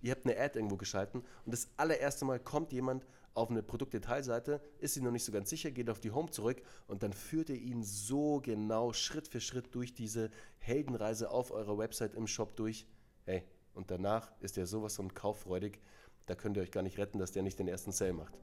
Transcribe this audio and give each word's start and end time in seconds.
Ihr 0.00 0.12
habt 0.12 0.24
eine 0.26 0.38
Ad 0.38 0.56
irgendwo 0.58 0.76
geschalten 0.76 1.22
und 1.44 1.52
das 1.52 1.68
allererste 1.76 2.24
Mal 2.24 2.38
kommt 2.38 2.72
jemand 2.72 3.06
auf 3.34 3.50
eine 3.50 3.62
Produktdetailseite, 3.62 4.60
ist 4.78 4.94
sich 4.94 5.02
noch 5.02 5.12
nicht 5.12 5.24
so 5.24 5.32
ganz 5.32 5.48
sicher, 5.50 5.70
geht 5.70 5.90
auf 5.90 6.00
die 6.00 6.10
Home 6.10 6.30
zurück 6.30 6.60
und 6.86 7.02
dann 7.02 7.12
führt 7.12 7.50
ihr 7.50 7.56
ihn 7.56 7.82
so 7.82 8.40
genau 8.40 8.92
Schritt 8.92 9.28
für 9.28 9.40
Schritt 9.40 9.74
durch 9.74 9.94
diese 9.94 10.30
Heldenreise 10.58 11.30
auf 11.30 11.50
eurer 11.50 11.78
Website 11.78 12.14
im 12.14 12.26
Shop 12.26 12.56
durch. 12.56 12.86
Hey, 13.24 13.44
und 13.74 13.90
danach 13.90 14.32
ist 14.40 14.58
er 14.58 14.66
sowas 14.66 14.96
von 14.96 15.14
kauffreudig, 15.14 15.80
da 16.26 16.34
könnt 16.34 16.56
ihr 16.56 16.62
euch 16.62 16.72
gar 16.72 16.82
nicht 16.82 16.98
retten, 16.98 17.18
dass 17.18 17.32
der 17.32 17.42
nicht 17.42 17.58
den 17.58 17.68
ersten 17.68 17.92
Sale 17.92 18.12
macht. 18.12 18.34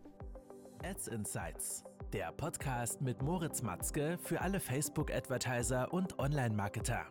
Ads 0.82 1.08
Insights, 1.08 1.84
der 2.14 2.32
Podcast 2.32 3.02
mit 3.02 3.22
Moritz 3.22 3.62
Matzke 3.62 4.18
für 4.22 4.42
alle 4.42 4.60
Facebook-Advertiser 4.60 5.92
und 5.94 6.20
Online-Marketer. 6.20 7.05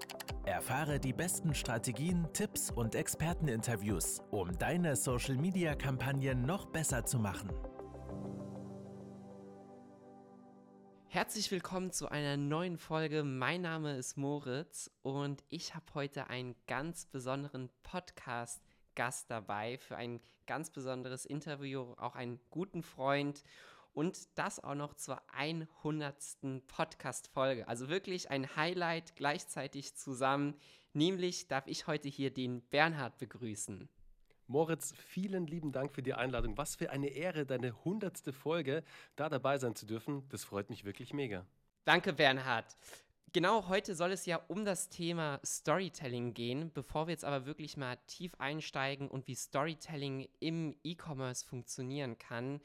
Erfahre 0.44 1.00
die 1.00 1.12
besten 1.12 1.54
Strategien, 1.54 2.28
Tipps 2.32 2.70
und 2.70 2.94
Experteninterviews, 2.94 4.22
um 4.30 4.56
deine 4.58 4.96
Social-Media-Kampagnen 4.96 6.42
noch 6.42 6.66
besser 6.66 7.04
zu 7.04 7.18
machen. 7.18 7.50
Herzlich 11.08 11.50
willkommen 11.50 11.92
zu 11.92 12.08
einer 12.08 12.36
neuen 12.36 12.76
Folge. 12.76 13.24
Mein 13.24 13.62
Name 13.62 13.96
ist 13.96 14.16
Moritz 14.16 14.90
und 15.02 15.44
ich 15.48 15.74
habe 15.74 15.86
heute 15.94 16.28
einen 16.28 16.54
ganz 16.66 17.06
besonderen 17.06 17.70
Podcast-Gast 17.82 19.30
dabei 19.30 19.78
für 19.78 19.96
ein 19.96 20.20
ganz 20.46 20.70
besonderes 20.70 21.24
Interview, 21.24 21.94
auch 21.96 22.16
einen 22.16 22.40
guten 22.50 22.82
Freund 22.82 23.44
und 23.94 24.38
das 24.38 24.62
auch 24.62 24.74
noch 24.74 24.94
zur 24.94 25.22
100. 25.32 26.14
Podcast-Folge. 26.66 27.66
Also 27.68 27.88
wirklich 27.88 28.30
ein 28.30 28.56
Highlight 28.56 29.16
gleichzeitig 29.16 29.94
zusammen. 29.94 30.54
Nämlich 30.92 31.48
darf 31.48 31.66
ich 31.66 31.86
heute 31.86 32.08
hier 32.08 32.32
den 32.32 32.60
Bernhard 32.68 33.18
begrüßen. 33.18 33.88
Moritz, 34.46 34.92
vielen 35.08 35.46
lieben 35.46 35.72
Dank 35.72 35.92
für 35.92 36.02
die 36.02 36.12
Einladung. 36.12 36.58
Was 36.58 36.76
für 36.76 36.90
eine 36.90 37.08
Ehre, 37.08 37.46
deine 37.46 37.68
100. 37.68 38.34
Folge 38.34 38.84
da 39.16 39.28
dabei 39.28 39.58
sein 39.58 39.74
zu 39.74 39.86
dürfen. 39.86 40.28
Das 40.28 40.44
freut 40.44 40.68
mich 40.68 40.84
wirklich 40.84 41.14
mega. 41.14 41.46
Danke, 41.84 42.12
Bernhard. 42.12 42.76
Genau, 43.32 43.68
heute 43.68 43.96
soll 43.96 44.12
es 44.12 44.26
ja 44.26 44.36
um 44.46 44.64
das 44.64 44.90
Thema 44.90 45.40
Storytelling 45.44 46.34
gehen. 46.34 46.70
Bevor 46.72 47.08
wir 47.08 47.12
jetzt 47.12 47.24
aber 47.24 47.46
wirklich 47.46 47.76
mal 47.76 47.96
tief 48.06 48.34
einsteigen 48.38 49.08
und 49.08 49.26
wie 49.26 49.34
Storytelling 49.34 50.28
im 50.38 50.76
E-Commerce 50.84 51.44
funktionieren 51.44 52.16
kann, 52.18 52.60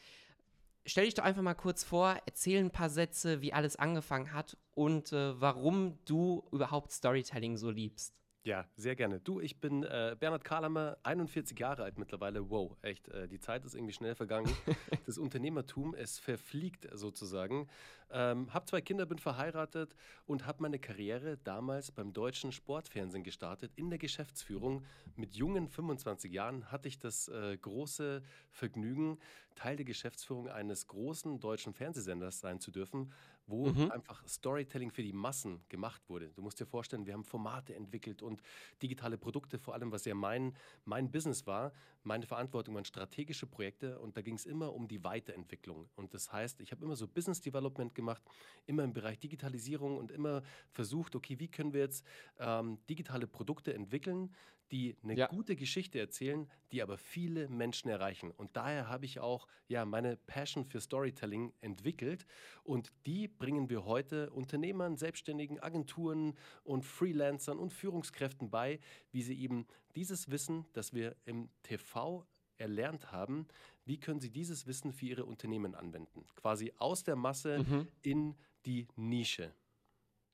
stell 0.85 1.05
dich 1.05 1.13
doch 1.13 1.23
einfach 1.23 1.41
mal 1.41 1.53
kurz 1.53 1.83
vor, 1.83 2.17
erzähl 2.25 2.59
ein 2.59 2.71
paar 2.71 2.89
Sätze, 2.89 3.41
wie 3.41 3.53
alles 3.53 3.75
angefangen 3.75 4.33
hat 4.33 4.57
und 4.73 5.13
äh, 5.13 5.39
warum 5.39 5.99
du 6.05 6.47
überhaupt 6.51 6.91
Storytelling 6.91 7.57
so 7.57 7.69
liebst. 7.69 8.15
Ja, 8.43 8.65
sehr 8.77 8.95
gerne. 8.95 9.19
Du, 9.19 9.41
ich 9.41 9.59
bin 9.59 9.83
äh, 9.83 10.15
Bernhard 10.17 10.45
Kahlammer, 10.45 10.97
41 11.03 11.59
Jahre 11.59 11.83
alt 11.83 11.97
mittlerweile. 11.97 12.49
Wow, 12.49 12.77
echt, 12.81 13.09
äh, 13.09 13.27
die 13.27 13.39
Zeit 13.39 13.65
ist 13.65 13.75
irgendwie 13.75 13.93
schnell 13.93 14.15
vergangen. 14.15 14.49
das 15.05 15.17
Unternehmertum, 15.17 15.93
es 15.93 16.19
verfliegt 16.19 16.87
sozusagen. 16.93 17.67
Ähm, 18.11 18.51
hab 18.53 18.67
zwei 18.69 18.79
Kinder, 18.79 19.05
bin 19.05 19.19
verheiratet 19.19 19.93
und 20.25 20.45
habe 20.45 20.63
meine 20.63 20.79
Karriere 20.79 21.37
damals 21.43 21.91
beim 21.91 22.13
deutschen 22.13 22.53
Sportfernsehen 22.53 23.25
gestartet, 23.25 23.73
in 23.75 23.89
der 23.89 23.99
Geschäftsführung. 23.99 24.85
Mit 25.17 25.35
jungen 25.35 25.67
25 25.67 26.31
Jahren 26.31 26.71
hatte 26.71 26.87
ich 26.87 26.97
das 26.97 27.27
äh, 27.27 27.57
große 27.57 28.23
Vergnügen, 28.51 29.19
Teil 29.55 29.75
der 29.75 29.85
Geschäftsführung 29.85 30.47
eines 30.47 30.87
großen 30.87 31.41
deutschen 31.41 31.73
Fernsehsenders 31.73 32.39
sein 32.39 32.61
zu 32.61 32.71
dürfen, 32.71 33.11
wo 33.49 33.67
mhm. 33.67 33.91
einfach 33.91 34.25
Storytelling 34.27 34.91
für 34.91 35.03
die 35.03 35.13
Massen 35.13 35.61
gemacht 35.69 36.01
wurde. 36.09 36.29
Du 36.29 36.41
musst 36.41 36.59
dir 36.59 36.65
vorstellen, 36.65 37.05
wir 37.05 37.13
haben 37.13 37.23
Formate 37.23 37.75
entwickelt 37.75 38.21
und 38.21 38.41
digitale 38.81 39.17
Produkte, 39.17 39.57
vor 39.57 39.73
allem 39.73 39.91
was 39.91 40.05
ja 40.05 40.15
mein, 40.15 40.55
mein 40.85 41.11
Business 41.11 41.47
war. 41.47 41.73
Meine 42.03 42.25
Verantwortung 42.25 42.75
waren 42.75 42.85
strategische 42.85 43.45
Projekte 43.45 43.99
und 43.99 44.15
da 44.15 44.21
ging 44.21 44.35
es 44.35 44.45
immer 44.45 44.73
um 44.73 44.87
die 44.87 45.03
Weiterentwicklung. 45.03 45.89
Und 45.95 46.13
das 46.13 46.31
heißt, 46.31 46.61
ich 46.61 46.71
habe 46.71 46.83
immer 46.85 46.95
so 46.95 47.07
Business 47.07 47.41
Development 47.41 47.93
gemacht, 47.93 48.23
immer 48.65 48.83
im 48.83 48.93
Bereich 48.93 49.19
Digitalisierung 49.19 49.97
und 49.97 50.11
immer 50.11 50.41
versucht, 50.71 51.15
okay, 51.15 51.39
wie 51.39 51.49
können 51.49 51.73
wir 51.73 51.81
jetzt 51.81 52.05
ähm, 52.39 52.79
digitale 52.89 53.27
Produkte 53.27 53.73
entwickeln, 53.73 54.33
die 54.71 54.95
eine 55.03 55.15
ja. 55.15 55.27
gute 55.27 55.55
Geschichte 55.55 55.99
erzählen, 55.99 56.49
die 56.71 56.81
aber 56.81 56.97
viele 56.97 57.49
Menschen 57.49 57.89
erreichen. 57.89 58.31
Und 58.31 58.55
daher 58.55 58.87
habe 58.87 59.05
ich 59.05 59.19
auch 59.19 59.47
ja, 59.67 59.85
meine 59.85 60.17
Passion 60.17 60.65
für 60.65 60.79
Storytelling 60.79 61.53
entwickelt 61.61 62.25
und 62.63 62.91
die 63.05 63.27
bringen 63.27 63.69
wir 63.69 63.85
heute 63.85 64.29
Unternehmern, 64.31 64.97
Selbstständigen, 64.97 65.59
Agenturen 65.59 66.37
und 66.63 66.85
Freelancern 66.85 67.57
und 67.57 67.73
Führungskräften 67.73 68.49
bei, 68.49 68.79
wie 69.11 69.23
sie 69.23 69.39
eben 69.39 69.65
dieses 69.95 70.29
Wissen, 70.29 70.65
das 70.73 70.93
wir 70.93 71.15
im 71.25 71.49
TV 71.63 72.27
erlernt 72.57 73.11
haben, 73.11 73.47
wie 73.85 73.99
können 73.99 74.19
sie 74.19 74.29
dieses 74.29 74.67
Wissen 74.67 74.91
für 74.91 75.05
ihre 75.05 75.25
Unternehmen 75.25 75.75
anwenden? 75.75 76.25
Quasi 76.35 76.73
aus 76.77 77.03
der 77.03 77.15
Masse 77.15 77.59
mhm. 77.59 77.87
in 78.01 78.35
die 78.65 78.87
Nische. 78.95 79.53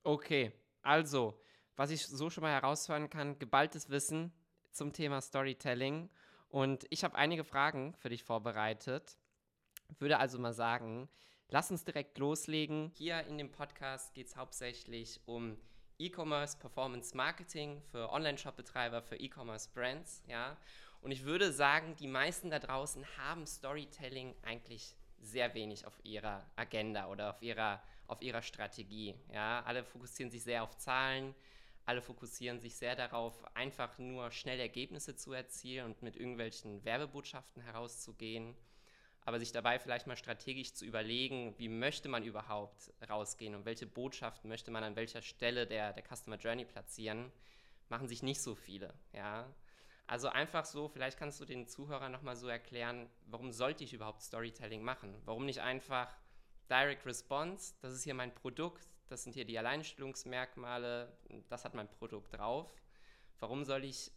Okay, 0.04 0.52
also 0.82 1.40
was 1.76 1.90
ich 1.92 2.08
so 2.08 2.30
schon 2.30 2.42
mal 2.42 2.52
herausfinden 2.52 3.10
kann, 3.10 3.40
geballtes 3.40 3.90
Wissen 3.90 4.32
zum 4.72 4.94
Thema 4.94 5.22
Storytelling. 5.22 6.10
Und 6.50 6.86
ich 6.90 7.04
habe 7.04 7.16
einige 7.16 7.44
Fragen 7.44 7.94
für 7.96 8.10
dich 8.10 8.24
vorbereitet. 8.24 9.18
Würde 10.00 10.20
also 10.20 10.40
mal 10.40 10.54
sagen, 10.54 11.10
lass 11.50 11.72
uns 11.72 11.84
direkt 11.84 12.18
loslegen. 12.18 12.92
Hier 12.96 13.26
in 13.28 13.38
dem 13.38 13.52
Podcast 13.52 14.14
geht 14.14 14.28
es 14.28 14.36
hauptsächlich 14.36 15.20
um 15.26 15.58
E-Commerce 15.98 16.58
Performance 16.58 17.16
Marketing 17.16 17.82
für 17.92 18.12
Online-Shop-Betreiber, 18.12 19.02
für 19.02 19.16
E-Commerce-Brands. 19.16 20.24
Ja? 20.28 20.58
Und 21.02 21.12
ich 21.12 21.24
würde 21.24 21.52
sagen, 21.52 21.96
die 21.98 22.08
meisten 22.08 22.50
da 22.50 22.60
draußen 22.60 23.06
haben 23.18 23.46
Storytelling 23.46 24.36
eigentlich 24.44 24.96
sehr 25.22 25.54
wenig 25.54 25.86
auf 25.86 25.94
ihrer 26.04 26.46
Agenda 26.56 27.08
oder 27.08 27.32
auf 27.32 27.42
ihrer, 27.42 27.82
auf 28.08 28.22
ihrer 28.22 28.42
Strategie. 28.42 29.16
Ja? 29.32 29.64
Alle 29.66 29.84
fokussieren 29.84 30.32
sich 30.32 30.44
sehr 30.44 30.64
auf 30.64 30.78
Zahlen, 30.78 31.34
alle 31.86 32.02
fokussieren 32.02 32.60
sich 32.60 32.76
sehr 32.76 32.96
darauf, 32.96 33.46
einfach 33.56 33.98
nur 34.00 34.32
schnell 34.32 34.60
Ergebnisse 34.60 35.16
zu 35.16 35.34
erzielen 35.34 35.86
und 35.86 36.02
mit 36.02 36.16
irgendwelchen 36.16 36.84
Werbebotschaften 36.84 37.62
herauszugehen. 37.62 38.56
Aber 39.22 39.40
sich 39.40 39.52
dabei 39.52 39.80
vielleicht 39.80 40.08
mal 40.08 40.18
strategisch 40.18 40.74
zu 40.74 40.86
überlegen, 40.86 41.56
wie 41.58 41.70
möchte 41.70 42.10
man 42.10 42.24
überhaupt 42.24 42.92
rausgehen 43.10 43.56
und 43.56 43.66
welche 43.66 43.88
Botschaft 43.88 44.46
möchte 44.46 44.72
man 44.72 44.84
an 44.84 44.96
welcher 44.96 45.22
Stelle 45.22 45.66
der, 45.66 45.94
der 45.94 46.04
Customer 46.04 46.38
Journey 46.38 46.66
platzieren, 46.66 47.32
machen 47.90 48.08
sich 48.08 48.22
nicht 48.24 48.42
so 48.42 48.56
viele. 48.56 48.94
Ja? 49.14 49.52
Also 50.08 50.30
einfach 50.30 50.66
so, 50.66 50.88
vielleicht 50.88 51.18
kannst 51.18 51.40
du 51.40 51.46
den 51.46 51.68
Zuhörern 51.68 52.12
nochmal 52.12 52.36
so 52.36 52.48
erklären, 52.48 53.10
warum 53.26 53.52
sollte 53.52 53.84
ich 53.84 53.94
überhaupt 53.94 54.22
Storytelling 54.22 54.84
machen? 54.84 55.16
Warum 55.26 55.46
nicht 55.46 55.60
einfach 55.60 56.16
Direct 56.70 57.06
Response, 57.06 57.76
das 57.82 57.94
ist 57.94 58.04
hier 58.04 58.14
mein 58.14 58.34
Produkt, 58.34 58.88
das 59.10 59.24
sind 59.24 59.34
hier 59.34 59.46
die 59.46 59.58
Alleinstellungsmerkmale, 59.58 61.12
das 61.50 61.66
hat 61.66 61.74
mein 61.74 61.90
Produkt 61.90 62.38
drauf. 62.38 62.74
Warum 63.40 63.66
soll 63.66 63.84
ich, 63.84 64.12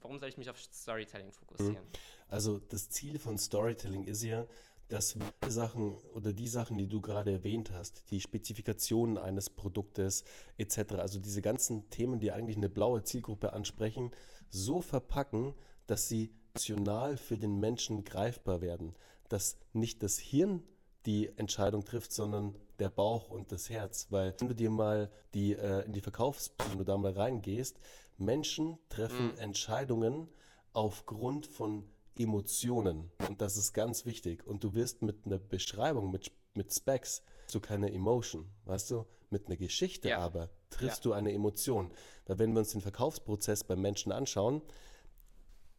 warum 0.00 0.18
soll 0.18 0.28
ich 0.28 0.38
mich 0.38 0.50
auf 0.50 0.60
Storytelling 0.60 1.32
fokussieren? 1.32 1.84
Also 2.28 2.58
das 2.58 2.88
Ziel 2.88 3.18
von 3.18 3.38
Storytelling 3.38 4.04
ist 4.04 4.22
ja, 4.22 4.46
dass 4.88 5.16
Sachen 5.48 5.94
oder 6.14 6.32
die 6.32 6.48
Sachen, 6.48 6.78
die 6.78 6.88
du 6.88 7.00
gerade 7.00 7.32
erwähnt 7.32 7.70
hast, 7.72 8.10
die 8.10 8.20
Spezifikationen 8.20 9.18
eines 9.18 9.50
Produktes 9.50 10.24
etc., 10.56 10.94
also 10.94 11.18
diese 11.18 11.42
ganzen 11.42 11.88
Themen, 11.90 12.20
die 12.20 12.32
eigentlich 12.32 12.56
eine 12.56 12.68
blaue 12.68 13.02
Zielgruppe 13.02 13.52
ansprechen, 13.52 14.10
so 14.50 14.80
verpacken, 14.80 15.54
dass 15.86 16.08
sie 16.08 16.34
emotional 16.54 17.16
für 17.16 17.36
den 17.36 17.58
Menschen 17.58 18.04
greifbar 18.04 18.60
werden, 18.60 18.94
dass 19.28 19.58
nicht 19.72 20.02
das 20.02 20.18
Hirn 20.18 20.62
die 21.06 21.30
Entscheidung 21.36 21.84
trifft, 21.84 22.12
sondern 22.12 22.54
der 22.78 22.90
Bauch 22.90 23.30
und 23.30 23.52
das 23.52 23.70
Herz. 23.70 24.06
Weil 24.10 24.34
wenn 24.38 24.48
du 24.48 24.54
dir 24.54 24.70
mal 24.70 25.10
die 25.34 25.52
äh, 25.52 25.84
in 25.84 25.92
die 25.92 26.00
Verkaufs, 26.00 26.54
wenn 26.70 26.78
du 26.78 26.84
da 26.84 26.96
mal 26.96 27.12
reingehst, 27.12 27.78
Menschen 28.16 28.78
treffen 28.88 29.32
mhm. 29.32 29.38
Entscheidungen 29.38 30.28
aufgrund 30.72 31.46
von 31.46 31.84
Emotionen. 32.16 33.10
Und 33.28 33.40
das 33.40 33.56
ist 33.56 33.72
ganz 33.72 34.06
wichtig. 34.06 34.46
Und 34.46 34.62
du 34.64 34.74
wirst 34.74 35.02
mit 35.02 35.26
einer 35.26 35.38
Beschreibung, 35.38 36.10
mit, 36.10 36.30
mit 36.54 36.72
Specs, 36.72 37.22
so 37.46 37.60
keine 37.60 37.92
Emotion. 37.92 38.48
Weißt 38.64 38.90
du? 38.90 39.06
Mit 39.30 39.46
einer 39.46 39.56
Geschichte 39.56 40.10
ja. 40.10 40.18
aber 40.18 40.50
triffst 40.70 41.04
ja. 41.04 41.10
du 41.10 41.12
eine 41.12 41.32
Emotion. 41.32 41.92
Weil 42.26 42.38
wenn 42.38 42.52
wir 42.52 42.60
uns 42.60 42.70
den 42.70 42.80
Verkaufsprozess 42.80 43.64
beim 43.64 43.80
Menschen 43.80 44.12
anschauen, 44.12 44.62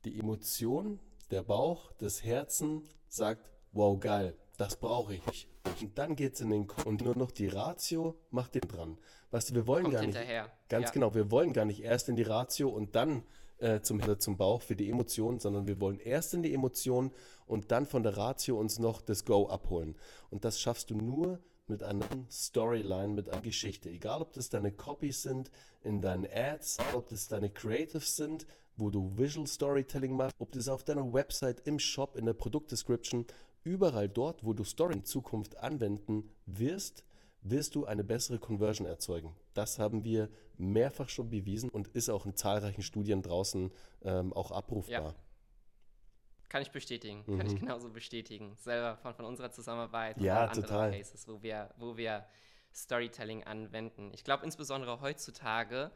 die 0.04 0.20
Emotion, 0.20 1.00
der 1.32 1.44
Bauch, 1.44 1.92
das 1.94 2.24
Herzen 2.24 2.88
sagt, 3.08 3.50
wow, 3.72 4.00
geil, 4.00 4.36
das 4.58 4.78
brauche 4.78 5.16
ich. 5.16 5.48
Und 5.82 5.98
dann 5.98 6.16
geht 6.16 6.36
es 6.36 6.42
in 6.42 6.50
den 6.50 6.68
Kopf 6.68 6.86
und 6.86 7.04
nur 7.04 7.18
noch 7.18 7.32
die 7.32 7.48
Ratio 7.48 8.16
macht 8.32 8.56
den 8.56 8.62
dran. 8.62 8.98
Weißt 9.32 9.50
du, 9.50 9.56
wir 9.56 9.68
wollen 9.68 9.84
Kommt 9.84 9.96
gar 9.96 10.02
nicht. 10.02 10.16
Hinterher. 10.16 10.52
Ganz 10.70 10.88
ja. 10.88 10.92
genau, 10.92 11.14
wir 11.14 11.32
wollen 11.32 11.54
gar 11.54 11.66
nicht 11.66 11.82
erst 11.82 12.10
in 12.10 12.16
die 12.16 12.24
Ratio 12.24 12.70
und 12.70 12.96
dann 12.96 13.24
äh, 13.58 13.82
zum, 13.82 14.02
zum 14.20 14.38
Bauch 14.38 14.62
für 14.62 14.76
die 14.76 14.90
Emotionen, 14.90 15.40
sondern 15.40 15.68
wir 15.68 15.80
wollen 15.80 16.00
erst 16.00 16.34
in 16.34 16.44
die 16.44 16.54
Emotionen 16.54 17.12
und 17.46 17.72
dann 17.72 17.86
von 17.86 18.04
der 18.04 18.18
Ratio 18.18 18.60
uns 18.60 18.80
noch 18.80 19.02
das 19.02 19.26
Go 19.26 19.48
abholen. 19.48 19.96
Und 20.30 20.46
das 20.46 20.60
schaffst 20.60 20.90
du 20.90 20.96
nur 20.96 21.40
mit 21.68 21.84
einer 21.84 22.06
Storyline, 22.30 23.14
mit 23.14 23.30
einer 23.30 23.42
Geschichte. 23.42 23.90
Egal, 23.90 24.22
ob 24.22 24.34
das 24.34 24.50
deine 24.50 24.72
Copies 24.72 25.24
sind 25.24 25.52
in 25.84 26.02
deinen 26.02 26.28
Ads, 26.32 26.78
ob 26.94 27.10
das 27.10 27.28
deine 27.28 27.50
Creatives 27.50 28.16
sind, 28.16 28.46
wo 28.78 28.90
du 28.90 29.18
Visual 29.18 29.48
Storytelling 29.48 30.16
machst, 30.16 30.36
ob 30.40 30.52
das 30.52 30.68
auf 30.68 30.84
deiner 30.84 31.14
Website, 31.14 31.62
im 31.66 31.80
Shop, 31.80 32.18
in 32.18 32.26
der 32.26 32.34
Produktdescription, 32.34 33.26
überall 33.66 34.08
dort, 34.08 34.46
wo 34.46 34.54
du 34.54 34.64
Story 34.64 34.94
in 34.94 35.04
Zukunft 35.04 35.58
anwenden 35.58 36.30
wirst, 36.46 37.04
wirst 37.42 37.76
du 37.76 37.86
eine 37.86 38.04
bessere 38.04 38.40
Conversion 38.40 38.88
erzeugen. 38.88 39.36
Das 39.54 39.78
haben 39.78 40.04
wir 40.04 40.30
mehrfach 40.58 41.10
schon 41.10 41.30
bewiesen 41.30 41.70
und 41.70 41.90
ist 41.90 42.10
auch 42.10 42.26
in 42.26 42.36
zahlreichen 42.36 42.82
Studien 42.82 43.22
draußen 43.22 43.72
ähm, 44.04 44.34
auch 44.34 44.52
abrufbar. 44.52 45.10
Ja. 45.10 45.16
Kann 46.48 46.62
ich 46.62 46.72
bestätigen, 46.72 47.24
mhm. 47.26 47.38
kann 47.38 47.48
ich 47.48 47.56
genauso 47.60 47.90
bestätigen. 47.90 48.56
Selber 48.58 48.98
von, 48.98 49.14
von 49.16 49.26
unserer 49.26 49.52
Zusammenarbeit 49.52 50.22
ja, 50.22 50.48
total. 50.48 50.92
Cases, 50.92 51.28
wo 51.28 51.42
wir, 51.42 51.70
wo 51.78 51.98
wir 51.98 52.26
Storytelling 52.74 53.44
anwenden. 53.44 54.12
Ich 54.14 54.24
glaube 54.24 54.46
insbesondere 54.46 55.02
heutzutage, 55.02 55.92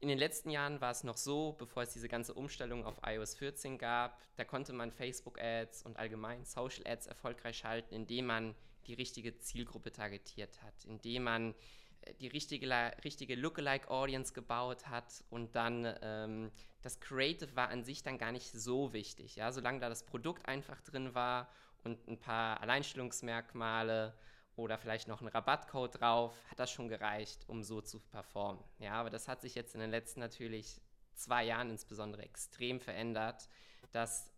in 0.00 0.08
den 0.08 0.18
letzten 0.18 0.50
Jahren 0.50 0.80
war 0.80 0.90
es 0.90 1.04
noch 1.04 1.18
so, 1.18 1.52
bevor 1.58 1.82
es 1.82 1.92
diese 1.92 2.08
ganze 2.08 2.32
Umstellung 2.32 2.86
auf 2.86 3.00
iOS 3.04 3.34
14 3.34 3.76
gab, 3.76 4.18
da 4.36 4.44
konnte 4.44 4.72
man 4.72 4.90
Facebook-Ads 4.90 5.82
und 5.82 5.98
allgemein 5.98 6.44
Social-Ads 6.44 7.06
erfolgreich 7.06 7.58
schalten, 7.58 7.94
indem 7.94 8.26
man 8.26 8.54
die 8.86 8.94
richtige 8.94 9.38
Zielgruppe 9.38 9.92
targetiert 9.92 10.62
hat, 10.62 10.84
indem 10.86 11.24
man 11.24 11.54
äh, 12.02 12.14
die 12.14 12.28
richtige, 12.28 12.66
richtige 13.04 13.34
Lookalike-Audience 13.34 14.32
gebaut 14.32 14.86
hat 14.86 15.22
und 15.28 15.54
dann 15.54 15.94
ähm, 16.00 16.50
das 16.80 16.98
Creative 17.00 17.54
war 17.54 17.68
an 17.68 17.84
sich 17.84 18.02
dann 18.02 18.16
gar 18.16 18.32
nicht 18.32 18.50
so 18.52 18.94
wichtig. 18.94 19.36
Ja? 19.36 19.52
Solange 19.52 19.80
da 19.80 19.90
das 19.90 20.04
Produkt 20.04 20.48
einfach 20.48 20.80
drin 20.80 21.14
war 21.14 21.50
und 21.84 22.08
ein 22.08 22.18
paar 22.18 22.62
Alleinstellungsmerkmale 22.62 24.14
oder 24.56 24.78
vielleicht 24.78 25.08
noch 25.08 25.20
ein 25.20 25.28
Rabattcode 25.28 26.00
drauf, 26.00 26.34
hat 26.50 26.58
das 26.58 26.70
schon 26.70 26.88
gereicht, 26.88 27.48
um 27.48 27.62
so 27.62 27.80
zu 27.80 28.00
performen. 28.00 28.62
Ja, 28.78 28.94
aber 28.94 29.10
das 29.10 29.28
hat 29.28 29.40
sich 29.40 29.54
jetzt 29.54 29.74
in 29.74 29.80
den 29.80 29.90
letzten 29.90 30.20
natürlich 30.20 30.80
zwei 31.14 31.44
Jahren 31.44 31.70
insbesondere 31.70 32.22
extrem 32.22 32.80
verändert, 32.80 33.48
dass 33.92 34.30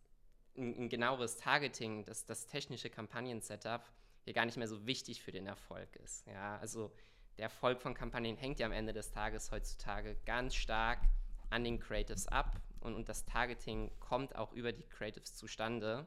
ein, 0.57 0.85
ein 0.85 0.89
genaueres 0.89 1.37
Targeting, 1.37 2.05
das, 2.05 2.25
das 2.25 2.47
technische 2.47 2.91
Kampagnen-Setup 2.91 3.83
hier 4.25 4.33
gar 4.33 4.47
nicht 4.47 4.57
mehr 4.57 4.69
so 4.69 4.87
wichtig 4.87 5.23
für 5.23 5.33
den 5.33 5.47
Erfolg 5.47 5.97
ist. 5.97 6.27
Ja, 6.27 6.59
also 6.59 6.93
der 7.39 7.45
Erfolg 7.45 7.81
von 7.81 7.95
Kampagnen 7.95 8.37
hängt 8.37 8.61
ja 8.61 8.67
am 8.67 8.73
Ende 8.73 8.93
des 8.93 9.11
Tages 9.11 9.51
heutzutage 9.51 10.17
ganz 10.27 10.55
stark 10.55 11.01
an 11.51 11.65
den 11.65 11.81
Creatives 11.81 12.29
ab 12.29 12.61
und, 12.81 12.95
und 12.95 13.09
das 13.09 13.25
Targeting 13.25 13.91
kommt 14.01 14.37
auch 14.37 14.53
über 14.53 14.73
die 14.73 14.85
Creatives 14.85 15.35
zustande. 15.35 16.07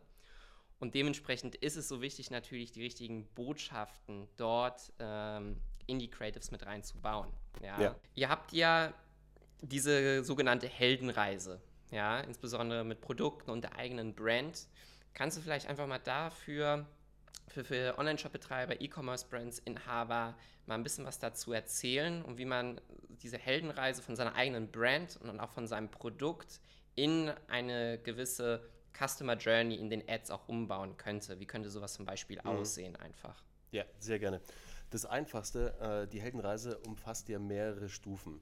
Und 0.80 0.94
dementsprechend 0.94 1.56
ist 1.56 1.77
es 1.77 1.88
so 1.88 2.01
wichtig, 2.01 2.31
natürlich 2.31 2.72
die 2.72 2.81
richtigen 2.83 3.25
Botschaften 3.33 4.27
dort 4.38 4.92
ähm, 5.00 5.62
in 5.88 6.00
die 6.00 6.10
Creatives 6.10 6.51
mit 6.51 6.66
reinzubauen. 6.66 7.30
Ja? 7.62 7.81
ja. 7.81 7.95
Ihr 8.13 8.30
habt 8.30 8.51
ja 8.51 8.94
diese 9.62 10.24
sogenannte 10.24 10.68
Heldenreise, 10.68 11.62
ja, 11.92 12.19
insbesondere 12.19 12.83
mit 12.83 13.01
Produkten 13.01 13.51
und 13.51 13.62
der 13.63 13.75
eigenen 13.75 14.13
Brand. 14.13 14.68
Kannst 15.13 15.38
du 15.38 15.42
vielleicht 15.42 15.68
einfach 15.68 15.88
mal 15.88 16.00
dafür 16.00 16.86
für, 17.48 17.63
für 17.63 17.98
Online-Shop-Betreiber, 17.98 18.81
E-Commerce-Brands, 18.81 19.60
Inhaber 19.60 20.36
mal 20.66 20.75
ein 20.75 20.83
bisschen 20.83 21.06
was 21.06 21.19
dazu 21.19 21.54
erzählen 21.54 22.24
und 22.24 22.38
wie 22.38 22.45
man 22.45 22.81
diese 23.22 23.38
Heldenreise 23.38 24.01
von 24.01 24.16
seiner 24.16 24.36
eigenen 24.36 24.72
Brand 24.72 25.18
und 25.22 25.39
auch 25.39 25.51
von 25.51 25.68
seinem 25.68 25.89
Produkt 25.89 26.60
in 26.95 27.31
eine 27.48 28.00
gewisse 28.00 28.68
Customer 28.98 29.36
Journey 29.36 29.76
in 29.76 29.90
den 29.90 30.08
Ads 30.08 30.32
auch 30.32 30.48
umbauen 30.48 30.98
könnte. 30.98 31.40
Wie 31.40 31.46
könnte 31.46 31.70
sowas 31.70 31.94
zum 31.94 32.06
Beispiel 32.06 32.40
mhm. 32.44 32.50
aussehen 32.50 32.96
einfach? 32.96 33.44
Ja, 33.72 33.84
sehr 34.00 34.20
gerne. 34.20 34.42
Das 34.90 35.06
Einfachste, 35.06 36.06
äh, 36.06 36.08
die 36.08 36.22
Heldenreise 36.22 36.78
umfasst 36.80 37.28
ja 37.28 37.40
mehrere 37.40 37.90
Stufen. 37.90 38.40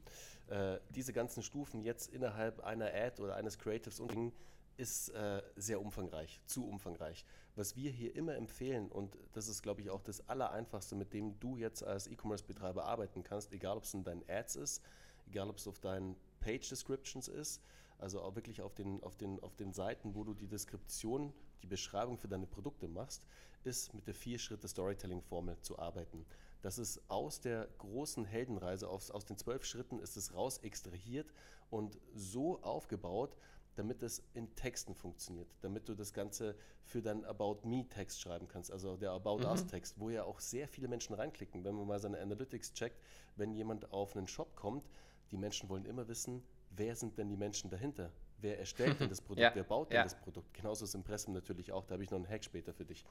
Äh, 0.48 0.80
diese 0.90 1.14
ganzen 1.14 1.42
Stufen 1.42 1.82
jetzt 1.84 2.14
innerhalb 2.14 2.60
einer 2.60 2.94
Ad 2.94 3.22
oder 3.22 3.36
eines 3.36 3.58
Creatives 3.58 4.00
und 4.00 4.34
ist 4.78 5.10
äh, 5.10 5.42
sehr 5.56 5.82
umfangreich, 5.82 6.42
zu 6.46 6.68
umfangreich. 6.68 7.26
Was 7.56 7.76
wir 7.76 7.92
hier 7.92 8.16
immer 8.16 8.36
empfehlen, 8.36 8.92
und 8.92 9.18
das 9.34 9.48
ist, 9.48 9.62
glaube 9.62 9.82
ich, 9.82 9.90
auch 9.90 10.02
das 10.02 10.28
Allereinfachste, 10.28 10.96
mit 10.96 11.14
dem 11.14 11.40
du 11.40 11.58
jetzt 11.58 11.84
als 11.84 12.08
E-Commerce-Betreiber 12.08 12.84
arbeiten 12.86 13.24
kannst, 13.24 13.52
egal 13.54 13.78
ob 13.78 13.84
es 13.84 13.94
in 13.94 14.04
deinen 14.04 14.24
Ads 14.28 14.56
ist, 14.56 14.84
egal 15.28 15.50
ob 15.50 15.58
es 15.58 15.68
auf 15.68 15.80
deinen 15.80 16.16
Page 16.40 16.68
Descriptions 16.68 17.28
ist, 17.28 17.62
also 17.98 18.22
auch 18.22 18.36
wirklich 18.36 18.62
auf 18.62 18.74
den, 18.74 19.02
auf, 19.04 19.16
den, 19.16 19.42
auf 19.42 19.56
den 19.56 19.74
Seiten, 19.74 20.16
wo 20.16 20.24
du 20.24 20.34
die 20.34 20.48
Deskription, 20.48 21.34
die 21.62 21.68
Beschreibung 21.68 22.18
für 22.18 22.28
deine 22.28 22.48
Produkte 22.48 22.88
machst, 22.88 23.24
ist 23.64 23.94
mit 23.94 24.08
der 24.08 24.14
Vier-Schritte-Storytelling-Formel 24.14 25.58
zu 25.62 25.80
arbeiten. 25.80 26.26
Das 26.62 26.78
ist 26.78 27.02
aus 27.10 27.42
der 27.42 27.68
großen 27.78 28.26
Heldenreise, 28.26 28.88
aus, 28.88 29.12
aus 29.12 29.26
den 29.26 29.38
zwölf 29.38 29.66
Schritten 29.66 30.00
ist 30.00 30.18
es 30.18 30.34
raus 30.34 30.60
extrahiert 30.60 31.32
und 31.70 31.98
so 32.14 32.62
aufgebaut, 32.62 33.36
damit 33.76 34.04
es 34.04 34.24
in 34.34 34.54
Texten 34.56 34.94
funktioniert, 34.94 35.48
damit 35.62 35.90
du 35.90 35.96
das 35.96 36.14
Ganze 36.14 36.56
für 36.84 37.02
deinen 37.02 37.26
About 37.26 37.60
Me-Text 37.64 38.22
schreiben 38.22 38.48
kannst, 38.48 38.72
also 38.72 38.98
der 38.98 39.12
About 39.12 39.40
mhm. 39.40 39.46
Us-Text, 39.46 40.00
wo 40.00 40.10
ja 40.10 40.24
auch 40.24 40.40
sehr 40.40 40.68
viele 40.68 40.88
Menschen 40.88 41.16
reinklicken. 41.16 41.64
Wenn 41.64 41.76
man 41.76 41.88
mal 41.88 42.00
seine 42.00 42.20
Analytics 42.20 42.74
checkt, 42.74 43.02
wenn 43.36 43.54
jemand 43.54 43.92
auf 43.92 44.16
einen 44.16 44.28
Shop 44.28 44.56
kommt, 44.56 44.88
die 45.32 45.38
Menschen 45.38 45.70
wollen 45.70 45.86
immer 45.86 46.08
wissen, 46.08 46.44
wer 46.76 46.96
sind 46.96 47.18
denn 47.18 47.30
die 47.30 47.38
Menschen 47.38 47.70
dahinter? 47.70 48.12
Wer 48.40 48.60
erstellt 48.60 49.00
denn 49.00 49.10
das 49.10 49.22
Produkt? 49.22 49.40
Ja. 49.40 49.56
Wer 49.56 49.64
baut 49.64 49.90
denn 49.90 49.98
ja. 49.98 50.04
das 50.04 50.20
Produkt? 50.20 50.54
Genauso 50.54 50.86
ist 50.86 50.96
Impressum 50.96 51.34
natürlich 51.34 51.72
auch. 51.72 51.86
Da 51.86 51.94
habe 51.94 52.04
ich 52.04 52.12
noch 52.12 52.18
einen 52.18 52.28
Hack 52.28 52.44
später 52.44 52.74
für 52.74 52.86
dich. 52.86 53.06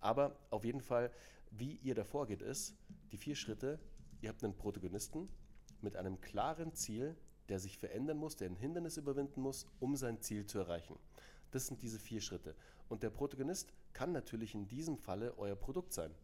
Aber 0.00 0.36
auf 0.50 0.64
jeden 0.64 0.80
Fall, 0.80 1.10
wie 1.50 1.74
ihr 1.82 1.94
da 1.94 2.04
vorgeht, 2.04 2.42
ist 2.42 2.74
die 3.12 3.18
vier 3.18 3.34
Schritte. 3.34 3.78
Ihr 4.22 4.30
habt 4.30 4.42
einen 4.42 4.56
Protagonisten 4.56 5.28
mit 5.82 5.96
einem 5.96 6.20
klaren 6.20 6.72
Ziel, 6.74 7.16
der 7.48 7.58
sich 7.58 7.78
verändern 7.78 8.16
muss, 8.16 8.36
der 8.36 8.48
ein 8.48 8.56
Hindernis 8.56 8.96
überwinden 8.96 9.40
muss, 9.40 9.66
um 9.80 9.96
sein 9.96 10.20
Ziel 10.20 10.46
zu 10.46 10.58
erreichen. 10.58 10.98
Das 11.50 11.66
sind 11.66 11.82
diese 11.82 11.98
vier 11.98 12.20
Schritte. 12.20 12.54
Und 12.88 13.02
der 13.02 13.10
Protagonist 13.10 13.72
kann 13.92 14.12
natürlich 14.12 14.54
in 14.54 14.68
diesem 14.68 14.96
Falle 14.96 15.36
euer 15.36 15.56
Produkt 15.56 15.92
sein. 15.92 16.14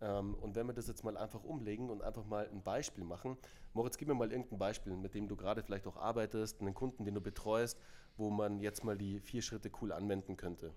Ähm, 0.00 0.34
und 0.34 0.54
wenn 0.54 0.66
wir 0.66 0.74
das 0.74 0.88
jetzt 0.88 1.04
mal 1.04 1.16
einfach 1.16 1.42
umlegen 1.44 1.90
und 1.90 2.02
einfach 2.02 2.24
mal 2.24 2.48
ein 2.48 2.62
Beispiel 2.62 3.04
machen, 3.04 3.36
Moritz, 3.74 3.96
gib 3.96 4.08
mir 4.08 4.14
mal 4.14 4.30
irgendein 4.30 4.58
Beispiel, 4.58 4.94
mit 4.96 5.14
dem 5.14 5.28
du 5.28 5.36
gerade 5.36 5.62
vielleicht 5.62 5.86
auch 5.86 5.96
arbeitest, 5.96 6.60
einen 6.60 6.74
Kunden, 6.74 7.04
den 7.04 7.14
du 7.14 7.20
betreust, 7.20 7.78
wo 8.16 8.30
man 8.30 8.60
jetzt 8.60 8.84
mal 8.84 8.96
die 8.96 9.20
vier 9.20 9.42
Schritte 9.42 9.70
cool 9.80 9.92
anwenden 9.92 10.36
könnte. 10.36 10.72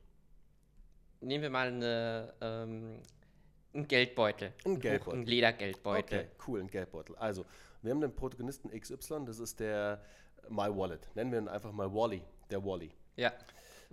Nehmen 1.22 1.44
wir 1.44 1.50
mal 1.50 1.68
eine, 1.68 2.34
ähm, 2.42 3.00
einen 3.74 3.88
Geldbeutel. 3.88 4.54
Ein 4.66 4.80
Geldbeutel. 4.80 5.20
Ein 5.20 5.26
Ledergeldbeutel. 5.26 6.20
Okay, 6.20 6.30
cool, 6.48 6.60
ein 6.60 6.68
Geldbeutel. 6.68 7.16
Also, 7.16 7.46
wir 7.82 7.92
haben 7.92 8.02
den 8.02 8.16
Protagonisten 8.16 8.70
XY, 8.70 9.26
das 9.26 9.40
ist 9.40 9.60
der 9.60 10.04
My 10.50 10.76
Wallet. 10.76 11.10
Nennen 11.16 11.32
wir 11.32 11.40
ihn 11.40 11.48
einfach 11.48 11.72
mal 11.72 11.92
Wally, 11.94 12.24
der 12.50 12.64
Wally. 12.64 12.92
Ja. 13.16 13.32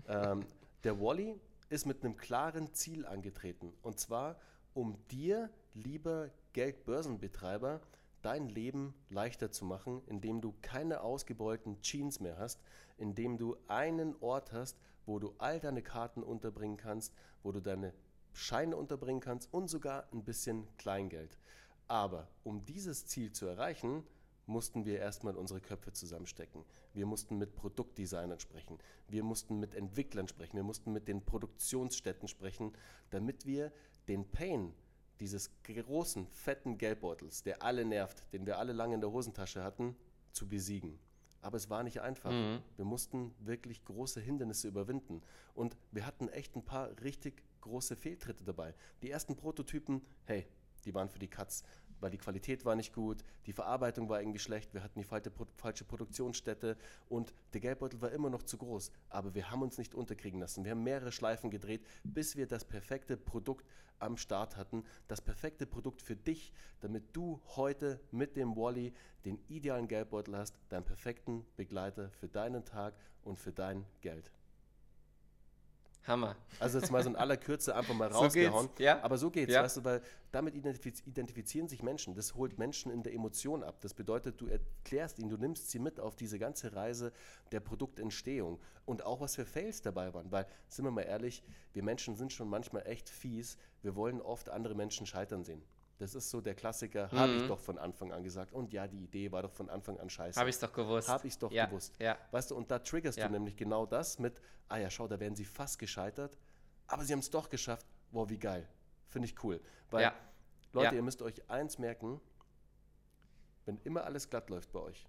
Ähm, 0.06 0.44
der 0.84 1.00
Wally 1.00 1.38
ist 1.68 1.86
mit 1.86 2.04
einem 2.04 2.16
klaren 2.16 2.72
Ziel 2.74 3.04
angetreten. 3.06 3.72
Und 3.82 3.98
zwar, 3.98 4.36
um 4.78 4.96
dir, 5.08 5.50
lieber 5.74 6.30
Geldbörsenbetreiber, 6.52 7.80
dein 8.22 8.48
Leben 8.48 8.94
leichter 9.08 9.50
zu 9.50 9.64
machen, 9.64 10.02
indem 10.06 10.40
du 10.40 10.54
keine 10.62 11.00
ausgebeulten 11.00 11.80
Jeans 11.82 12.20
mehr 12.20 12.38
hast, 12.38 12.60
indem 12.96 13.38
du 13.38 13.56
einen 13.66 14.14
Ort 14.20 14.52
hast, 14.52 14.78
wo 15.04 15.18
du 15.18 15.34
all 15.38 15.58
deine 15.58 15.82
Karten 15.82 16.22
unterbringen 16.22 16.76
kannst, 16.76 17.12
wo 17.42 17.50
du 17.50 17.60
deine 17.60 17.92
Scheine 18.32 18.76
unterbringen 18.76 19.20
kannst 19.20 19.52
und 19.52 19.66
sogar 19.66 20.06
ein 20.12 20.22
bisschen 20.22 20.68
Kleingeld. 20.76 21.40
Aber 21.88 22.28
um 22.44 22.64
dieses 22.64 23.04
Ziel 23.08 23.32
zu 23.32 23.46
erreichen, 23.46 24.04
mussten 24.48 24.84
wir 24.84 24.98
erstmal 24.98 25.36
unsere 25.36 25.60
Köpfe 25.60 25.92
zusammenstecken. 25.92 26.64
Wir 26.94 27.06
mussten 27.06 27.36
mit 27.36 27.54
Produktdesignern 27.54 28.40
sprechen. 28.40 28.78
Wir 29.06 29.22
mussten 29.22 29.60
mit 29.60 29.74
Entwicklern 29.74 30.26
sprechen. 30.26 30.56
Wir 30.56 30.64
mussten 30.64 30.92
mit 30.92 31.06
den 31.06 31.24
Produktionsstätten 31.24 32.28
sprechen, 32.28 32.72
damit 33.10 33.44
wir 33.44 33.72
den 34.08 34.28
Pain 34.30 34.72
dieses 35.20 35.50
großen, 35.64 36.26
fetten 36.28 36.78
Geldbeutels, 36.78 37.42
der 37.42 37.62
alle 37.62 37.84
nervt, 37.84 38.24
den 38.32 38.46
wir 38.46 38.58
alle 38.58 38.72
lange 38.72 38.94
in 38.94 39.00
der 39.00 39.10
Hosentasche 39.10 39.62
hatten, 39.62 39.96
zu 40.32 40.48
besiegen. 40.48 40.98
Aber 41.40 41.56
es 41.56 41.70
war 41.70 41.82
nicht 41.82 42.00
einfach. 42.00 42.30
Mhm. 42.30 42.62
Wir 42.76 42.84
mussten 42.84 43.34
wirklich 43.38 43.84
große 43.84 44.20
Hindernisse 44.20 44.68
überwinden. 44.68 45.22
Und 45.54 45.76
wir 45.92 46.06
hatten 46.06 46.28
echt 46.28 46.56
ein 46.56 46.64
paar 46.64 46.90
richtig 47.02 47.42
große 47.60 47.96
Fehltritte 47.96 48.44
dabei. 48.44 48.74
Die 49.02 49.10
ersten 49.10 49.36
Prototypen, 49.36 50.02
hey, 50.24 50.46
die 50.84 50.94
waren 50.94 51.08
für 51.08 51.18
die 51.18 51.28
Katz 51.28 51.62
weil 52.00 52.10
die 52.10 52.18
Qualität 52.18 52.64
war 52.64 52.76
nicht 52.76 52.92
gut, 52.92 53.24
die 53.46 53.52
Verarbeitung 53.52 54.08
war 54.08 54.20
irgendwie 54.20 54.38
schlecht, 54.38 54.74
wir 54.74 54.82
hatten 54.82 54.98
die 54.98 55.04
falsche 55.04 55.84
Produktionsstätte 55.84 56.76
und 57.08 57.34
der 57.52 57.60
Geldbeutel 57.60 58.00
war 58.00 58.12
immer 58.12 58.30
noch 58.30 58.42
zu 58.42 58.58
groß. 58.58 58.90
Aber 59.08 59.34
wir 59.34 59.50
haben 59.50 59.62
uns 59.62 59.78
nicht 59.78 59.94
unterkriegen 59.94 60.40
lassen. 60.40 60.64
Wir 60.64 60.72
haben 60.72 60.84
mehrere 60.84 61.12
Schleifen 61.12 61.50
gedreht, 61.50 61.84
bis 62.04 62.36
wir 62.36 62.46
das 62.46 62.64
perfekte 62.64 63.16
Produkt 63.16 63.66
am 63.98 64.16
Start 64.16 64.56
hatten. 64.56 64.84
Das 65.08 65.20
perfekte 65.20 65.66
Produkt 65.66 66.02
für 66.02 66.16
dich, 66.16 66.52
damit 66.80 67.04
du 67.16 67.40
heute 67.56 68.00
mit 68.10 68.36
dem 68.36 68.56
Wally 68.56 68.92
den 69.24 69.38
idealen 69.48 69.88
Geldbeutel 69.88 70.36
hast, 70.36 70.54
deinen 70.68 70.84
perfekten 70.84 71.44
Begleiter 71.56 72.10
für 72.10 72.28
deinen 72.28 72.64
Tag 72.64 72.94
und 73.22 73.38
für 73.38 73.52
dein 73.52 73.84
Geld. 74.00 74.30
Hammer. 76.08 76.34
Also 76.58 76.78
jetzt 76.78 76.90
mal 76.90 77.02
so 77.02 77.10
in 77.10 77.16
aller 77.16 77.36
Kürze 77.36 77.74
einfach 77.76 77.94
mal 77.94 78.10
So 78.12 78.18
rausgehauen. 78.20 78.68
ja. 78.78 79.00
Aber 79.02 79.18
so 79.18 79.30
geht's, 79.30 79.52
Ja. 79.52 79.62
weißt 79.62 79.76
du, 79.78 79.84
weil 79.84 80.02
damit 80.32 80.54
identifiz 80.54 81.02
identifizieren 81.06 81.68
sich 81.68 81.82
Menschen. 81.82 82.14
Das 82.14 82.34
holt 82.34 82.58
Menschen 82.58 82.90
in 82.90 83.02
der 83.02 83.12
Emotion 83.14 83.62
ab. 83.62 83.76
Das 83.80 83.94
bedeutet, 83.94 84.40
du 84.40 84.46
erklärst 84.48 85.18
ihnen, 85.18 85.28
du 85.30 85.36
nimmst 85.36 85.70
sie 85.70 85.78
mit 85.78 86.00
auf 86.00 86.16
diese 86.16 86.38
ganze 86.38 86.74
Reise 86.74 87.12
der 87.52 87.60
Produktentstehung. 87.60 88.58
Und 88.86 89.04
auch 89.04 89.20
was 89.20 89.34
für 89.36 89.44
Fails 89.44 89.82
dabei 89.82 90.12
waren. 90.14 90.32
Weil, 90.32 90.46
sind 90.68 90.84
wir 90.84 90.90
mal 90.90 91.02
ehrlich, 91.02 91.42
wir 91.74 91.82
Menschen 91.82 92.16
sind 92.16 92.32
schon 92.32 92.48
manchmal 92.48 92.86
echt 92.86 93.08
fies. 93.08 93.58
Wir 93.82 93.94
wollen 93.94 94.20
oft 94.20 94.48
andere 94.50 94.74
Menschen 94.74 95.06
scheitern 95.06 95.44
sehen. 95.44 95.62
Das 95.98 96.14
ist 96.14 96.30
so 96.30 96.40
der 96.40 96.54
Klassiker, 96.54 97.10
habe 97.10 97.34
ich 97.34 97.42
Mhm. 97.42 97.48
doch 97.48 97.58
von 97.58 97.76
Anfang 97.76 98.12
an 98.12 98.22
gesagt. 98.22 98.52
Und 98.52 98.72
ja, 98.72 98.86
die 98.86 99.02
Idee 99.02 99.32
war 99.32 99.42
doch 99.42 99.52
von 99.52 99.68
Anfang 99.68 99.98
an 99.98 100.08
scheiße. 100.08 100.38
Habe 100.38 100.48
ich 100.48 100.54
es 100.56 100.60
doch 100.60 100.72
gewusst. 100.72 101.08
Habe 101.08 101.26
ich's 101.26 101.38
doch 101.38 101.50
ja, 101.50 101.66
gewusst. 101.66 101.94
Ja. 101.98 102.16
Weißt 102.30 102.50
du, 102.52 102.56
und 102.56 102.70
da 102.70 102.78
triggerst 102.78 103.18
Ja. 103.18 103.26
du 103.26 103.32
nämlich 103.32 103.56
genau 103.56 103.84
das 103.84 104.18
mit, 104.20 104.40
ah 104.68 104.76
ja, 104.76 104.90
schau, 104.90 105.08
da 105.08 105.18
wären 105.18 105.34
sie 105.34 105.44
fast 105.44 105.78
gescheitert, 105.78 106.38
aber 106.86 107.04
sie 107.04 107.12
haben 107.12 107.18
es 107.20 107.30
doch 107.30 107.48
geschafft. 107.50 107.86
Wow, 108.12 108.30
wie 108.30 108.38
geil. 108.38 108.68
Finde 109.08 109.26
ich 109.26 109.42
cool. 109.42 109.60
Weil. 109.90 110.12
Leute, 110.72 110.94
ihr 110.96 111.02
müsst 111.02 111.22
euch 111.22 111.48
eins 111.50 111.78
merken, 111.78 112.20
wenn 113.64 113.78
immer 113.84 114.04
alles 114.04 114.28
glatt 114.30 114.50
läuft 114.50 114.70
bei 114.72 114.80
euch, 114.80 115.06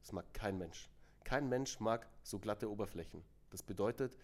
das 0.00 0.12
mag 0.12 0.24
kein 0.32 0.58
Mensch. 0.58 0.88
Kein 1.22 1.48
Mensch 1.48 1.78
mag 1.80 2.08
so 2.22 2.38
glatte 2.38 2.70
Oberflächen. 2.70 3.22
Das 3.50 3.62
bedeutet, 3.62 4.16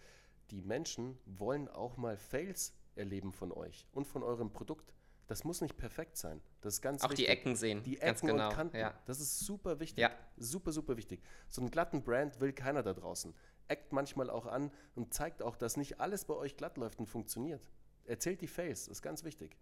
die 0.51 0.61
Menschen 0.61 1.17
wollen 1.25 1.67
auch 1.69 1.95
mal 1.97 2.17
Fails 2.17 2.73
erleben 2.95 3.31
von 3.33 3.51
euch 3.51 3.85
und 3.93 4.05
von 4.05 4.23
eurem 4.23 4.51
Produkt. 4.51 4.93
Das 5.27 5.43
muss 5.43 5.61
nicht 5.61 5.75
perfekt 5.77 6.17
sein. 6.17 6.41
Das 6.61 6.75
ist 6.75 6.81
ganz 6.81 7.03
Auch 7.03 7.07
die 7.07 7.23
wichtig. 7.23 7.29
Ecken 7.29 7.55
sehen. 7.55 7.83
Die 7.83 7.95
ganz 7.95 8.19
Ecken 8.19 8.27
genau. 8.27 8.49
und 8.49 8.55
Kanten. 8.55 8.77
Ja. 8.77 8.93
Das 9.05 9.19
ist 9.19 9.39
super 9.39 9.79
wichtig. 9.79 9.99
Ja. 9.99 10.11
Super, 10.37 10.71
super 10.71 10.97
wichtig. 10.97 11.21
So 11.49 11.61
einen 11.61 11.71
glatten 11.71 12.03
Brand 12.03 12.39
will 12.39 12.53
keiner 12.53 12.83
da 12.83 12.93
draußen. 12.93 13.33
Eckt 13.67 13.91
manchmal 13.91 14.29
auch 14.29 14.45
an 14.45 14.71
und 14.93 15.13
zeigt 15.13 15.41
auch, 15.41 15.55
dass 15.55 15.77
nicht 15.77 15.99
alles 15.99 16.25
bei 16.25 16.35
euch 16.35 16.57
glatt 16.57 16.77
läuft 16.77 16.99
und 16.99 17.07
funktioniert. 17.07 17.65
Erzählt 18.05 18.41
die 18.41 18.47
Face, 18.47 18.87
ist 18.87 19.01
ganz 19.01 19.23
wichtig. 19.23 19.57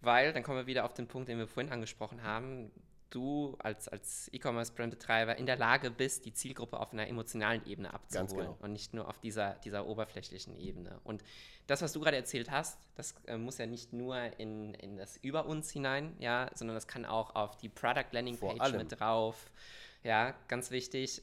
Weil, 0.00 0.32
dann 0.32 0.44
kommen 0.44 0.58
wir 0.58 0.66
wieder 0.66 0.84
auf 0.84 0.94
den 0.94 1.08
Punkt, 1.08 1.28
den 1.28 1.38
wir 1.38 1.48
vorhin 1.48 1.72
angesprochen 1.72 2.22
haben, 2.22 2.70
du 3.10 3.56
als, 3.58 3.88
als 3.88 4.30
E-Commerce-Brand-Betreiber 4.32 5.36
in 5.36 5.46
der 5.46 5.56
Lage 5.56 5.90
bist, 5.90 6.24
die 6.24 6.32
Zielgruppe 6.32 6.78
auf 6.78 6.92
einer 6.92 7.08
emotionalen 7.08 7.64
Ebene 7.66 7.92
abzuholen 7.92 8.28
genau. 8.28 8.56
und 8.60 8.72
nicht 8.72 8.94
nur 8.94 9.08
auf 9.08 9.18
dieser, 9.20 9.54
dieser 9.64 9.86
oberflächlichen 9.86 10.56
Ebene. 10.58 11.00
Und 11.04 11.22
das, 11.66 11.82
was 11.82 11.92
du 11.92 12.00
gerade 12.00 12.16
erzählt 12.16 12.50
hast, 12.50 12.78
das 12.96 13.14
äh, 13.26 13.36
muss 13.36 13.58
ja 13.58 13.66
nicht 13.66 13.92
nur 13.92 14.16
in, 14.38 14.74
in 14.74 14.96
das 14.96 15.16
Über 15.18 15.46
uns 15.46 15.70
hinein, 15.70 16.16
ja, 16.18 16.50
sondern 16.54 16.74
das 16.74 16.86
kann 16.88 17.04
auch 17.04 17.34
auf 17.34 17.56
die 17.56 17.68
Product 17.68 18.12
Landing 18.12 18.38
Page 18.38 18.72
mit 18.72 18.98
drauf. 18.98 19.50
Ja, 20.02 20.34
ganz 20.48 20.70
wichtig. 20.70 21.22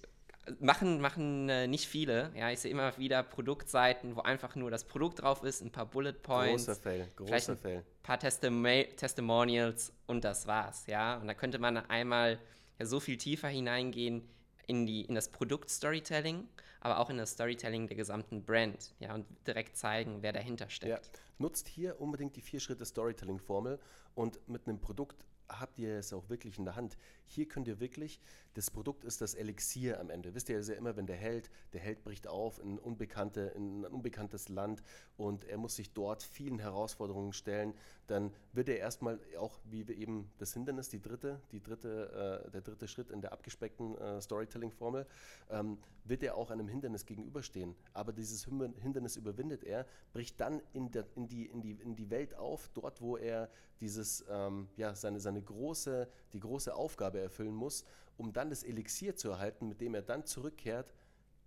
Machen, 0.60 1.02
machen 1.02 1.50
äh, 1.50 1.68
nicht 1.68 1.88
viele. 1.88 2.32
Ja, 2.36 2.50
ich 2.50 2.60
sehe 2.60 2.72
immer 2.72 2.98
wieder 2.98 3.22
Produktseiten, 3.24 4.16
wo 4.16 4.22
einfach 4.22 4.56
nur 4.56 4.72
das 4.72 4.86
Produkt 4.86 5.22
drauf 5.22 5.44
ist, 5.44 5.62
ein 5.62 5.72
paar 5.72 5.86
Bullet 5.86 6.14
Points 6.14 6.66
Großer 6.68 6.80
Fail, 6.82 7.12
großer 7.16 7.52
ein 7.54 7.58
Fail. 7.58 7.84
paar 8.04 8.20
Testima 8.20 8.84
Testimonials 8.96 9.92
und 10.06 10.24
das 10.24 10.48
war's, 10.48 10.88
ja. 10.88 11.18
Und 11.18 11.28
da 11.28 11.34
könnte 11.34 11.60
man 11.60 11.78
einmal 11.78 12.40
ja, 12.80 12.86
so 12.86 13.00
viel 13.00 13.18
tiefer 13.18 13.50
hineingehen 13.50 14.28
in, 14.68 14.86
die, 14.86 15.02
in 15.02 15.16
das 15.16 15.30
Produkt-Storytelling, 15.30 16.48
aber 16.82 17.00
auch 17.00 17.10
in 17.10 17.18
das 17.18 17.32
Storytelling 17.32 17.88
der 17.88 17.98
gesamten 17.98 18.44
Brand, 18.46 18.94
ja, 19.00 19.14
und 19.16 19.26
direkt 19.46 19.76
zeigen, 19.78 20.22
wer 20.22 20.32
dahinter 20.34 20.66
Ja. 20.66 20.70
steckt. 20.70 21.12
Nutzt 21.40 21.68
hier 21.68 22.00
unbedingt 22.02 22.36
die 22.36 22.42
vier 22.42 22.60
Schritte 22.60 22.86
Storytelling-Formel 22.86 23.80
und 24.16 24.40
mit 24.48 24.68
einem 24.68 24.80
Produkt 24.80 25.26
habt 25.50 25.80
ihr 25.80 25.98
es 26.00 26.12
auch 26.12 26.30
wirklich 26.30 26.58
in 26.58 26.66
der 26.66 26.76
Hand. 26.76 26.98
Hier 27.26 27.48
könnt 27.48 27.68
ihr 27.70 27.80
wirklich, 27.80 28.20
das 28.58 28.72
Produkt 28.72 29.06
ist 29.06 29.22
das 29.22 29.36
Elixier 29.36 30.00
am 30.00 30.10
Ende. 30.10 30.34
Wisst 30.34 30.50
ihr, 30.50 30.58
ist 30.58 30.68
ja 30.68 30.74
immer, 30.74 30.98
wenn 30.98 31.06
der 31.06 31.16
Held, 31.16 31.52
der 31.74 31.80
Held 31.80 32.04
bricht 32.04 32.28
auf 32.28 32.60
in, 32.60 32.80
unbekannte, 32.80 33.54
in 33.56 33.82
ein 33.82 33.86
unbekanntes 33.86 34.50
Land 34.50 34.82
und 35.16 35.44
er 35.44 35.60
muss 35.60 35.76
sich 35.76 35.94
dort 35.94 36.24
vielen 36.24 36.58
Herausforderungen 36.58 37.34
stellen, 37.34 37.76
dann 38.08 38.34
wird 38.54 38.68
er 38.70 38.80
erstmal 38.80 39.20
auch, 39.38 39.60
wie 39.66 39.88
wir 39.88 39.96
eben 39.96 40.32
das 40.40 40.54
Hindernis, 40.54 40.90
die 40.90 41.00
dritte, 41.00 41.40
die 41.52 41.62
dritte, 41.62 42.44
äh, 42.48 42.50
der 42.50 42.62
dritte 42.62 42.88
Schritt 42.88 43.12
in 43.12 43.22
der 43.22 43.32
abgespeckten 43.32 43.96
äh, 43.96 44.20
Storytelling-Formel, 44.20 45.06
ähm, 45.52 45.78
wird 46.06 46.24
er 46.24 46.36
auch 46.36 46.50
einem 46.50 46.68
Hindernis 46.68 47.06
gegenüberstehen. 47.06 47.76
Aber 47.94 48.12
dieses 48.12 48.46
Hindernis 48.46 49.18
überwindet 49.18 49.64
er, 49.66 49.86
bricht 50.14 50.40
dann 50.40 50.62
in, 50.74 50.90
der, 50.90 51.06
in, 51.16 51.28
die, 51.28 51.46
in, 51.46 51.62
die, 51.62 51.74
in 51.74 51.96
die 51.96 52.10
Welt 52.10 52.34
auf, 52.34 52.72
dort, 52.74 53.02
wo 53.02 53.18
er 53.18 53.50
dieses, 53.82 54.26
ähm, 54.30 54.68
ja, 54.78 54.96
seine, 54.96 55.20
seine 55.20 55.44
große, 55.44 56.08
die 56.34 56.40
große 56.40 56.74
Aufgabe 56.74 57.20
erfüllen 57.20 57.54
muss, 57.54 57.86
um 58.18 58.34
dann 58.34 58.50
das 58.50 58.64
Elixier 58.64 59.16
zu 59.16 59.30
erhalten, 59.30 59.68
mit 59.68 59.82
dem 59.82 59.96
er 59.96 60.02
dann 60.02 60.26
zurückkehrt, 60.26 60.94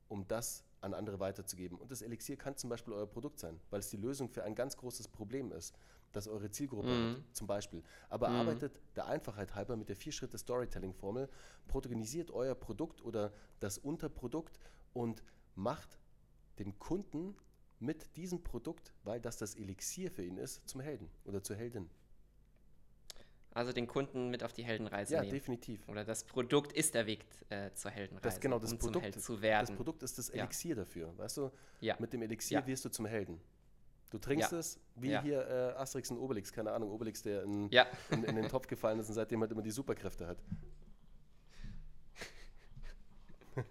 um 0.09 0.27
das 0.27 0.65
an 0.81 0.95
andere 0.95 1.21
weiterzugeben. 1.21 1.79
Und 1.79 1.91
das 1.91 2.03
Elixier 2.03 2.37
kann 2.37 2.57
zum 2.57 2.71
Beispiel 2.71 2.95
euer 2.95 3.07
Produkt 3.07 3.39
sein, 3.39 3.61
weil 3.71 3.81
es 3.81 3.91
die 3.91 3.97
Lösung 3.99 4.29
für 4.31 4.45
ein 4.45 4.55
ganz 4.55 4.77
großes 4.77 5.09
Problem 5.09 5.53
ist, 5.53 5.75
das 6.12 6.27
eure 6.27 6.50
Zielgruppe 6.50 6.89
Mhm. 6.89 7.03
hat, 7.03 7.37
zum 7.37 7.47
Beispiel. 7.47 7.83
Aber 8.09 8.31
Mhm. 8.31 8.35
arbeitet 8.37 8.81
der 8.97 9.07
Einfachheit 9.07 9.55
halber 9.55 9.77
mit 9.77 9.89
der 9.89 9.97
Vier-Schritte-Storytelling-Formel, 9.97 11.29
protagonisiert 11.69 12.31
euer 12.31 12.55
Produkt 12.55 13.03
oder 13.03 13.33
das 13.61 13.79
Unterprodukt 13.79 14.59
und 14.93 15.23
macht 15.55 15.99
den 16.59 16.79
Kunden 16.79 17.37
mit 17.79 18.17
diesem 18.17 18.43
Produkt, 18.43 18.93
weil 19.05 19.21
das 19.21 19.37
das 19.37 19.55
Elixier 19.55 20.11
für 20.11 20.25
ihn 20.25 20.37
ist, 20.37 20.67
zum 20.69 20.81
Helden 20.81 21.11
oder 21.25 21.43
zur 21.43 21.57
Heldin. 21.57 21.89
Also 23.52 23.73
den 23.73 23.88
Kunden 23.88 24.30
mit 24.30 24.45
auf 24.45 24.52
die 24.52 24.62
Heldenreise 24.64 25.14
Ja, 25.14 25.21
nehmen. 25.23 25.33
definitiv. 25.33 25.88
Oder 25.88 26.04
das 26.04 26.23
Produkt 26.25 26.73
ist 26.73 26.95
der 26.95 27.07
Weg 27.07 27.25
äh, 27.49 27.71
zur 27.75 27.90
Heldenreise, 27.90 28.23
Das, 28.23 28.40
genau, 28.40 28.59
das 28.61 28.73
um 28.73 28.78
Produkt, 28.78 28.95
zum 28.95 29.02
Held 29.02 29.21
zu 29.23 29.42
werden. 29.42 29.66
das 29.66 29.76
Produkt 29.76 30.02
ist 30.04 30.19
das 30.19 30.28
Ja. 30.28 30.45
Elixier 30.45 30.76
dafür. 30.76 31.12
Weißt 31.19 31.37
du, 31.38 31.50
ja. 31.80 31.97
mit 31.99 32.12
dem 32.12 32.23
Elixier 32.23 32.61
Ja. 32.61 32.66
wirst 32.66 32.85
du 32.85 32.90
zum 32.90 33.07
Helden. 33.07 33.40
Du 34.11 34.19
trinkst 34.19 34.52
Ja. 34.52 34.59
es, 34.59 34.78
wie 34.95 35.11
Ja. 35.11 35.23
hier 35.23 35.40
äh, 35.49 35.78
Asterix 35.80 36.11
und 36.12 36.19
Obelix, 36.19 36.52
keine 36.52 36.71
Ahnung, 36.73 36.90
Obelix, 36.92 37.23
der 37.23 37.42
in, 37.42 37.69
ja. 37.71 37.87
in, 38.11 38.23
in 38.25 38.37
den 38.37 38.49
Topf 38.49 38.66
gefallen 38.69 39.00
ist 39.00 39.09
und 39.09 39.14
seitdem 39.14 39.40
halt 39.40 39.50
immer 39.50 39.62
die 39.62 39.71
Superkräfte 39.73 40.26
hat. 40.28 40.38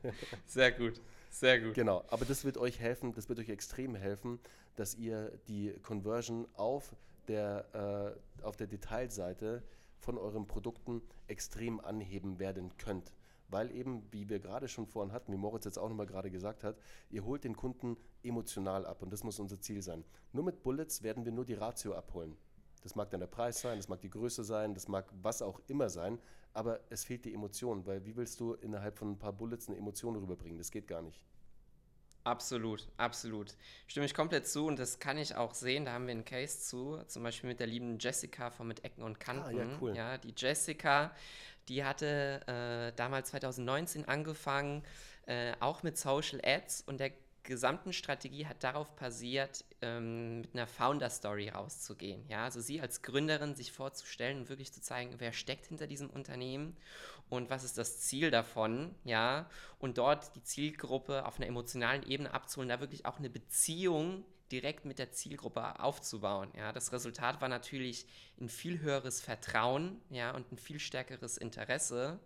Sehr 0.46 0.72
gut. 0.72 1.00
Sehr 1.30 1.60
gut. 1.62 1.74
Genau, 1.74 2.04
aber 2.10 2.26
das 2.26 2.44
wird 2.44 2.58
euch 2.58 2.80
helfen, 2.80 3.14
das 3.14 3.30
wird 3.30 3.40
euch 3.40 3.50
extrem 3.50 3.96
helfen, 3.96 4.40
dass 4.76 4.96
ihr 4.96 5.32
die 5.48 5.74
Conversion 5.84 6.48
auf 6.56 6.96
der, 7.30 8.18
äh, 8.42 8.44
auf 8.44 8.58
der 8.58 8.68
Detailseite 8.68 9.64
von 10.00 10.18
euren 10.18 10.48
Produkten 10.48 11.02
extrem 11.28 11.80
anheben 11.80 12.40
werden 12.40 12.76
könnt. 12.78 13.14
Weil 13.48 13.72
eben, 13.72 14.04
wie 14.12 14.30
wir 14.30 14.40
gerade 14.40 14.68
schon 14.68 14.86
vorhin 14.86 15.12
hatten, 15.12 15.32
wie 15.32 15.38
Moritz 15.38 15.66
jetzt 15.66 15.80
auch 15.80 15.90
nochmal 15.90 16.06
gerade 16.06 16.30
gesagt 16.30 16.64
hat, 16.64 16.78
ihr 17.10 17.26
holt 17.26 17.44
den 17.44 17.56
Kunden 17.56 17.98
emotional 18.22 18.86
ab 18.86 19.02
und 19.02 19.12
das 19.12 19.24
muss 19.24 19.40
unser 19.40 19.60
Ziel 19.60 19.82
sein. 19.82 20.04
Nur 20.34 20.44
mit 20.44 20.62
Bullets 20.62 21.02
werden 21.02 21.26
wir 21.26 21.32
nur 21.32 21.46
die 21.46 21.56
Ratio 21.56 21.94
abholen. 21.94 22.38
Das 22.84 22.96
mag 22.96 23.10
dann 23.10 23.20
der 23.20 23.28
Preis 23.28 23.60
sein, 23.60 23.78
das 23.78 23.90
mag 23.90 24.02
die 24.02 24.10
Größe 24.10 24.44
sein, 24.44 24.74
das 24.74 24.88
mag 24.88 25.12
was 25.22 25.42
auch 25.42 25.60
immer 25.68 25.90
sein, 25.90 26.20
aber 26.54 26.80
es 26.90 27.04
fehlt 27.04 27.26
die 27.26 27.34
Emotion, 27.34 27.86
weil 27.86 28.06
wie 28.06 28.16
willst 28.16 28.40
du 28.40 28.54
innerhalb 28.54 28.98
von 28.98 29.12
ein 29.12 29.20
paar 29.20 29.34
Bullets 29.34 29.68
eine 29.68 29.78
Emotion 29.78 30.16
rüberbringen? 30.16 30.58
Das 30.58 30.72
geht 30.72 30.88
gar 30.88 31.02
nicht. 31.02 31.22
Absolut, 32.24 32.88
absolut. 32.98 33.56
Stimme 33.88 34.06
ich 34.06 34.14
komplett 34.14 34.48
zu 34.48 34.66
und 34.68 34.78
das 34.78 35.00
kann 35.00 35.18
ich 35.18 35.36
auch 35.36 35.54
sehen. 35.54 35.86
Da 35.86 35.94
haben 35.94 36.06
wir 36.06 36.12
einen 36.12 36.26
Case 36.26 36.60
zu, 36.60 37.02
zum 37.08 37.24
Beispiel 37.24 37.50
mit 37.50 37.60
der 37.60 37.68
lieben 37.68 37.98
Jessica 38.00 38.52
von 38.52 38.68
Mit 38.68 38.84
Ecken 38.84 39.04
und 39.04 39.20
Kanten. 39.20 39.44
Ah, 39.44 39.52
ja, 39.52 39.78
cool. 39.82 39.96
Ja, 39.96 40.18
die 40.18 40.34
Jessica, 40.36 41.16
die 41.70 41.84
hatte 41.84 42.42
äh, 42.48 42.96
damals 42.96 43.30
2019 43.30 44.06
angefangen, 44.08 44.84
äh, 45.28 45.54
auch 45.60 45.84
mit 45.84 45.98
Social 45.98 46.42
Ads 46.44 46.82
und 46.82 47.00
der 47.00 47.12
gesamten 47.50 47.92
Strategie 47.92 48.46
hat 48.46 48.64
darauf 48.64 48.96
basiert, 48.96 49.66
ähm, 49.82 50.42
mit 50.42 50.54
einer 50.54 50.68
Founder-Story 50.68 51.50
rauszugehen. 51.50 52.24
Ja, 52.30 52.46
also 52.46 52.62
sie 52.62 52.80
als 52.80 53.02
Gründerin 53.02 53.56
sich 53.56 53.74
vorzustellen 53.74 54.38
und 54.40 54.50
wirklich 54.50 54.72
zu 54.72 54.82
zeigen, 54.82 55.16
wer 55.18 55.34
steckt 55.34 55.66
hinter 55.66 55.88
diesem 55.88 56.10
Unternehmen 56.10 56.78
und 57.28 57.50
was 57.50 57.66
ist 57.66 57.78
das 57.78 58.00
Ziel 58.00 58.32
davon, 58.32 58.96
ja, 59.04 59.50
und 59.80 59.98
dort 59.98 60.34
die 60.36 60.44
Zielgruppe 60.44 61.26
auf 61.26 61.38
einer 61.38 61.48
emotionalen 61.48 62.04
Ebene 62.04 62.34
abzuholen, 62.34 62.70
da 62.70 62.80
wirklich 62.80 63.06
auch 63.06 63.20
eine 63.20 63.30
Beziehung 63.30 64.24
direkt 64.52 64.86
mit 64.86 64.98
der 64.98 65.12
Zielgruppe 65.12 65.80
aufzubauen. 65.80 66.52
Ja, 66.58 66.72
das 66.72 66.92
Resultat 66.92 67.42
war 67.42 67.50
natürlich 67.50 68.06
ein 68.40 68.50
viel 68.50 68.80
höheres 68.80 69.22
Vertrauen, 69.22 70.02
ja, 70.10 70.32
und 70.32 70.52
ein 70.52 70.58
viel 70.58 70.80
stärkeres 70.80 71.38
Interesse. 71.38 72.20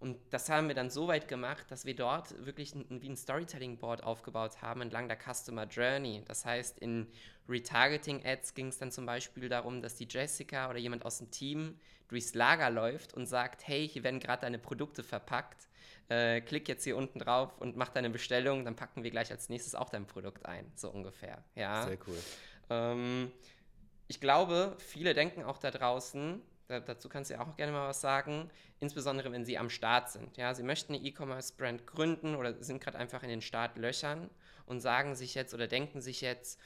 Und 0.00 0.16
das 0.30 0.48
haben 0.48 0.68
wir 0.68 0.74
dann 0.74 0.90
so 0.90 1.08
weit 1.08 1.26
gemacht, 1.26 1.70
dass 1.70 1.84
wir 1.84 1.96
dort 1.96 2.44
wirklich 2.46 2.74
ein, 2.74 3.02
wie 3.02 3.08
ein 3.08 3.16
Storytelling-Board 3.16 4.04
aufgebaut 4.04 4.62
haben 4.62 4.80
entlang 4.80 5.08
der 5.08 5.18
Customer 5.18 5.64
Journey. 5.64 6.22
Das 6.26 6.44
heißt, 6.44 6.78
in 6.78 7.08
Retargeting-Ads 7.48 8.54
ging 8.54 8.68
es 8.68 8.78
dann 8.78 8.92
zum 8.92 9.06
Beispiel 9.06 9.48
darum, 9.48 9.82
dass 9.82 9.96
die 9.96 10.06
Jessica 10.08 10.70
oder 10.70 10.78
jemand 10.78 11.04
aus 11.04 11.18
dem 11.18 11.30
Team 11.30 11.78
durchs 12.08 12.34
Lager 12.34 12.70
läuft 12.70 13.14
und 13.14 13.26
sagt, 13.26 13.66
hey, 13.66 13.88
hier 13.88 14.04
werden 14.04 14.20
gerade 14.20 14.42
deine 14.42 14.58
Produkte 14.58 15.02
verpackt. 15.02 15.68
Äh, 16.08 16.40
klick 16.40 16.68
jetzt 16.68 16.84
hier 16.84 16.96
unten 16.96 17.18
drauf 17.18 17.58
und 17.58 17.76
mach 17.76 17.90
deine 17.90 18.08
Bestellung, 18.08 18.64
dann 18.64 18.76
packen 18.76 19.02
wir 19.02 19.10
gleich 19.10 19.30
als 19.30 19.48
nächstes 19.48 19.74
auch 19.74 19.90
dein 19.90 20.06
Produkt 20.06 20.46
ein, 20.46 20.70
so 20.74 20.90
ungefähr. 20.90 21.44
Ja. 21.54 21.86
Sehr 21.86 21.98
cool. 22.06 22.18
Ähm, 22.70 23.32
ich 24.06 24.20
glaube, 24.20 24.76
viele 24.78 25.12
denken 25.12 25.42
auch 25.42 25.58
da 25.58 25.70
draußen, 25.70 26.40
da, 26.68 26.80
dazu 26.80 27.08
kannst 27.08 27.30
du 27.30 27.34
ja 27.34 27.40
auch 27.40 27.56
gerne 27.56 27.72
mal 27.72 27.88
was 27.88 28.00
sagen, 28.00 28.50
insbesondere 28.78 29.32
wenn 29.32 29.44
sie 29.44 29.58
am 29.58 29.70
Start 29.70 30.10
sind. 30.10 30.36
Ja, 30.36 30.54
sie 30.54 30.62
möchten 30.62 30.94
eine 30.94 31.02
E-Commerce-Brand 31.02 31.86
gründen 31.86 32.34
oder 32.34 32.62
sind 32.62 32.80
gerade 32.80 32.98
einfach 32.98 33.22
in 33.22 33.30
den 33.30 33.40
Startlöchern 33.42 34.30
und 34.66 34.80
sagen 34.80 35.14
sich 35.14 35.34
jetzt 35.34 35.54
oder 35.54 35.66
denken 35.66 36.00
sich 36.00 36.20
jetzt, 36.20 36.60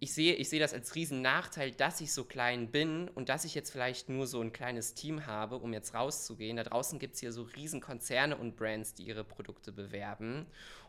ich 0.00 0.14
sehe, 0.14 0.34
ich 0.34 0.48
sehe 0.48 0.60
das 0.60 0.74
als 0.74 0.94
riesen 0.94 1.22
Nachteil, 1.22 1.72
dass 1.72 2.00
ich 2.00 2.12
so 2.12 2.24
klein 2.24 2.70
bin 2.70 3.08
und 3.08 3.28
dass 3.28 3.44
ich 3.44 3.54
jetzt 3.54 3.70
vielleicht 3.70 4.08
nur 4.08 4.28
so 4.28 4.40
ein 4.40 4.52
kleines 4.52 4.94
Team 4.94 5.26
habe, 5.26 5.56
um 5.56 5.72
jetzt 5.72 5.92
rauszugehen. 5.92 6.56
Da 6.56 6.62
draußen 6.62 7.00
gibt 7.00 7.14
es 7.14 7.20
hier 7.20 7.32
so 7.32 7.42
riesen 7.42 7.80
Konzerne 7.80 8.36
und 8.36 8.56
Brands, 8.56 8.94
die 8.94 9.04
ihre 9.04 9.24
Produkte 9.24 9.72
bewerben 9.72 10.46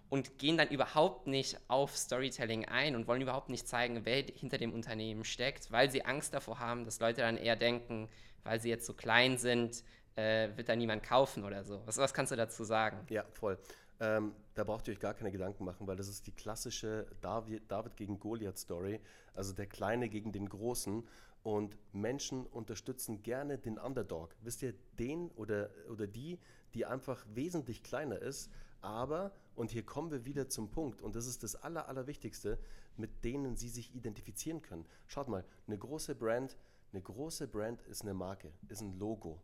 und 0.10 0.40
gehen 0.40 0.58
dann 0.58 0.70
überhaupt 0.70 1.28
nicht 1.28 1.60
auf 1.68 1.96
Storytelling 1.96 2.66
ein 2.66 2.96
und 2.96 3.08
wollen 3.08 3.22
überhaupt 3.22 3.50
nicht 3.50 3.68
zeigen, 3.68 4.06
wer 4.06 4.24
hinter 4.24 4.58
dem 4.58 4.74
Unternehmen 4.74 5.24
steckt, 5.24 5.72
weil 5.72 5.92
sie 5.92 6.04
Angst 6.04 6.34
davor 6.34 6.60
haben, 6.60 6.86
dass 6.86 7.00
Leute 7.00 7.22
dann 7.22 7.38
eher 7.38 7.56
denken, 7.56 8.10
weil 8.44 8.60
sie 8.60 8.70
jetzt 8.70 8.86
so 8.86 8.94
klein 8.94 9.38
sind, 9.38 9.84
äh, 10.16 10.50
wird 10.56 10.70
da 10.70 10.76
niemand 10.76 11.04
kaufen 11.04 11.44
oder 11.44 11.64
so. 11.64 11.82
Was, 11.86 11.98
was 11.98 12.14
kannst 12.14 12.32
du 12.32 12.36
dazu 12.36 12.64
sagen? 12.64 13.06
Ja, 13.10 13.24
voll. 13.34 13.58
Ähm, 14.00 14.34
da 14.56 14.64
braucht 14.64 14.88
ihr 14.88 14.94
euch 14.94 15.00
gar 15.00 15.14
keine 15.14 15.32
Gedanken 15.32 15.66
machen, 15.66 15.86
weil 15.86 15.98
das 15.98 16.08
ist 16.08 16.26
die 16.26 16.32
klassische 16.32 17.06
David, 17.22 17.70
David 17.70 17.98
gegen 17.98 18.20
Goliath-Story, 18.20 19.00
also 19.34 19.54
der 19.54 19.68
Kleine 19.68 20.10
gegen 20.10 20.32
den 20.32 20.48
Großen. 20.48 21.08
Und 21.44 21.78
Menschen 21.94 22.46
unterstützen 22.48 23.24
gerne 23.24 23.58
den 23.58 23.78
Underdog. 23.78 24.36
Wisst 24.42 24.62
ihr, 24.62 24.74
den 25.00 25.32
oder, 25.32 25.70
oder 25.90 26.06
die, 26.06 26.38
die 26.74 26.86
einfach 26.86 27.26
wesentlich 27.34 27.82
kleiner 27.82 28.20
ist, 28.20 28.52
aber, 28.82 29.32
und 29.60 29.72
hier 29.72 29.86
kommen 29.86 30.10
wir 30.10 30.24
wieder 30.24 30.48
zum 30.48 30.72
Punkt, 30.72 31.02
und 31.02 31.16
das 31.16 31.28
ist 31.28 31.44
das 31.44 31.56
Aller, 31.56 31.90
Allerwichtigste, 31.90 32.58
mit 32.96 33.26
denen 33.26 33.58
sie 33.58 33.68
sich 33.68 33.94
identifizieren 33.94 34.62
können. 34.62 34.86
Schaut 35.06 35.28
mal, 35.28 35.44
eine 35.68 35.78
große 35.78 36.16
Brand, 36.16 36.58
eine 36.94 37.02
große 37.02 37.48
Brand 37.48 37.82
ist 37.84 38.04
eine 38.04 38.14
Marke, 38.14 38.54
ist 38.70 38.82
ein 38.82 38.98
Logo. 38.98 39.44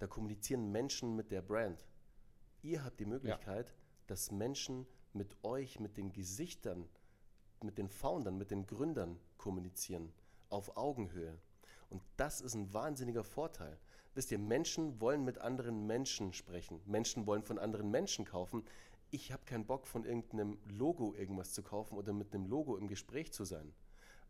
Da 0.00 0.08
kommunizieren 0.08 0.72
Menschen 0.72 1.14
mit 1.14 1.30
der 1.30 1.42
Brand. 1.42 1.86
Ihr 2.62 2.82
habt 2.84 2.98
die 2.98 3.06
Möglichkeit, 3.06 3.68
ja 3.68 3.74
dass 4.08 4.32
Menschen 4.32 4.86
mit 5.12 5.36
euch, 5.44 5.78
mit 5.78 5.96
den 5.96 6.12
Gesichtern, 6.12 6.88
mit 7.62 7.78
den 7.78 7.88
Foundern, 7.88 8.36
mit 8.36 8.50
den 8.50 8.66
Gründern 8.66 9.18
kommunizieren, 9.38 10.12
auf 10.48 10.76
Augenhöhe. 10.76 11.38
Und 11.88 12.02
das 12.16 12.40
ist 12.40 12.54
ein 12.54 12.74
wahnsinniger 12.74 13.22
Vorteil. 13.22 13.78
Wisst 14.14 14.30
ihr, 14.30 14.38
Menschen 14.38 15.00
wollen 15.00 15.24
mit 15.24 15.38
anderen 15.38 15.86
Menschen 15.86 16.32
sprechen. 16.32 16.82
Menschen 16.84 17.26
wollen 17.26 17.42
von 17.42 17.58
anderen 17.58 17.90
Menschen 17.90 18.26
kaufen. 18.26 18.64
Ich 19.12 19.30
habe 19.30 19.44
keinen 19.44 19.66
Bock, 19.66 19.86
von 19.86 20.04
irgendeinem 20.04 20.58
Logo 20.68 21.14
irgendwas 21.14 21.52
zu 21.52 21.62
kaufen 21.62 21.96
oder 21.96 22.12
mit 22.12 22.34
einem 22.34 22.46
Logo 22.46 22.76
im 22.76 22.88
Gespräch 22.88 23.32
zu 23.32 23.44
sein. 23.44 23.72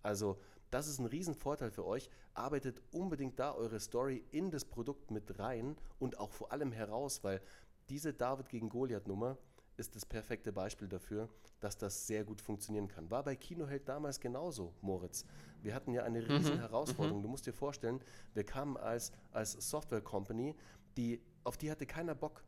Also, 0.03 0.39
das 0.71 0.89
ist 0.89 0.99
ein 0.99 1.07
Riesenvorteil 1.07 1.71
für 1.71 1.87
euch. 1.87 2.11
Arbeitet 2.35 2.83
unbedingt 2.91 3.39
da 3.39 3.55
eure 3.55 3.81
Story 3.81 4.25
in 4.31 4.51
das 4.51 4.65
Produkt 4.65 5.11
mit 5.11 5.39
rein 5.39 5.77
und 5.99 6.19
auch 6.19 6.33
vor 6.33 6.53
allem 6.53 6.73
heraus, 6.73 7.25
weil 7.25 7.41
diese 7.89 8.13
David 8.13 8.49
gegen 8.51 8.69
Goliath 8.69 9.07
Nummer, 9.07 9.39
ist 9.77 9.97
das 9.97 10.05
perfekte 10.05 10.53
Beispiel 10.53 10.89
dafür, 10.89 11.29
dass 11.61 11.77
das 11.77 12.07
sehr 12.07 12.25
gut 12.25 12.41
funktionieren 12.41 12.89
kann. 12.89 13.11
War 13.11 13.23
bei 13.23 13.37
Kinoheld 13.37 13.89
damals 13.89 14.21
genauso, 14.21 14.75
Moritz. 14.81 15.25
Wir 15.63 15.75
hatten 15.75 15.93
ja 15.93 16.03
eine 16.03 16.21
mhm, 16.21 16.27
riesen 16.27 16.57
mhm. 16.57 16.61
Herausforderung. 16.61 17.23
Du 17.23 17.29
musst 17.29 17.47
dir 17.47 17.53
vorstellen, 17.53 18.01
wir 18.35 18.45
kamen 18.45 18.77
als, 18.77 19.13
als 19.33 19.53
Software 19.53 20.03
Company, 20.03 20.55
die, 20.97 21.21
auf 21.45 21.57
die 21.57 21.71
hatte 21.71 21.87
keiner 21.87 22.15
Bock. 22.15 22.45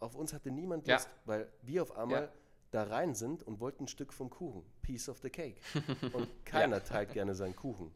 Auf 0.00 0.14
uns 0.14 0.32
hatte 0.32 0.50
niemand 0.50 0.88
Lust, 0.88 1.06
ja. 1.06 1.12
weil 1.26 1.52
wir 1.62 1.82
auf 1.82 1.96
einmal 1.96 2.22
ja. 2.22 2.32
da 2.70 2.84
rein 2.84 3.14
sind 3.14 3.42
und 3.42 3.60
wollten 3.60 3.84
ein 3.84 3.88
Stück 3.88 4.12
vom 4.12 4.30
Kuchen. 4.30 4.64
Piece 4.82 5.08
of 5.08 5.18
the 5.18 5.30
cake. 5.30 5.60
und 6.12 6.28
keiner 6.44 6.78
ja. 6.78 6.82
teilt 6.82 7.12
gerne 7.12 7.34
seinen 7.34 7.54
Kuchen. 7.54 7.92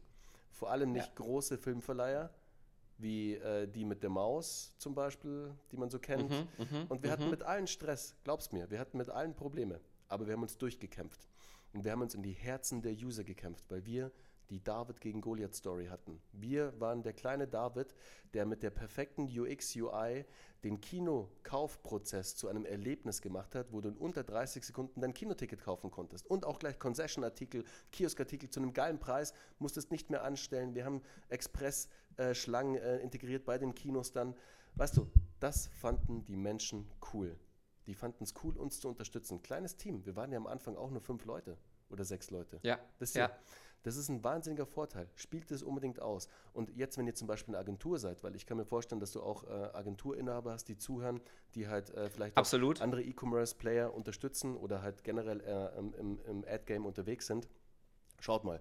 Vor 0.51 0.71
allem 0.71 0.91
nicht 0.91 1.15
große 1.15 1.57
Filmverleiher, 1.57 2.33
wie 2.97 3.35
äh, 3.35 3.67
die 3.67 3.83
mit 3.83 4.03
der 4.03 4.09
Maus 4.09 4.73
zum 4.77 4.95
Beispiel, 4.95 5.53
die 5.71 5.77
man 5.77 5.89
so 5.89 5.99
kennt. 5.99 6.29
Mhm, 6.29 6.47
mh, 6.57 6.85
und 6.89 7.03
wir 7.03 7.09
mh. 7.09 7.13
hatten 7.13 7.29
mit 7.29 7.43
allen 7.43 7.67
Stress, 7.67 8.15
glaub's 8.23 8.51
mir, 8.51 8.69
wir 8.69 8.79
hatten 8.79 8.97
mit 8.97 9.09
allen 9.09 9.35
Probleme, 9.35 9.81
aber 10.07 10.27
wir 10.27 10.33
haben 10.33 10.43
uns 10.43 10.57
durchgekämpft. 10.57 11.27
Und 11.73 11.83
wir 11.83 11.91
haben 11.91 12.01
uns 12.01 12.15
in 12.15 12.23
die 12.23 12.31
Herzen 12.31 12.81
der 12.81 12.93
User 12.93 13.25
gekämpft, 13.25 13.65
weil 13.69 13.85
wir 13.85 14.11
die 14.49 14.63
David 14.63 15.01
gegen 15.01 15.21
Goliath 15.21 15.55
Story 15.55 15.87
hatten. 15.87 16.21
Wir 16.31 16.79
waren 16.79 17.03
der 17.03 17.13
kleine 17.13 17.47
David, 17.47 17.95
der 18.33 18.45
mit 18.45 18.63
der 18.63 18.69
perfekten 18.69 19.23
UX, 19.23 19.75
UI 19.75 20.25
den 20.63 20.81
Kinokaufprozess 20.81 22.35
zu 22.35 22.47
einem 22.47 22.65
Erlebnis 22.65 23.21
gemacht 23.21 23.53
hat, 23.53 23.71
wo 23.71 23.81
du 23.81 23.89
in 23.89 23.97
unter 23.97 24.23
30 24.23 24.63
Sekunden 24.63 24.99
dein 24.99 25.13
Kinoticket 25.13 25.61
kaufen 25.61 25.91
konntest. 25.91 26.25
Und 26.27 26.45
auch 26.45 26.57
gleich 26.57 26.79
Concession-Artikel, 26.79 27.63
Kioskartikel 27.91 28.49
zu 28.49 28.59
einem 28.59 28.73
geilen 28.73 28.99
Preis, 28.99 29.33
musstest 29.59 29.91
nicht 29.91 30.09
mehr 30.09 30.23
anstellen. 30.23 30.73
Wir 30.73 30.85
haben 30.85 31.01
Express-Schlangen 31.29 32.75
äh, 32.75 32.97
integriert 32.97 33.45
bei 33.45 33.57
den 33.57 33.75
Kinos 33.75 34.11
dann. 34.11 34.35
Weißt 34.73 34.97
du, 34.97 35.09
das 35.39 35.67
fanden 35.67 36.25
die 36.25 36.35
Menschen 36.35 36.89
cool. 37.13 37.37
Die 37.85 37.93
fanden 37.93 38.23
es 38.23 38.33
cool, 38.43 38.57
uns 38.57 38.79
zu 38.79 38.89
unterstützen. 38.89 39.43
Kleines 39.43 39.77
Team. 39.77 40.05
Wir 40.05 40.15
waren 40.15 40.31
ja 40.31 40.37
am 40.37 40.47
Anfang 40.47 40.75
auch 40.75 40.89
nur 40.89 41.01
fünf 41.01 41.25
Leute 41.25 41.57
oder 41.89 42.03
sechs 42.03 42.31
Leute. 42.31 42.59
Ja. 42.63 42.79
Das 42.97 43.13
ja. 43.13 43.31
Das 43.85 43.97
ist 43.97 44.09
ein 44.09 44.23
wahnsinniger 44.23 44.65
Vorteil. 44.65 45.07
Spielt 45.13 45.51
es 45.51 45.61
unbedingt 45.61 46.01
aus. 46.01 46.27
Und 46.53 46.75
jetzt, 46.75 46.97
wenn 46.97 47.05
ihr 47.05 47.13
zum 47.13 47.27
Beispiel 47.27 47.53
eine 47.53 47.59
Agentur 47.61 47.99
seid, 47.99 48.23
weil 48.23 48.35
ich 48.35 48.47
kann 48.47 48.57
mir 48.57 48.65
vorstellen, 48.65 48.99
dass 48.99 49.11
du 49.11 49.21
auch 49.21 49.43
äh, 49.43 49.47
Agenturinhaber 49.73 50.53
hast, 50.53 50.67
die 50.69 50.75
zuhören, 50.75 51.21
die 51.53 51.67
halt 51.67 51.91
äh, 51.91 52.09
vielleicht 52.09 52.35
Absolut. 52.35 52.81
andere 52.81 53.03
E-Commerce-Player 53.03 53.93
unterstützen 53.93 54.57
oder 54.57 54.81
halt 54.81 55.03
generell 55.03 55.39
äh, 55.41 55.77
im, 55.77 56.19
im 56.25 56.45
Ad-Game 56.47 56.83
unterwegs 56.83 57.27
sind. 57.27 57.47
Schaut 58.19 58.43
mal, 58.43 58.59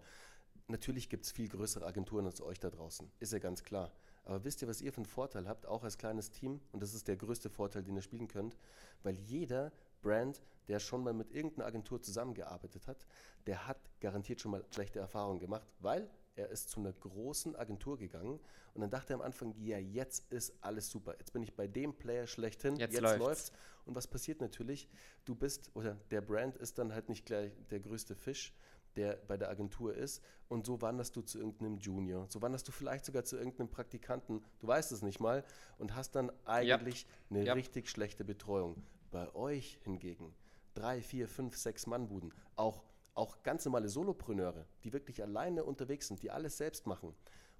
natürlich 0.68 1.08
gibt 1.08 1.24
es 1.24 1.32
viel 1.32 1.48
größere 1.48 1.86
Agenturen 1.86 2.26
als 2.26 2.42
euch 2.42 2.60
da 2.60 2.68
draußen. 2.68 3.10
Ist 3.18 3.32
ja 3.32 3.38
ganz 3.38 3.62
klar. 3.62 3.92
Aber 4.24 4.44
wisst 4.44 4.60
ihr, 4.60 4.68
was 4.68 4.82
ihr 4.82 4.92
für 4.92 4.98
einen 4.98 5.06
Vorteil 5.06 5.48
habt, 5.48 5.64
auch 5.64 5.84
als 5.84 5.96
kleines 5.96 6.30
Team? 6.30 6.60
Und 6.72 6.82
das 6.82 6.92
ist 6.92 7.08
der 7.08 7.16
größte 7.16 7.48
Vorteil, 7.48 7.82
den 7.82 7.96
ihr 7.96 8.02
spielen 8.02 8.28
könnt, 8.28 8.58
weil 9.02 9.18
jeder 9.18 9.72
Brand, 10.04 10.40
der 10.68 10.78
schon 10.78 11.02
mal 11.02 11.12
mit 11.12 11.32
irgendeiner 11.32 11.66
Agentur 11.66 12.00
zusammengearbeitet 12.00 12.86
hat, 12.86 13.04
der 13.46 13.66
hat 13.66 13.78
garantiert 14.00 14.40
schon 14.40 14.52
mal 14.52 14.64
schlechte 14.70 15.00
Erfahrungen 15.00 15.40
gemacht, 15.40 15.66
weil 15.80 16.08
er 16.36 16.48
ist 16.50 16.70
zu 16.70 16.80
einer 16.80 16.92
großen 16.92 17.56
Agentur 17.56 17.98
gegangen 17.98 18.40
und 18.74 18.80
dann 18.80 18.90
dachte 18.90 19.12
er 19.12 19.16
am 19.16 19.22
Anfang, 19.22 19.54
ja, 19.58 19.78
jetzt 19.78 20.30
ist 20.32 20.52
alles 20.60 20.90
super. 20.90 21.14
Jetzt 21.18 21.32
bin 21.32 21.42
ich 21.42 21.54
bei 21.54 21.68
dem 21.68 21.94
Player 21.94 22.26
schlechthin, 22.26 22.76
jetzt, 22.76 22.92
jetzt 22.92 23.02
läuft's. 23.02 23.18
läuft's. 23.18 23.52
Und 23.86 23.94
was 23.94 24.08
passiert 24.08 24.40
natürlich? 24.40 24.88
Du 25.24 25.34
bist, 25.34 25.70
oder 25.74 25.96
der 26.10 26.20
Brand 26.20 26.56
ist 26.56 26.78
dann 26.78 26.92
halt 26.92 27.08
nicht 27.08 27.24
gleich 27.24 27.52
der 27.70 27.80
größte 27.80 28.16
Fisch, 28.16 28.52
der 28.96 29.16
bei 29.28 29.36
der 29.36 29.48
Agentur 29.48 29.94
ist. 29.94 30.22
Und 30.48 30.66
so 30.66 30.80
wanderst 30.82 31.14
du 31.14 31.22
zu 31.22 31.38
irgendeinem 31.38 31.78
Junior. 31.78 32.26
So 32.28 32.42
wanderst 32.42 32.66
du 32.66 32.72
vielleicht 32.72 33.04
sogar 33.04 33.24
zu 33.24 33.36
irgendeinem 33.36 33.70
Praktikanten. 33.70 34.44
Du 34.58 34.66
weißt 34.66 34.90
es 34.92 35.02
nicht 35.02 35.20
mal 35.20 35.44
und 35.78 35.94
hast 35.94 36.12
dann 36.12 36.32
eigentlich 36.44 37.02
ja. 37.02 37.08
eine 37.30 37.44
ja. 37.44 37.52
richtig 37.52 37.88
schlechte 37.88 38.24
Betreuung. 38.24 38.82
Bei 39.14 39.32
euch 39.36 39.78
hingegen 39.84 40.34
drei, 40.74 41.00
vier, 41.00 41.28
fünf, 41.28 41.56
sechs 41.56 41.86
Mannbuden, 41.86 42.34
auch, 42.56 42.82
auch 43.14 43.44
ganz 43.44 43.64
normale 43.64 43.88
Solopreneure, 43.88 44.66
die 44.82 44.92
wirklich 44.92 45.22
alleine 45.22 45.62
unterwegs 45.62 46.08
sind, 46.08 46.20
die 46.24 46.32
alles 46.32 46.56
selbst 46.56 46.88
machen. 46.88 47.14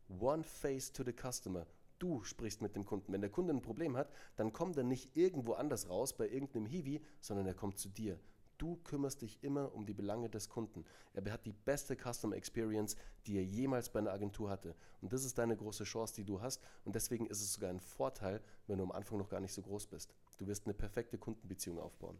One 0.09 0.43
face 0.43 0.93
to 0.93 1.05
the 1.05 1.12
customer. 1.12 1.64
Du 2.01 2.25
sprichst 2.25 2.61
mit 2.61 2.75
dem 2.75 2.85
Kunden. 2.85 3.12
Wenn 3.12 3.21
der 3.21 3.31
Kunde 3.31 3.55
ein 3.55 3.62
Problem 3.62 3.97
hat, 3.97 4.12
dann 4.35 4.53
kommt 4.53 4.77
er 4.77 4.83
nicht 4.83 5.17
irgendwo 5.17 5.53
anders 5.53 5.88
raus 5.88 6.17
bei 6.17 6.29
irgendeinem 6.29 6.67
Hiwi, 6.67 7.01
sondern 7.21 7.47
er 7.47 7.55
kommt 7.55 7.79
zu 7.79 7.88
dir. 7.88 8.19
Du 8.59 8.81
kümmerst 8.83 9.23
dich 9.23 9.38
immer 9.45 9.73
um 9.77 9.87
die 9.87 9.95
Belange 9.95 10.29
des 10.29 10.49
Kunden. 10.49 10.85
Er 11.12 11.33
hat 11.33 11.47
die 11.47 11.53
beste 11.53 11.95
Customer 11.95 12.35
Experience, 12.35 12.97
die 13.29 13.37
er 13.37 13.45
jemals 13.45 13.90
bei 13.90 14.01
einer 14.01 14.12
Agentur 14.12 14.51
hatte. 14.51 14.75
Und 15.01 15.12
das 15.12 15.25
ist 15.25 15.38
deine 15.38 15.57
große 15.57 15.85
Chance, 15.85 16.14
die 16.17 16.25
du 16.25 16.40
hast. 16.40 16.61
Und 16.85 16.97
deswegen 16.97 17.27
ist 17.27 17.43
es 17.43 17.53
sogar 17.53 17.71
ein 17.71 17.79
Vorteil, 17.79 18.43
wenn 18.67 18.79
du 18.79 18.83
am 18.85 18.90
Anfang 18.90 19.19
noch 19.19 19.29
gar 19.29 19.40
nicht 19.40 19.53
so 19.53 19.62
groß 19.62 19.87
bist. 19.87 20.17
Du 20.38 20.47
wirst 20.47 20.66
eine 20.66 20.75
perfekte 20.75 21.18
Kundenbeziehung 21.18 21.79
aufbauen. 21.79 22.18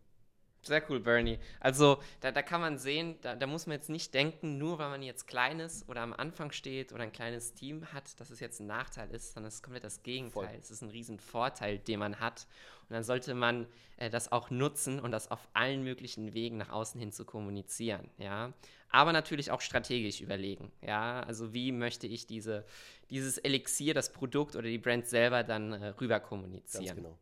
Sehr 0.67 0.83
cool, 0.89 0.99
Bernie. 0.99 1.39
Also 1.61 1.99
da, 2.21 2.33
da 2.33 2.43
kann 2.43 2.61
man 2.61 2.79
sehen, 2.79 3.17
da, 3.21 3.37
da, 3.37 3.47
muss 3.47 3.67
man 3.67 3.77
jetzt 3.77 3.91
nicht 3.91 4.15
denken, 4.15 4.57
nur 4.57 4.79
weil 4.79 4.89
man 4.89 5.03
jetzt 5.03 5.27
klein 5.27 5.61
ist 5.61 5.89
oder 5.89 6.01
am 6.01 6.15
Anfang 6.15 6.53
steht 6.53 6.93
oder 6.93 7.03
ein 7.03 7.13
kleines 7.13 7.53
Team 7.53 7.93
hat, 7.93 8.19
dass 8.19 8.31
es 8.31 8.41
jetzt 8.41 8.61
ein 8.61 8.67
Nachteil 8.67 9.11
ist, 9.11 9.35
sondern 9.35 9.49
es 9.49 9.57
ist 9.57 9.63
komplett 9.63 9.85
das 9.85 10.03
Gegenteil. 10.03 10.49
Voll. 10.49 10.59
Es 10.59 10.71
ist 10.71 10.83
ein 10.83 10.89
Riesenvorteil, 10.89 11.79
den 11.79 11.99
man 11.99 12.19
hat. 12.19 12.47
Und 12.89 12.95
dann 12.95 13.05
sollte 13.05 13.35
man 13.35 13.67
äh, 13.99 14.09
das 14.09 14.33
auch 14.33 14.51
nutzen 14.51 15.01
und 15.01 15.11
das 15.11 15.31
auf 15.31 15.47
allen 15.53 15.85
möglichen 15.85 16.33
Wegen 16.33 16.57
nach 16.57 16.71
außen 16.71 16.99
hin 16.99 17.13
zu 17.13 17.25
kommunizieren. 17.25 18.09
Ja? 18.17 18.53
Aber 18.89 19.13
natürlich 19.13 19.51
auch 19.51 19.61
strategisch 19.61 20.21
überlegen. 20.21 20.73
Ja? 20.81 21.21
Also 21.21 21.53
wie 21.53 21.73
möchte 21.73 22.07
ich 22.07 22.27
diese, 22.27 22.65
dieses 23.11 23.37
Elixier, 23.37 23.93
das 23.93 24.13
Produkt 24.13 24.57
oder 24.57 24.69
die 24.69 24.79
Brand 24.79 25.07
selber 25.07 25.43
dann 25.43 25.73
äh, 25.73 25.89
rüber 25.89 26.21
kommunizieren. 26.21 26.87
Ganz 26.87 26.97
genau. 26.97 27.19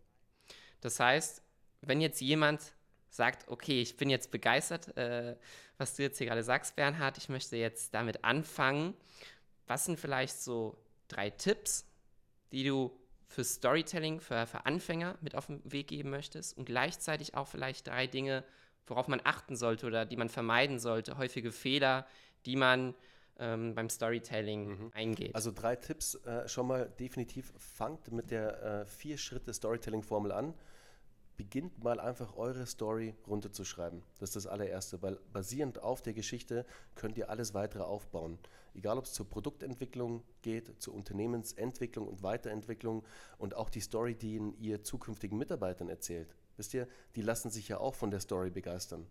Das 0.83 1.01
heißt, 1.01 1.43
wenn 1.81 2.01
jetzt 2.01 2.21
jemand 2.21 2.75
sagt, 3.09 3.49
okay, 3.49 3.81
ich 3.81 3.97
bin 3.97 4.11
jetzt 4.11 4.31
begeistert, 4.31 4.97
äh, 4.97 5.37
was 5.79 5.97
du 5.97 6.03
jetzt 6.03 6.19
hier 6.19 6.27
gerade 6.27 6.43
sagst, 6.43 6.77
Bernhard, 6.77 7.19
ich 7.19 7.29
möchte 7.29 7.57
jetzt 7.57 7.95
damit 7.95 8.25
anfangen. 8.25 8.95
Was 9.67 9.87
sind 9.87 9.99
vielleicht 9.99 10.41
so 10.41 10.77
drei 11.09 11.31
Tipps, 11.31 11.87
die 12.53 12.65
du 12.65 12.97
für 13.27 13.45
Storytelling, 13.45 14.21
für, 14.21 14.47
für 14.47 14.67
Anfänger 14.67 15.17
mit 15.21 15.35
auf 15.35 15.47
den 15.47 15.61
Weg 15.65 15.89
geben 15.89 16.11
möchtest 16.11 16.57
und 16.57 16.67
gleichzeitig 16.67 17.35
auch 17.35 17.49
vielleicht 17.49 17.87
drei 17.87 18.07
Dinge, 18.07 18.45
worauf 18.87 19.09
man 19.09 19.21
achten 19.25 19.57
sollte 19.57 19.87
oder 19.87 20.05
die 20.05 20.17
man 20.17 20.29
vermeiden 20.29 20.79
sollte, 20.79 21.17
häufige 21.17 21.53
Fehler, 21.53 22.07
die 22.45 22.57
man 22.57 22.95
ähm, 23.39 23.75
beim 23.75 23.89
Storytelling 23.89 24.69
mhm. 24.69 24.91
eingeht. 24.95 25.35
Also 25.35 25.51
drei 25.53 25.77
Tipps 25.77 26.15
äh, 26.27 26.47
schon 26.49 26.67
mal 26.67 26.89
definitiv. 27.01 27.53
Fangt 27.57 28.13
mit 28.13 28.31
der 28.31 28.63
äh, 28.63 28.87
Vier-Schritte-Storytelling-Formel 28.87 30.33
an. 30.33 30.55
Beginnt 31.43 31.83
mal 31.83 31.99
einfach 31.99 32.37
eure 32.37 32.67
Story 32.67 33.17
runterzuschreiben. 33.27 34.05
Das 34.21 34.29
ist 34.29 34.37
das 34.37 34.47
allererste, 34.47 35.03
weil 35.03 35.19
basierend 35.33 35.83
auf 35.83 36.01
der 36.01 36.13
Geschichte 36.13 36.65
könnt 36.95 37.19
ihr 37.19 37.31
alles 37.31 37.53
weitere 37.53 37.83
aufbauen. 37.83 38.39
Egal 38.75 38.97
ob 38.97 39.07
es 39.07 39.13
zur 39.13 39.29
Produktentwicklung 39.29 40.23
geht, 40.43 40.81
zur 40.81 40.95
Unternehmensentwicklung 40.95 42.07
und 42.07 42.23
Weiterentwicklung 42.23 43.03
und 43.39 43.57
auch 43.57 43.71
die 43.71 43.81
Story, 43.81 44.15
die 44.15 44.41
ihr 44.61 44.85
zukünftigen 44.85 45.37
Mitarbeitern 45.37 45.89
erzählt. 45.89 46.33
Wisst 46.57 46.75
ihr, 46.75 46.87
die 47.17 47.23
lassen 47.23 47.51
sich 47.51 47.67
ja 47.67 47.79
auch 47.79 47.97
von 47.97 48.13
der 48.13 48.21
Story 48.21 48.51
begeistern. 48.51 49.05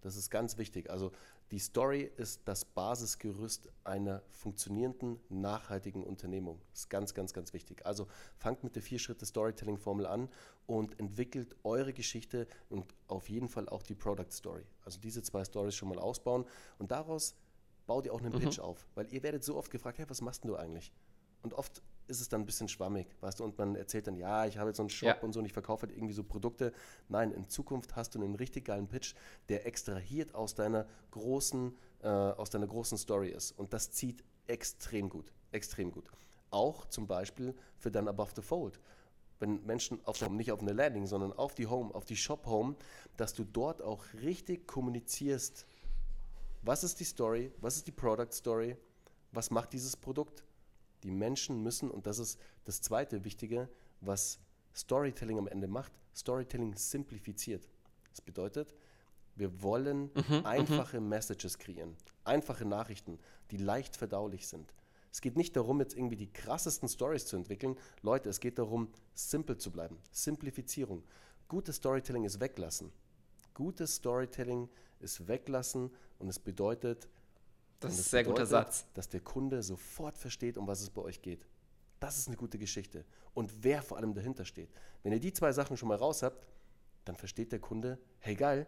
Das 0.00 0.16
ist 0.16 0.30
ganz 0.30 0.58
wichtig. 0.58 0.90
Also 0.90 1.12
die 1.50 1.58
Story 1.58 2.10
ist 2.16 2.42
das 2.44 2.64
Basisgerüst 2.64 3.68
einer 3.84 4.22
funktionierenden, 4.28 5.18
nachhaltigen 5.28 6.04
Unternehmung. 6.04 6.60
Das 6.70 6.80
ist 6.80 6.90
ganz, 6.90 7.14
ganz, 7.14 7.32
ganz 7.32 7.52
wichtig. 7.52 7.84
Also 7.86 8.06
fangt 8.36 8.62
mit 8.64 8.76
der 8.76 8.82
Vier-Schritte-Storytelling-Formel 8.82 10.06
an 10.06 10.28
und 10.66 10.98
entwickelt 11.00 11.56
eure 11.64 11.92
Geschichte 11.92 12.46
und 12.68 12.84
auf 13.06 13.28
jeden 13.28 13.48
Fall 13.48 13.68
auch 13.68 13.82
die 13.82 13.94
Product 13.94 14.30
Story. 14.30 14.64
Also 14.84 15.00
diese 15.00 15.22
zwei 15.22 15.44
Stories 15.44 15.74
schon 15.74 15.88
mal 15.88 15.98
ausbauen 15.98 16.44
und 16.78 16.90
daraus 16.90 17.34
baut 17.86 18.06
ihr 18.06 18.12
auch 18.12 18.20
einen 18.20 18.34
mhm. 18.34 18.40
Pitch 18.40 18.60
auf. 18.60 18.86
Weil 18.94 19.12
ihr 19.12 19.22
werdet 19.22 19.42
so 19.42 19.56
oft 19.56 19.70
gefragt, 19.70 19.98
hey, 19.98 20.08
was 20.08 20.20
machst 20.20 20.44
du 20.44 20.54
eigentlich? 20.54 20.92
Und 21.42 21.54
oft 21.54 21.82
ist 22.08 22.20
es 22.20 22.28
dann 22.28 22.42
ein 22.42 22.46
bisschen 22.46 22.68
schwammig, 22.68 23.06
weißt 23.20 23.40
du, 23.40 23.44
und 23.44 23.58
man 23.58 23.76
erzählt 23.76 24.06
dann, 24.06 24.16
ja, 24.16 24.46
ich 24.46 24.58
habe 24.58 24.70
jetzt 24.70 24.78
so 24.78 24.82
einen 24.82 24.90
Shop 24.90 25.08
ja. 25.08 25.20
und 25.20 25.32
so 25.32 25.40
und 25.40 25.46
ich 25.46 25.52
verkaufe 25.52 25.86
halt 25.86 25.96
irgendwie 25.96 26.14
so 26.14 26.24
Produkte. 26.24 26.72
Nein, 27.08 27.32
in 27.32 27.48
Zukunft 27.48 27.96
hast 27.96 28.14
du 28.14 28.22
einen 28.22 28.34
richtig 28.34 28.64
geilen 28.64 28.88
Pitch, 28.88 29.14
der 29.48 29.66
extrahiert 29.66 30.34
aus 30.34 30.54
deiner 30.54 30.86
großen, 31.10 31.76
äh, 32.02 32.08
aus 32.08 32.50
deiner 32.50 32.66
großen 32.66 32.98
Story 32.98 33.28
ist. 33.28 33.52
Und 33.52 33.72
das 33.72 33.90
zieht 33.90 34.24
extrem 34.46 35.08
gut, 35.08 35.32
extrem 35.52 35.92
gut. 35.92 36.10
Auch 36.50 36.86
zum 36.86 37.06
Beispiel 37.06 37.54
für 37.76 37.90
dann 37.90 38.08
Above 38.08 38.32
the 38.34 38.42
Fold. 38.42 38.80
Wenn 39.38 39.64
Menschen 39.64 40.04
auf 40.04 40.20
Home, 40.20 40.36
nicht 40.36 40.50
auf 40.50 40.60
eine 40.60 40.72
Landing, 40.72 41.06
sondern 41.06 41.32
auf 41.32 41.54
die 41.54 41.66
Home, 41.66 41.94
auf 41.94 42.04
die 42.04 42.16
Shop 42.16 42.46
Home, 42.46 42.74
dass 43.16 43.34
du 43.34 43.44
dort 43.44 43.82
auch 43.82 44.04
richtig 44.22 44.66
kommunizierst. 44.66 45.66
Was 46.62 46.82
ist 46.82 46.98
die 46.98 47.04
Story? 47.04 47.52
Was 47.60 47.76
ist 47.76 47.86
die 47.86 47.92
Product 47.92 48.32
Story? 48.32 48.76
Was 49.30 49.50
macht 49.50 49.72
dieses 49.72 49.96
Produkt? 49.96 50.42
Die 51.02 51.10
Menschen 51.10 51.62
müssen, 51.62 51.90
und 51.90 52.06
das 52.06 52.18
ist 52.18 52.38
das 52.64 52.80
zweite 52.80 53.24
Wichtige, 53.24 53.68
was 54.00 54.38
Storytelling 54.74 55.38
am 55.38 55.48
Ende 55.48 55.68
macht, 55.68 55.92
Storytelling 56.14 56.74
simplifiziert. 56.76 57.68
Das 58.10 58.20
bedeutet, 58.20 58.74
wir 59.36 59.62
wollen 59.62 60.10
mhm, 60.14 60.24
mhm, 60.28 60.46
einfache 60.46 61.00
Messages 61.00 61.58
kreieren, 61.58 61.96
einfache 62.24 62.64
Nachrichten, 62.64 63.18
die 63.50 63.56
leicht 63.56 63.96
verdaulich 63.96 64.48
sind. 64.48 64.74
Es 65.10 65.20
geht 65.20 65.36
nicht 65.36 65.56
darum, 65.56 65.80
jetzt 65.80 65.96
irgendwie 65.96 66.16
die 66.16 66.32
krassesten 66.32 66.88
Stories 66.88 67.26
zu 67.26 67.36
entwickeln. 67.36 67.76
Leute, 68.02 68.28
es 68.28 68.40
geht 68.40 68.58
darum, 68.58 68.88
simpel 69.14 69.56
zu 69.56 69.70
bleiben. 69.70 69.98
Simplifizierung. 70.10 71.02
Gutes 71.48 71.76
Storytelling 71.76 72.24
ist 72.24 72.40
weglassen. 72.40 72.92
Gutes 73.54 73.96
Storytelling 73.96 74.68
ist 75.00 75.26
weglassen 75.26 75.90
und 76.18 76.28
es 76.28 76.38
bedeutet, 76.38 77.08
das 77.80 77.92
ist 77.92 77.98
ein 77.98 78.10
sehr 78.10 78.22
bedeutet, 78.22 78.38
guter 78.38 78.46
Satz. 78.46 78.86
Dass 78.94 79.08
der 79.08 79.20
Kunde 79.20 79.62
sofort 79.62 80.18
versteht, 80.18 80.56
um 80.56 80.66
was 80.66 80.80
es 80.80 80.90
bei 80.90 81.02
euch 81.02 81.22
geht. 81.22 81.46
Das 82.00 82.18
ist 82.18 82.28
eine 82.28 82.36
gute 82.36 82.58
Geschichte. 82.58 83.04
Und 83.34 83.52
wer 83.62 83.82
vor 83.82 83.96
allem 83.98 84.14
dahinter 84.14 84.44
steht. 84.44 84.70
Wenn 85.02 85.12
ihr 85.12 85.20
die 85.20 85.32
zwei 85.32 85.52
Sachen 85.52 85.76
schon 85.76 85.88
mal 85.88 85.96
raus 85.98 86.22
habt, 86.22 86.46
dann 87.04 87.16
versteht 87.16 87.52
der 87.52 87.60
Kunde, 87.60 87.98
hey 88.18 88.34
geil, 88.34 88.66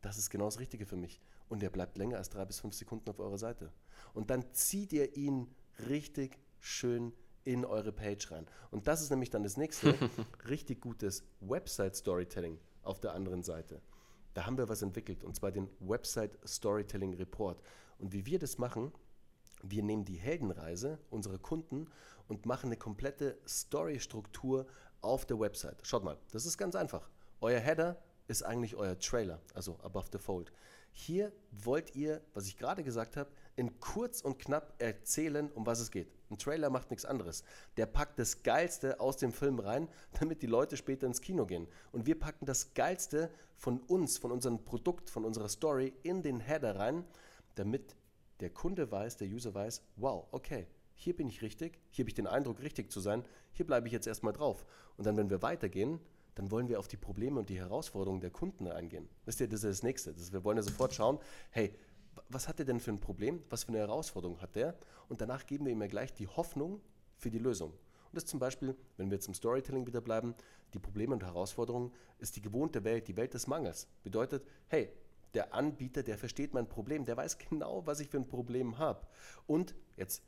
das 0.00 0.18
ist 0.18 0.30
genau 0.30 0.46
das 0.46 0.58
Richtige 0.58 0.86
für 0.86 0.96
mich. 0.96 1.20
Und 1.48 1.62
er 1.62 1.70
bleibt 1.70 1.96
länger 1.96 2.18
als 2.18 2.28
drei 2.28 2.44
bis 2.44 2.60
fünf 2.60 2.74
Sekunden 2.74 3.08
auf 3.08 3.18
eurer 3.20 3.38
Seite. 3.38 3.72
Und 4.14 4.30
dann 4.30 4.52
zieht 4.52 4.92
ihr 4.92 5.16
ihn 5.16 5.48
richtig 5.88 6.38
schön 6.60 7.12
in 7.44 7.64
eure 7.64 7.92
Page 7.92 8.30
rein. 8.30 8.46
Und 8.70 8.86
das 8.88 9.00
ist 9.00 9.10
nämlich 9.10 9.30
dann 9.30 9.42
das 9.42 9.56
nächste, 9.56 9.94
richtig 10.48 10.80
gutes 10.80 11.22
Website-Storytelling 11.40 12.58
auf 12.82 13.00
der 13.00 13.14
anderen 13.14 13.42
Seite. 13.42 13.80
Da 14.38 14.46
haben 14.46 14.56
wir 14.56 14.68
was 14.68 14.82
entwickelt, 14.82 15.24
und 15.24 15.34
zwar 15.34 15.50
den 15.50 15.68
Website 15.80 16.38
Storytelling 16.46 17.12
Report. 17.14 17.60
Und 17.98 18.12
wie 18.12 18.24
wir 18.24 18.38
das 18.38 18.56
machen, 18.56 18.92
wir 19.64 19.82
nehmen 19.82 20.04
die 20.04 20.14
Heldenreise 20.14 21.00
unserer 21.10 21.38
Kunden 21.38 21.88
und 22.28 22.46
machen 22.46 22.66
eine 22.66 22.76
komplette 22.76 23.36
Story-Struktur 23.48 24.68
auf 25.00 25.26
der 25.26 25.40
Website. 25.40 25.84
Schaut 25.84 26.04
mal, 26.04 26.18
das 26.30 26.46
ist 26.46 26.56
ganz 26.56 26.76
einfach. 26.76 27.10
Euer 27.40 27.58
Header 27.58 28.00
ist 28.28 28.44
eigentlich 28.44 28.76
euer 28.76 28.96
Trailer, 29.00 29.40
also 29.54 29.76
above 29.82 30.06
the 30.12 30.18
fold. 30.18 30.52
Hier 30.92 31.32
wollt 31.50 31.96
ihr, 31.96 32.22
was 32.32 32.46
ich 32.46 32.56
gerade 32.56 32.84
gesagt 32.84 33.16
habe, 33.16 33.32
in 33.58 33.80
kurz 33.80 34.20
und 34.20 34.38
knapp 34.38 34.74
erzählen, 34.78 35.50
um 35.50 35.66
was 35.66 35.80
es 35.80 35.90
geht. 35.90 36.12
Ein 36.30 36.38
Trailer 36.38 36.70
macht 36.70 36.90
nichts 36.90 37.04
anderes. 37.04 37.42
Der 37.76 37.86
packt 37.86 38.18
das 38.18 38.42
Geilste 38.42 39.00
aus 39.00 39.16
dem 39.16 39.32
Film 39.32 39.58
rein, 39.58 39.88
damit 40.20 40.42
die 40.42 40.46
Leute 40.46 40.76
später 40.76 41.06
ins 41.06 41.20
Kino 41.20 41.44
gehen. 41.44 41.66
Und 41.90 42.06
wir 42.06 42.18
packen 42.18 42.46
das 42.46 42.74
Geilste 42.74 43.30
von 43.56 43.80
uns, 43.80 44.16
von 44.16 44.30
unserem 44.30 44.64
Produkt, 44.64 45.10
von 45.10 45.24
unserer 45.24 45.48
Story 45.48 45.92
in 46.04 46.22
den 46.22 46.38
Header 46.40 46.76
rein, 46.76 47.04
damit 47.56 47.96
der 48.40 48.50
Kunde 48.50 48.92
weiß, 48.92 49.16
der 49.16 49.28
User 49.28 49.52
weiß, 49.52 49.82
wow, 49.96 50.28
okay, 50.30 50.68
hier 50.94 51.16
bin 51.16 51.28
ich 51.28 51.42
richtig, 51.42 51.80
hier 51.90 52.04
habe 52.04 52.10
ich 52.10 52.14
den 52.14 52.26
Eindruck, 52.28 52.60
richtig 52.60 52.92
zu 52.92 53.00
sein, 53.00 53.24
hier 53.52 53.66
bleibe 53.66 53.88
ich 53.88 53.92
jetzt 53.92 54.06
erstmal 54.06 54.32
drauf. 54.32 54.64
Und 54.96 55.06
dann, 55.06 55.16
wenn 55.16 55.30
wir 55.30 55.42
weitergehen, 55.42 56.00
dann 56.36 56.52
wollen 56.52 56.68
wir 56.68 56.78
auf 56.78 56.86
die 56.86 56.96
Probleme 56.96 57.40
und 57.40 57.48
die 57.48 57.58
Herausforderungen 57.58 58.20
der 58.20 58.30
Kunden 58.30 58.68
eingehen. 58.68 59.08
Wisst 59.24 59.40
ihr, 59.40 59.48
das 59.48 59.64
ist 59.64 59.78
das 59.78 59.82
Nächste. 59.82 60.12
Das, 60.12 60.32
wir 60.32 60.44
wollen 60.44 60.56
ja 60.56 60.62
sofort 60.62 60.94
schauen, 60.94 61.18
hey, 61.50 61.74
was 62.28 62.48
hat 62.48 62.58
er 62.58 62.64
denn 62.64 62.80
für 62.80 62.90
ein 62.90 63.00
Problem? 63.00 63.42
Was 63.50 63.64
für 63.64 63.70
eine 63.70 63.78
Herausforderung 63.78 64.40
hat 64.40 64.54
der? 64.54 64.76
Und 65.08 65.20
danach 65.20 65.46
geben 65.46 65.66
wir 65.66 65.72
ihm 65.72 65.80
ja 65.80 65.86
gleich 65.86 66.12
die 66.12 66.26
Hoffnung 66.26 66.80
für 67.16 67.30
die 67.30 67.38
Lösung. 67.38 67.70
Und 67.70 68.14
das 68.14 68.26
zum 68.26 68.38
Beispiel, 68.38 68.76
wenn 68.96 69.10
wir 69.10 69.16
jetzt 69.16 69.28
im 69.28 69.34
Storytelling 69.34 69.86
wieder 69.86 70.00
bleiben, 70.00 70.34
die 70.74 70.78
Probleme 70.78 71.14
und 71.14 71.24
Herausforderungen 71.24 71.92
ist 72.18 72.36
die 72.36 72.42
gewohnte 72.42 72.84
Welt, 72.84 73.08
die 73.08 73.16
Welt 73.16 73.34
des 73.34 73.46
Mangels. 73.46 73.88
Bedeutet, 74.02 74.46
hey, 74.68 74.90
der 75.34 75.54
Anbieter, 75.54 76.02
der 76.02 76.18
versteht 76.18 76.54
mein 76.54 76.68
Problem, 76.68 77.04
der 77.04 77.16
weiß 77.16 77.38
genau, 77.38 77.86
was 77.86 78.00
ich 78.00 78.08
für 78.08 78.18
ein 78.18 78.28
Problem 78.28 78.78
habe. 78.78 79.06
Und 79.46 79.74
jetzt 79.96 80.22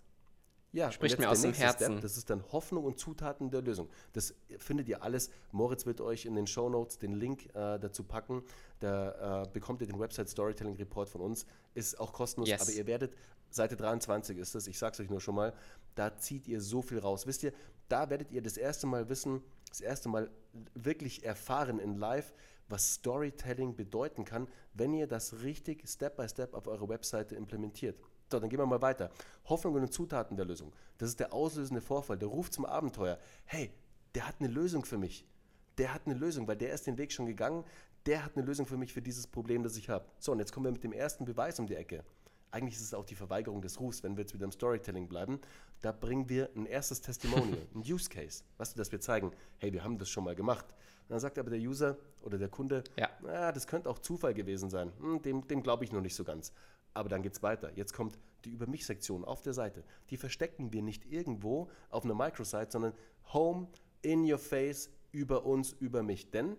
ja, 0.73 0.93
spricht 0.93 1.19
mir 1.19 1.29
aus 1.29 1.43
dem 1.43 1.53
Herzen. 1.53 1.93
Step, 1.93 2.01
das 2.01 2.17
ist 2.17 2.31
dann 2.31 2.45
Hoffnung 2.53 2.85
und 2.85 2.99
Zutaten 2.99 3.51
der 3.51 3.63
Lösung. 3.63 3.89
Das 4.13 4.35
findet 4.59 4.89
ihr 4.89 5.03
alles. 5.03 5.31
Moritz 5.51 5.85
wird 5.85 6.01
euch 6.01 6.27
in 6.27 6.35
den 6.35 6.47
Show 6.47 6.69
Notes 6.69 6.99
den 6.99 7.13
Link 7.13 7.47
äh, 7.55 7.79
dazu 7.79 8.05
packen. 8.05 8.43
Da 8.79 9.43
äh, 9.43 9.49
bekommt 9.53 9.81
ihr 9.81 9.89
den 9.89 9.99
Website 9.99 10.29
Storytelling 10.29 10.77
Report 10.77 11.09
von 11.09 11.21
uns. 11.21 11.45
Ist 11.75 11.99
auch 11.99 12.13
kostenlos, 12.13 12.49
yes. 12.49 12.63
aber 12.63 12.73
ihr 12.73 12.87
werdet, 12.87 13.15
Seite 13.51 13.77
23 13.77 14.39
ist 14.39 14.55
das, 14.55 14.69
ich 14.69 14.79
sage 14.79 14.95
es 14.95 15.01
euch 15.01 15.11
nur 15.11 15.21
schon 15.21 15.35
mal, 15.35 15.53
da 15.97 16.17
zieht 16.17 16.47
ihr 16.47 16.61
so 16.61 16.83
viel 16.83 17.01
raus. 17.01 17.27
Wisst 17.27 17.43
ihr, 17.43 17.53
da 17.89 18.09
werdet 18.09 18.31
ihr 18.31 18.43
das 18.43 18.57
erste 18.57 18.87
Mal 18.87 19.09
wissen, 19.09 19.43
das 19.69 19.81
erste 19.81 20.09
Mal 20.09 20.31
wirklich 20.75 21.25
erfahren 21.25 21.81
in 21.81 21.97
Live, 21.97 22.33
was 22.69 22.95
Storytelling 22.95 23.75
bedeuten 23.75 24.25
kann, 24.25 24.47
wenn 24.75 24.95
ihr 24.95 25.09
das 25.09 25.43
richtig 25.43 25.89
Step 25.89 26.17
by 26.17 26.29
Step 26.29 26.55
auf 26.55 26.69
eurer 26.69 26.89
Webseite 26.89 27.35
implementiert. 27.35 27.99
So, 28.31 28.39
dann 28.39 28.49
gehen 28.49 28.61
wir 28.61 28.67
mal 28.67 28.81
weiter. 28.81 29.11
Hoffnungen 29.47 29.83
und 29.83 29.93
Zutaten 29.93 30.37
der 30.37 30.47
Lösung. 30.47 30.73
Das 30.99 31.09
ist 31.09 31.19
der 31.19 31.33
auslösende 31.33 31.81
Vorfall, 31.81 32.17
der 32.17 32.29
Ruf 32.29 32.51
zum 32.51 32.65
Abenteuer. 32.65 33.19
Hey, 33.45 33.73
der 34.15 34.29
hat 34.29 34.37
eine 34.39 34.49
Lösung 34.49 34.85
für 34.85 34.99
mich. 34.99 35.27
Der 35.79 35.93
hat 35.93 36.03
eine 36.07 36.15
Lösung, 36.15 36.47
weil 36.47 36.57
der 36.57 36.73
ist 36.73 36.87
den 36.87 36.97
Weg 36.97 37.13
schon 37.13 37.27
gegangen. 37.27 37.65
Der 38.07 38.25
hat 38.25 38.37
eine 38.37 38.47
Lösung 38.47 38.67
für 38.67 38.77
mich 38.77 38.93
für 38.93 39.03
dieses 39.03 39.27
Problem, 39.27 39.65
das 39.65 39.77
ich 39.77 39.89
habe. 39.89 40.05
So, 40.19 40.33
und 40.33 40.39
jetzt 40.39 40.53
kommen 40.53 40.67
wir 40.67 40.73
mit 40.73 40.85
dem 40.85 40.93
ersten 40.93 41.25
Beweis 41.25 41.59
um 41.59 41.67
die 41.67 41.75
Ecke. 41.75 42.05
Eigentlich 42.53 42.75
ist 42.75 42.83
es 42.83 42.95
auch 42.95 43.05
die 43.05 43.15
Verweigerung 43.15 43.63
des 43.63 43.81
Rufs, 43.81 44.03
wenn 44.03 44.17
wir 44.17 44.23
jetzt 44.23 44.35
wieder 44.35 44.45
im 44.45 44.53
Storytelling 44.53 45.09
bleiben. 45.09 45.41
Da 45.81 45.93
bringen 45.93 46.29
wir 46.29 46.51
ein 46.55 46.67
erstes 46.67 47.01
Testimonial, 47.01 47.67
ein 47.75 47.81
Use 47.81 48.09
Case. 48.09 48.45
Weißt 48.59 48.75
du, 48.75 48.79
dass 48.79 48.93
wir 48.93 49.01
zeigen, 49.01 49.33
hey, 49.59 49.73
wir 49.73 49.83
haben 49.83 49.99
das 49.99 50.09
schon 50.09 50.25
mal 50.25 50.35
gemacht. 50.35 50.67
Und 50.69 51.11
dann 51.11 51.21
sagt 51.21 51.39
aber 51.39 51.51
der 51.51 51.61
User 51.61 51.97
oder 52.23 52.39
der 52.39 52.49
Kunde, 52.49 52.85
ja, 52.97 53.09
ah, 53.27 53.53
das 53.53 53.67
könnte 53.67 53.91
auch 53.91 53.99
Zufall 53.99 54.35
gewesen 54.35 54.71
sein. 54.71 54.93
Hm, 55.01 55.23
dem 55.23 55.47
dem 55.47 55.63
glaube 55.63 55.85
ich 55.85 55.93
noch 55.93 56.01
nicht 56.01 56.15
so 56.15 56.23
ganz. 56.25 56.53
Aber 56.95 57.09
dann 57.09 57.23
geht 57.23 57.35
es 57.35 57.43
weiter. 57.43 57.73
Jetzt 57.77 57.93
kommt 57.93 58.19
die 58.45 58.51
Über 58.51 58.67
mich-Sektion 58.67 59.25
auf 59.25 59.43
der 59.43 59.53
Seite. 59.53 59.85
Die 60.11 60.17
verstecken 60.17 60.73
wir 60.73 60.83
nicht 60.83 61.05
irgendwo 61.07 61.71
auf 61.91 62.05
einer 62.05 62.15
Microsite, 62.15 62.71
sondern 62.71 62.95
home, 63.33 63.69
in 64.03 64.31
your 64.31 64.39
face, 64.39 64.91
über 65.13 65.45
uns, 65.45 65.73
über 65.73 66.03
mich. 66.03 66.31
Denn 66.31 66.57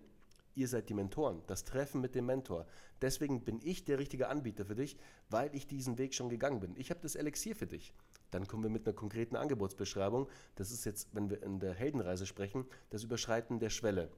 ihr 0.56 0.68
seid 0.68 0.90
die 0.90 0.94
Mentoren, 0.94 1.42
das 1.48 1.64
Treffen 1.64 2.02
mit 2.02 2.16
dem 2.16 2.26
Mentor. 2.26 2.68
Deswegen 3.02 3.44
bin 3.44 3.60
ich 3.64 3.84
der 3.84 3.98
richtige 3.98 4.28
Anbieter 4.28 4.66
für 4.66 4.76
dich, 4.76 4.98
weil 5.30 5.54
ich 5.56 5.68
diesen 5.68 5.98
Weg 5.98 6.14
schon 6.14 6.30
gegangen 6.30 6.60
bin. 6.60 6.76
Ich 6.76 6.90
habe 6.92 7.00
das 7.02 7.16
Elixier 7.16 7.56
für 7.56 7.68
dich. 7.68 7.94
Dann 8.30 8.48
kommen 8.48 8.64
wir 8.64 8.70
mit 8.70 8.86
einer 8.86 8.96
konkreten 8.96 9.36
Angebotsbeschreibung. 9.36 10.30
Das 10.56 10.72
ist 10.72 10.86
jetzt, 10.86 11.14
wenn 11.14 11.30
wir 11.30 11.42
in 11.44 11.60
der 11.60 11.74
Heldenreise 11.74 12.26
sprechen, 12.26 12.66
das 12.90 13.04
Überschreiten 13.04 13.60
der 13.60 13.70
Schwelle. 13.70 14.10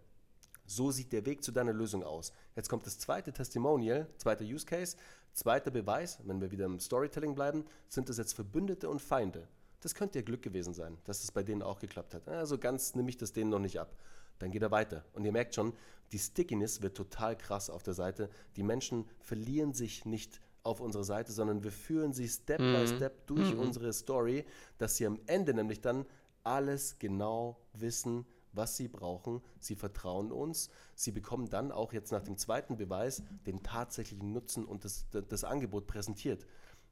So 0.66 0.92
sieht 0.92 1.12
der 1.12 1.26
Weg 1.26 1.44
zu 1.44 1.52
deiner 1.52 1.74
Lösung 1.74 2.04
aus. 2.04 2.32
Jetzt 2.56 2.70
kommt 2.70 2.86
das 2.86 3.00
zweite 3.00 3.34
Testimonial, 3.34 4.08
zweiter 4.18 4.46
Use 4.46 4.66
Case, 4.66 4.98
zweiter 5.34 5.72
Beweis, 5.72 6.20
wenn 6.24 6.42
wir 6.42 6.52
wieder 6.52 6.66
im 6.66 6.80
Storytelling 6.80 7.36
bleiben, 7.36 7.66
sind 7.90 8.10
es 8.10 8.18
jetzt 8.18 8.34
Verbündete 8.34 8.90
und 8.90 9.02
Feinde. 9.02 9.48
Das 9.82 9.96
könnte 9.96 10.20
ja 10.20 10.24
Glück 10.24 10.42
gewesen 10.42 10.74
sein, 10.74 10.98
dass 11.04 11.24
es 11.24 11.32
bei 11.32 11.44
denen 11.44 11.62
auch 11.62 11.80
geklappt 11.80 12.14
hat. 12.14 12.28
Also 12.28 12.58
ganz 12.58 12.96
nehme 12.96 13.10
ich 13.10 13.18
das 13.18 13.34
denen 13.34 13.50
noch 13.50 13.60
nicht 13.60 13.80
ab. 13.80 13.98
Dann 14.40 14.52
geht 14.52 14.62
er 14.62 14.72
weiter. 14.72 15.04
Und 15.14 15.26
ihr 15.26 15.32
merkt 15.32 15.56
schon, 15.56 15.74
die 16.12 16.20
Stickiness 16.20 16.82
wird 16.82 16.96
total 16.96 17.38
krass 17.38 17.70
auf 17.70 17.84
der 17.84 17.94
Seite. 17.94 18.30
Die 18.56 18.64
Menschen 18.64 19.06
verlieren 19.20 19.74
sich 19.74 20.06
nicht 20.06 20.40
auf 20.64 20.80
unsere 20.80 21.04
Seite, 21.04 21.34
sondern 21.34 21.64
wir 21.64 21.72
führen 21.72 22.14
sie 22.14 22.28
Step 22.28 22.62
mhm. 22.62 22.74
by 22.74 22.88
Step 22.88 23.28
durch 23.28 23.54
mhm. 23.54 23.60
unsere 23.60 23.92
Story, 23.92 24.46
dass 24.78 24.96
sie 24.96 25.06
am 25.06 25.20
Ende 25.26 25.54
nämlich 25.54 25.82
dann 25.82 26.06
alles 26.44 26.98
genau 27.00 27.58
wissen, 27.74 28.26
was 28.54 28.78
sie 28.78 28.88
brauchen. 28.88 29.42
Sie 29.60 29.76
vertrauen 29.76 30.32
uns. 30.32 30.70
Sie 30.96 31.12
bekommen 31.12 31.50
dann 31.50 31.72
auch 31.72 31.94
jetzt 31.94 32.12
nach 32.12 32.24
dem 32.24 32.38
zweiten 32.38 32.78
Beweis 32.78 33.24
den 33.46 33.64
tatsächlichen 33.64 34.32
Nutzen 34.32 34.66
und 34.66 34.86
das, 34.86 35.06
das 35.12 35.44
Angebot 35.44 35.88
präsentiert. 35.88 36.46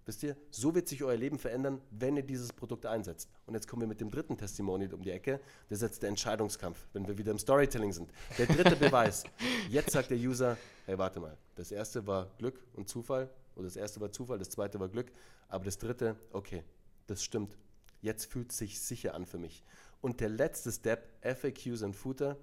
Wisst 0.06 0.24
ihr, 0.24 0.36
so 0.50 0.74
wird 0.74 0.88
sich 0.88 1.04
euer 1.04 1.16
Leben 1.16 1.38
verändern, 1.38 1.80
wenn 1.92 2.18
ihr 2.18 2.24
dieses 2.24 2.52
Produkt 2.52 2.88
einsetzt. 2.88 3.30
Und 3.46 3.54
jetzt 3.54 3.68
kommen 3.68 3.84
wir 3.84 3.88
mit 3.88 4.02
dem 4.02 4.10
dritten 4.10 4.36
Testimonial 4.36 4.94
um 4.94 5.04
die 5.04 5.12
Ecke. 5.12 5.40
Das 5.70 5.78
ist 5.78 5.84
jetzt 5.84 6.02
der 6.02 6.10
Entscheidungskampf, 6.10 6.88
wenn 6.94 7.08
wir 7.08 7.18
wieder 7.20 7.32
im 7.32 7.38
Storytelling 7.38 7.92
sind. 7.92 8.10
Der 8.40 8.48
dritte 8.48 8.76
Beweis. 8.76 9.24
Jetzt 9.70 9.92
sagt 9.92 10.10
der 10.10 10.18
User, 10.18 10.58
hey, 10.88 10.98
warte 10.98 11.20
mal, 11.20 11.38
das 11.56 11.72
erste 11.72 12.08
war 12.08 12.32
Glück 12.40 12.66
und 12.74 12.90
Zufall, 12.90 13.30
oder 13.56 13.66
das 13.66 13.76
erste 13.76 14.02
war 14.02 14.12
Zufall, 14.12 14.40
das 14.40 14.50
zweite 14.50 14.80
war 14.80 14.90
Glück, 14.90 15.12
aber 15.50 15.66
das 15.66 15.78
dritte, 15.78 16.16
okay, 16.32 16.64
das 17.06 17.24
stimmt. 17.24 17.56
Jetzt 18.02 18.26
fühlt 18.32 18.52
es 18.52 18.58
sich 18.58 18.82
sicher 18.82 19.14
an 19.14 19.28
für 19.28 19.38
mich. 19.38 19.64
Und 20.02 20.20
der 20.20 20.30
letzte 20.30 20.72
Step, 20.72 21.10
FAQs 21.22 21.84
und 21.84 21.96
Footer, 21.96 22.38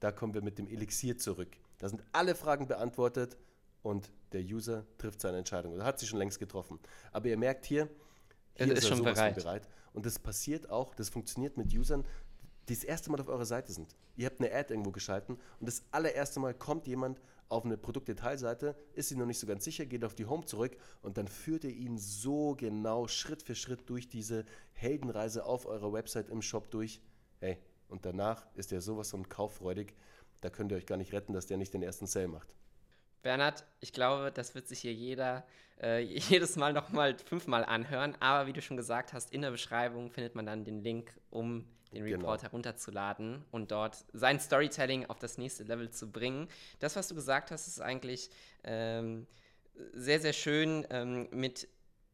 da 0.00 0.12
kommen 0.12 0.34
wir 0.34 0.42
mit 0.42 0.58
dem 0.58 0.66
Elixier 0.66 1.18
zurück. 1.18 1.56
Da 1.78 1.88
sind 1.88 2.02
alle 2.12 2.34
Fragen 2.34 2.66
beantwortet 2.66 3.36
und 3.82 4.10
der 4.32 4.40
User 4.40 4.86
trifft 4.98 5.20
seine 5.20 5.38
Entscheidung. 5.38 5.74
Oder 5.74 5.84
hat 5.84 5.98
sie 5.98 6.06
schon 6.06 6.18
längst 6.18 6.38
getroffen. 6.38 6.80
Aber 7.12 7.28
ihr 7.28 7.36
merkt 7.36 7.66
hier, 7.66 7.88
hier 8.54 8.72
ist, 8.72 8.78
ist 8.78 8.88
schon 8.88 9.02
bereit. 9.02 9.36
bereit. 9.36 9.68
Und 9.92 10.06
das 10.06 10.18
passiert 10.18 10.70
auch, 10.70 10.94
das 10.94 11.08
funktioniert 11.08 11.56
mit 11.56 11.72
Usern, 11.72 12.04
die 12.68 12.74
das 12.74 12.84
erste 12.84 13.10
Mal 13.10 13.20
auf 13.20 13.28
eurer 13.28 13.44
Seite 13.44 13.72
sind. 13.72 13.94
Ihr 14.16 14.26
habt 14.26 14.40
eine 14.40 14.52
Ad 14.52 14.72
irgendwo 14.72 14.90
geschalten 14.90 15.38
und 15.60 15.68
das 15.68 15.82
allererste 15.90 16.40
Mal 16.40 16.54
kommt 16.54 16.86
jemand 16.86 17.20
auf 17.48 17.64
eine 17.64 17.76
Produktdetailseite, 17.76 18.76
ist 18.94 19.08
sie 19.08 19.16
noch 19.16 19.26
nicht 19.26 19.38
so 19.38 19.46
ganz 19.46 19.64
sicher, 19.64 19.86
geht 19.86 20.04
auf 20.04 20.14
die 20.14 20.26
Home 20.26 20.44
zurück 20.44 20.76
und 21.02 21.16
dann 21.16 21.28
führt 21.28 21.64
ihr 21.64 21.70
ihn 21.70 21.98
so 21.98 22.54
genau 22.56 23.06
Schritt 23.06 23.42
für 23.42 23.54
Schritt 23.54 23.88
durch 23.88 24.08
diese 24.08 24.44
Heldenreise 24.72 25.44
auf 25.44 25.66
eurer 25.66 25.92
Website 25.92 26.28
im 26.28 26.42
Shop 26.42 26.70
durch. 26.70 27.00
Hey, 27.38 27.58
und 27.88 28.04
danach 28.04 28.46
ist 28.54 28.72
er 28.72 28.80
sowas 28.80 29.10
von 29.10 29.28
kauffreudig, 29.28 29.94
da 30.40 30.50
könnt 30.50 30.72
ihr 30.72 30.76
euch 30.76 30.86
gar 30.86 30.98
nicht 30.98 31.12
retten, 31.12 31.32
dass 31.32 31.46
der 31.46 31.56
nicht 31.56 31.74
den 31.74 31.82
ersten 31.82 32.06
Sale 32.06 32.28
macht. 32.28 32.54
Bernhard, 33.26 33.64
ich 33.80 33.92
glaube, 33.92 34.30
das 34.32 34.54
wird 34.54 34.68
sich 34.68 34.78
hier 34.78 34.94
jeder 34.94 35.44
äh, 35.82 36.00
jedes 36.30 36.54
Mal 36.54 36.72
nochmal 36.72 37.16
fünfmal 37.18 37.64
anhören. 37.64 38.14
Aber 38.20 38.46
wie 38.46 38.52
du 38.52 38.62
schon 38.62 38.76
gesagt 38.76 39.12
hast, 39.12 39.32
in 39.32 39.42
der 39.42 39.50
Beschreibung 39.50 40.12
findet 40.12 40.36
man 40.36 40.46
dann 40.46 40.64
den 40.64 40.80
Link, 40.80 41.12
um 41.30 41.66
den. 41.92 42.04
Report 42.04 42.40
genau. 42.40 42.42
herunterzuladen 42.42 43.44
und 43.50 43.72
dort 43.72 44.04
sein 44.12 44.38
Storytelling 44.38 45.06
auf 45.06 45.18
das 45.18 45.38
nächste 45.38 45.64
Level 45.64 45.90
zu 45.90 46.10
bringen. 46.10 46.48
Das, 46.78 46.94
was 46.94 47.08
du 47.08 47.14
gesagt 47.14 47.50
hast, 47.50 47.66
ist 47.66 47.80
eigentlich 47.80 48.30
ähm, 48.64 49.26
sehr, 49.92 50.20
sehr 50.20 50.32
schön 50.32 50.86
ähm, 50.90 51.28
mit 51.32 51.68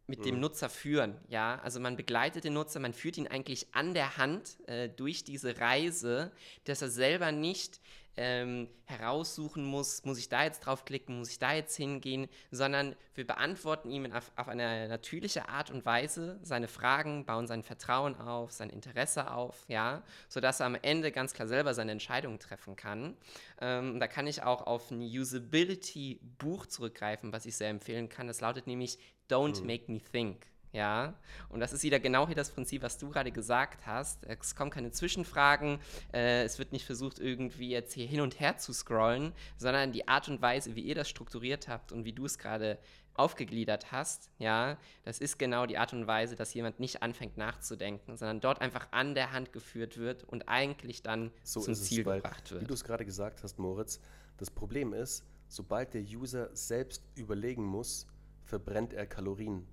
mit 0.09 0.19
mhm. 0.21 0.25
dem 0.25 0.41
Nutzer 0.41 0.69
führen, 0.69 1.17
ja, 1.29 1.61
also 1.63 1.79
man 1.79 1.97
begleitet 1.97 2.45
den 2.45 2.55
Nutzer, 2.55 2.81
man 2.81 2.93
führt 2.93 3.17
ihn 3.17 3.29
eigentlich 3.29 3.69
an 3.73 3.95
der 3.95 4.17
Hand 4.17 4.59
äh, 4.69 4.89
durch 4.89 5.23
diese 5.23 5.59
Reise, 5.59 6.33
dass 6.65 6.83
er 6.83 6.91
selber 6.91 7.31
nicht 7.31 7.81
ähm, 8.17 8.69
heraussuchen 8.85 9.65
muss, 9.65 10.05
muss 10.05 10.19
ich 10.19 10.29
da 10.29 10.45
jetzt 10.45 10.61
draufklicken, 10.61 11.19
muss 11.19 11.31
ich 11.31 11.39
da 11.39 11.55
jetzt 11.55 11.77
hingehen, 11.77 12.29
sondern 12.51 12.95
wir 13.15 13.27
beantworten 13.27 13.91
ihm 13.91 14.13
auf, 14.13 14.31
auf, 14.37 14.49
eine 14.49 14.89
natürliche 14.89 15.49
Art 15.49 15.71
und 15.71 15.87
Weise 15.87 16.39
seine 16.43 16.69
Fragen, 16.69 17.25
bauen 17.25 17.47
sein 17.47 17.63
Vertrauen 17.63 18.15
auf, 18.17 18.53
sein 18.53 18.71
Interesse 18.71 19.31
auf, 19.31 19.65
ja, 19.69 20.03
sodass 20.29 20.61
er 20.61 20.67
am 20.67 20.75
Ende 20.75 21.11
ganz 21.11 21.33
klar 21.33 21.49
selber 21.49 21.75
seine 21.75 21.93
Entscheidung 21.93 22.39
treffen 22.39 22.77
kann. 22.77 23.17
Ähm, 23.61 23.99
da 23.99 24.07
kann 24.07 24.27
ich 24.27 24.43
auch 24.43 24.67
auf 24.67 24.91
ein 24.91 25.01
Usability-Buch 25.01 26.67
zurückgreifen, 26.67 27.33
was 27.33 27.47
ich 27.47 27.57
sehr 27.57 27.71
empfehlen 27.71 28.09
kann. 28.09 28.27
Das 28.27 28.41
lautet 28.41 28.67
nämlich 28.67 28.99
Don't 29.31 29.61
mhm. 29.61 29.67
Make 29.67 29.91
Me 29.91 30.01
Think. 30.01 30.52
Ja, 30.73 31.15
und 31.51 31.61
das 31.61 31.75
ist 31.75 31.83
wieder 31.83 32.01
genau 32.01 32.27
hier 32.27 32.35
das 32.35 32.51
Prinzip, 32.51 32.83
was 32.83 32.97
du 32.97 33.11
gerade 33.11 33.31
gesagt 33.31 33.87
hast. 33.87 34.25
Es 34.25 34.57
kommen 34.57 34.71
keine 34.71 34.91
Zwischenfragen, 34.91 35.79
äh, 36.15 36.45
es 36.45 36.59
wird 36.59 36.73
nicht 36.73 36.87
versucht, 36.87 37.19
irgendwie 37.19 37.69
jetzt 37.69 37.93
hier 37.93 38.07
hin 38.07 38.23
und 38.23 38.41
her 38.41 38.57
zu 38.57 38.73
scrollen, 38.73 39.33
sondern 39.59 39.93
die 39.93 40.09
Art 40.09 40.31
und 40.31 40.41
Weise, 40.41 40.75
wie 40.75 40.81
ihr 40.81 40.95
das 40.95 41.11
strukturiert 41.11 41.69
habt 41.69 41.93
und 41.93 42.07
wie 42.07 42.15
du 42.15 42.25
es 42.25 42.39
gerade 42.39 42.79
aufgegliedert 43.15 43.93
hast, 43.93 44.31
ja, 44.39 44.79
das 45.05 45.19
ist 45.19 45.39
genau 45.39 45.67
die 45.67 45.77
Art 45.77 45.93
und 45.93 46.07
Weise, 46.07 46.35
dass 46.37 46.55
jemand 46.55 46.81
nicht 46.81 47.03
anfängt 47.03 47.37
nachzudenken, 47.37 48.17
sondern 48.17 48.41
dort 48.41 48.63
einfach 48.63 48.89
an 48.91 49.15
der 49.15 49.33
Hand 49.33 49.53
geführt 49.53 49.99
wird 49.99 50.25
und 50.25 50.49
eigentlich 50.49 51.03
dann 51.03 51.31
so 51.43 51.61
zum 51.61 51.75
Ziel 51.75 52.01
es, 52.01 52.05
gebracht 52.07 52.51
wird. 52.51 52.63
Wie 52.63 52.67
du 52.67 52.73
es 52.73 52.85
gerade 52.85 53.05
gesagt 53.05 53.43
hast, 53.43 53.59
Moritz, 53.59 54.01
das 54.39 54.51
Problem 54.51 54.95
ist, 54.95 55.25
sobald 55.49 55.93
der 55.93 56.03
User 56.03 56.49
selbst 56.55 57.03
überlegen 57.15 57.65
muss, 57.65 58.07
verbrennt 58.45 58.95
er 58.95 59.07
Kalorien 59.07 59.67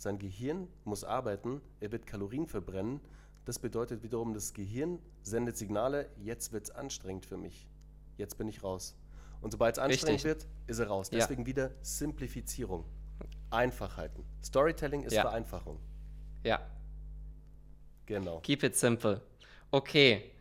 sein 0.00 0.18
Gehirn 0.18 0.66
muss 0.84 1.04
arbeiten, 1.04 1.60
er 1.78 1.92
wird 1.92 2.06
Kalorien 2.06 2.46
verbrennen. 2.46 3.00
Das 3.44 3.58
bedeutet 3.58 4.02
wiederum, 4.02 4.32
das 4.32 4.54
Gehirn 4.54 4.98
sendet 5.22 5.58
Signale, 5.58 6.08
jetzt 6.16 6.52
wird 6.52 6.64
es 6.64 6.70
anstrengend 6.70 7.26
für 7.26 7.36
mich. 7.36 7.68
Jetzt 8.16 8.38
bin 8.38 8.48
ich 8.48 8.62
raus. 8.62 8.96
Und 9.42 9.50
sobald 9.50 9.76
es 9.76 9.78
anstrengend 9.78 10.24
Richtig. 10.24 10.42
wird, 10.42 10.46
ist 10.66 10.78
er 10.78 10.86
raus. 10.86 11.10
Deswegen 11.10 11.42
ja. 11.42 11.46
wieder 11.46 11.70
Simplifizierung. 11.82 12.84
Einfachheiten. 13.50 14.24
Storytelling 14.42 15.02
ist 15.02 15.12
ja. 15.12 15.22
Vereinfachung. 15.22 15.78
Ja. 16.44 16.60
Genau. 18.06 18.40
Keep 18.40 18.62
it 18.62 18.76
simple. 18.76 19.20
Okay. 19.70 20.32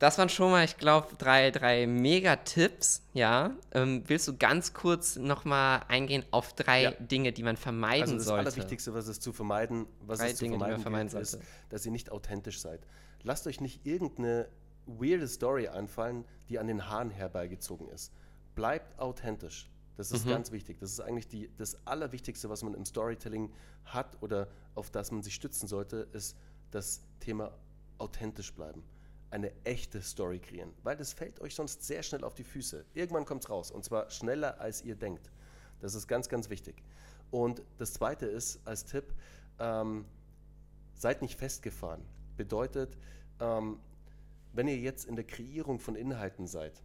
Das 0.00 0.16
waren 0.16 0.30
schon 0.30 0.50
mal, 0.50 0.64
ich 0.64 0.78
glaube, 0.78 1.14
drei, 1.18 1.50
drei 1.50 1.86
Mega-Tipps. 1.86 3.02
Ja. 3.12 3.54
Ähm, 3.72 4.02
willst 4.06 4.26
du 4.28 4.36
ganz 4.36 4.72
kurz 4.72 5.16
nochmal 5.16 5.82
eingehen 5.88 6.24
auf 6.30 6.54
drei 6.54 6.82
ja. 6.84 6.90
Dinge, 6.92 7.32
die 7.32 7.42
man 7.42 7.58
vermeiden 7.58 8.04
also 8.04 8.16
das 8.16 8.24
sollte? 8.24 8.44
Das 8.46 8.54
Allerwichtigste, 8.54 8.94
was 8.94 9.08
es 9.08 9.20
zu 9.20 9.34
vermeiden, 9.34 9.86
was 10.00 10.20
drei 10.20 10.30
es 10.30 10.36
zu 10.36 10.44
Dinge, 10.46 10.56
vermeiden, 10.56 10.80
vermeiden 10.80 11.20
ist, 11.20 11.38
dass 11.68 11.84
ihr 11.84 11.92
nicht 11.92 12.10
authentisch 12.10 12.60
seid. 12.62 12.80
Lasst 13.24 13.46
euch 13.46 13.60
nicht 13.60 13.84
irgendeine 13.84 14.48
weirde 14.86 15.28
Story 15.28 15.68
einfallen, 15.68 16.24
die 16.48 16.58
an 16.58 16.66
den 16.66 16.88
Haaren 16.88 17.10
herbeigezogen 17.10 17.90
ist. 17.90 18.10
Bleibt 18.54 18.98
authentisch. 18.98 19.68
Das 19.98 20.12
ist 20.12 20.24
mhm. 20.24 20.30
ganz 20.30 20.50
wichtig. 20.50 20.78
Das 20.80 20.92
ist 20.92 21.00
eigentlich 21.00 21.28
die, 21.28 21.50
das 21.58 21.86
Allerwichtigste, 21.86 22.48
was 22.48 22.62
man 22.62 22.72
im 22.72 22.86
Storytelling 22.86 23.52
hat 23.84 24.16
oder 24.22 24.48
auf 24.74 24.90
das 24.90 25.10
man 25.10 25.22
sich 25.22 25.34
stützen 25.34 25.68
sollte, 25.68 26.08
ist 26.14 26.38
das 26.70 27.02
Thema 27.20 27.52
authentisch 27.98 28.54
bleiben 28.54 28.82
eine 29.30 29.52
echte 29.64 30.02
Story 30.02 30.40
kreieren, 30.40 30.72
weil 30.82 30.96
das 30.96 31.12
fällt 31.12 31.40
euch 31.40 31.54
sonst 31.54 31.84
sehr 31.84 32.02
schnell 32.02 32.24
auf 32.24 32.34
die 32.34 32.44
Füße. 32.44 32.84
Irgendwann 32.94 33.24
kommt 33.24 33.44
es 33.44 33.50
raus 33.50 33.70
und 33.70 33.84
zwar 33.84 34.10
schneller, 34.10 34.60
als 34.60 34.82
ihr 34.82 34.96
denkt. 34.96 35.30
Das 35.80 35.94
ist 35.94 36.08
ganz, 36.08 36.28
ganz 36.28 36.50
wichtig. 36.50 36.82
Und 37.30 37.62
das 37.78 37.92
Zweite 37.92 38.26
ist 38.26 38.60
als 38.66 38.84
Tipp, 38.84 39.14
ähm, 39.58 40.04
seid 40.94 41.22
nicht 41.22 41.38
festgefahren. 41.38 42.02
Bedeutet, 42.36 42.96
ähm, 43.38 43.78
wenn 44.52 44.66
ihr 44.66 44.78
jetzt 44.78 45.04
in 45.04 45.14
der 45.14 45.24
Kreierung 45.24 45.78
von 45.78 45.94
Inhalten 45.94 46.46
seid, 46.46 46.82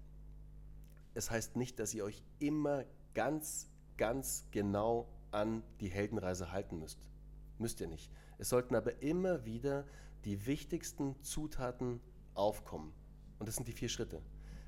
es 1.16 1.32
heißt 1.32 1.56
nicht, 1.56 1.80
dass 1.80 1.94
ihr 1.94 2.06
euch 2.06 2.22
immer 2.40 2.86
ganz, 3.14 3.70
ganz 3.98 4.46
genau 4.52 5.10
an 5.32 5.64
die 5.80 5.90
Heldenreise 5.90 6.52
halten 6.52 6.80
müsst. 6.80 7.00
Müsst 7.58 7.82
ihr 7.82 7.88
nicht. 7.88 8.12
Es 8.38 8.50
sollten 8.50 8.76
aber 8.76 9.02
immer 9.02 9.46
wieder 9.46 9.86
die 10.26 10.46
wichtigsten 10.46 11.22
Zutaten 11.24 12.02
aufkommen. 12.36 12.94
Und 13.40 13.48
das 13.48 13.56
sind 13.56 13.68
die 13.68 13.74
vier 13.74 13.90
Schritte. 13.90 14.22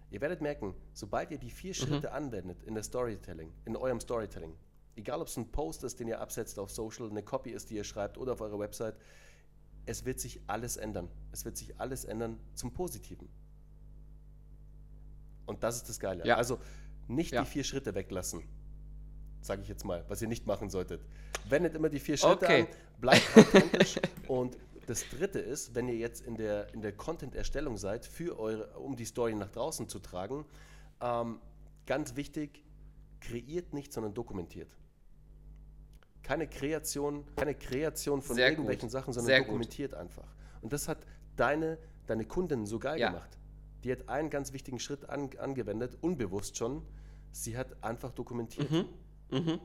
Ihr 0.09 0.21
werdet 0.21 0.41
merken, 0.41 0.73
sobald 0.93 1.31
ihr 1.31 1.37
die 1.37 1.51
vier 1.51 1.71
mhm. 1.71 1.75
Schritte 1.75 2.11
anwendet 2.11 2.63
in 2.63 2.73
der 2.73 2.83
Storytelling, 2.83 3.53
in 3.65 3.75
eurem 3.75 3.99
Storytelling, 3.99 4.55
egal 4.95 5.21
ob 5.21 5.27
es 5.27 5.37
ein 5.37 5.51
Post 5.51 5.83
ist, 5.83 5.99
den 5.99 6.07
ihr 6.07 6.19
absetzt 6.19 6.57
auf 6.59 6.71
Social, 6.71 7.09
eine 7.09 7.23
Copy 7.23 7.51
ist, 7.51 7.69
die 7.69 7.75
ihr 7.75 7.83
schreibt 7.83 8.17
oder 8.17 8.33
auf 8.33 8.41
eurer 8.41 8.59
Website, 8.59 8.95
es 9.85 10.05
wird 10.05 10.19
sich 10.19 10.41
alles 10.47 10.77
ändern. 10.77 11.09
Es 11.31 11.45
wird 11.45 11.57
sich 11.57 11.79
alles 11.79 12.03
ändern 12.03 12.39
zum 12.53 12.73
Positiven. 12.73 13.29
Und 15.45 15.63
das 15.63 15.77
ist 15.77 15.87
das 15.87 15.99
Geile. 15.99 16.25
Ja. 16.25 16.35
Also 16.35 16.59
nicht 17.07 17.31
ja. 17.31 17.41
die 17.41 17.49
vier 17.49 17.63
Schritte 17.63 17.95
weglassen, 17.95 18.43
sage 19.41 19.61
ich 19.61 19.69
jetzt 19.69 19.85
mal, 19.85 20.03
was 20.09 20.21
ihr 20.21 20.27
nicht 20.27 20.45
machen 20.45 20.69
solltet. 20.69 21.01
Wendet 21.47 21.75
immer 21.75 21.89
die 21.89 21.99
vier 21.99 22.17
Schritte 22.17 22.45
okay. 22.45 22.61
an, 22.61 22.67
bleibt 22.99 23.37
authentisch 23.37 23.99
und 24.27 24.57
das 24.87 25.07
dritte 25.09 25.39
ist, 25.39 25.75
wenn 25.75 25.87
ihr 25.89 25.97
jetzt 25.97 26.21
in 26.21 26.35
der, 26.35 26.73
in 26.73 26.81
der 26.81 26.93
Content-Erstellung 26.93 27.77
seid, 27.77 28.05
für 28.05 28.39
eure, 28.39 28.79
um 28.79 28.95
die 28.95 29.05
Story 29.05 29.35
nach 29.35 29.51
draußen 29.51 29.89
zu 29.89 29.99
tragen, 29.99 30.45
ähm, 31.01 31.39
ganz 31.85 32.15
wichtig, 32.15 32.63
kreiert 33.19 33.73
nicht, 33.73 33.91
sondern 33.91 34.13
dokumentiert. 34.13 34.75
Keine 36.23 36.47
Kreation, 36.47 37.25
keine 37.35 37.53
Kreation 37.53 38.21
von 38.21 38.37
Sehr 38.37 38.49
irgendwelchen 38.49 38.87
gut. 38.87 38.91
Sachen, 38.91 39.13
sondern 39.13 39.27
Sehr 39.27 39.39
dokumentiert 39.39 39.91
gut. 39.91 39.99
einfach. 39.99 40.35
Und 40.61 40.71
das 40.71 40.87
hat 40.87 40.99
deine, 41.35 41.77
deine 42.05 42.25
Kundin 42.25 42.65
so 42.65 42.79
geil 42.79 42.99
ja. 42.99 43.09
gemacht. 43.09 43.37
Die 43.83 43.91
hat 43.91 44.07
einen 44.07 44.29
ganz 44.29 44.53
wichtigen 44.53 44.79
Schritt 44.79 45.09
an, 45.09 45.29
angewendet, 45.37 45.97
unbewusst 46.01 46.57
schon. 46.57 46.81
Sie 47.31 47.57
hat 47.57 47.83
einfach 47.83 48.11
dokumentiert. 48.11 48.71
Mhm. 48.71 48.85
Mhm. 49.31 49.59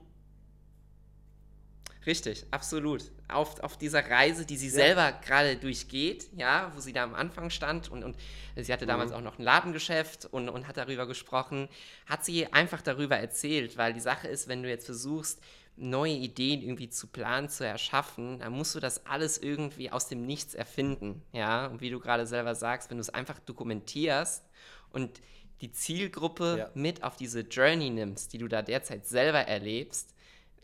Richtig, 2.05 2.45
absolut. 2.51 3.11
Auf, 3.29 3.61
auf 3.61 3.79
dieser 3.79 4.09
Reise, 4.11 4.45
die 4.45 4.57
sie 4.57 4.67
ja. 4.67 4.73
selber 4.73 5.13
gerade 5.25 5.57
durchgeht, 5.57 6.27
ja, 6.37 6.73
wo 6.75 6.81
sie 6.81 6.93
da 6.93 7.05
am 7.05 7.15
Anfang 7.15 7.51
stand 7.51 7.91
und, 7.91 8.03
und 8.03 8.17
sie 8.57 8.73
hatte 8.73 8.87
damals 8.87 9.11
mhm. 9.11 9.17
auch 9.17 9.21
noch 9.21 9.39
ein 9.39 9.45
Ladengeschäft 9.45 10.27
und, 10.27 10.49
und 10.49 10.67
hat 10.67 10.77
darüber 10.77 11.07
gesprochen, 11.07 11.69
hat 12.07 12.25
sie 12.25 12.53
einfach 12.53 12.83
darüber 12.83 13.17
erzählt, 13.17 13.77
weil 13.77 13.93
die 13.93 14.01
Sache 14.01 14.29
ist, 14.29 14.49
wenn 14.49 14.63
du 14.63 14.69
jetzt 14.69 14.87
versuchst, 14.87 15.41
neue 15.77 16.13
Ideen 16.13 16.61
irgendwie 16.61 16.91
zu 16.91 17.07
planen, 17.07 17.49
zu 17.49 17.65
erschaffen, 17.65 18.41
dann 18.41 18.53
musst 18.53 18.75
du 18.75 18.81
das 18.81 19.07
alles 19.07 19.39
irgendwie 19.39 19.91
aus 19.91 20.09
dem 20.09 20.27
Nichts 20.27 20.55
erfinden, 20.55 21.23
ja, 21.33 21.67
und 21.67 21.81
wie 21.81 21.91
du 21.91 21.99
gerade 21.99 22.27
selber 22.27 22.55
sagst, 22.55 22.91
wenn 22.91 22.99
du 22.99 23.03
es 23.03 23.11
einfach 23.11 23.39
dokumentierst 23.41 24.45
und 24.91 25.21
die 25.63 25.73
Zielgruppe 25.73 26.57
ja. 26.59 26.71
mit 26.75 27.05
auf 27.05 27.17
diese 27.17 27.41
Journey 27.41 27.91
nimmst, 27.91 28.33
die 28.33 28.39
du 28.39 28.49
da 28.49 28.63
derzeit 28.63 29.07
selber 29.07 29.39
erlebst, 29.39 30.15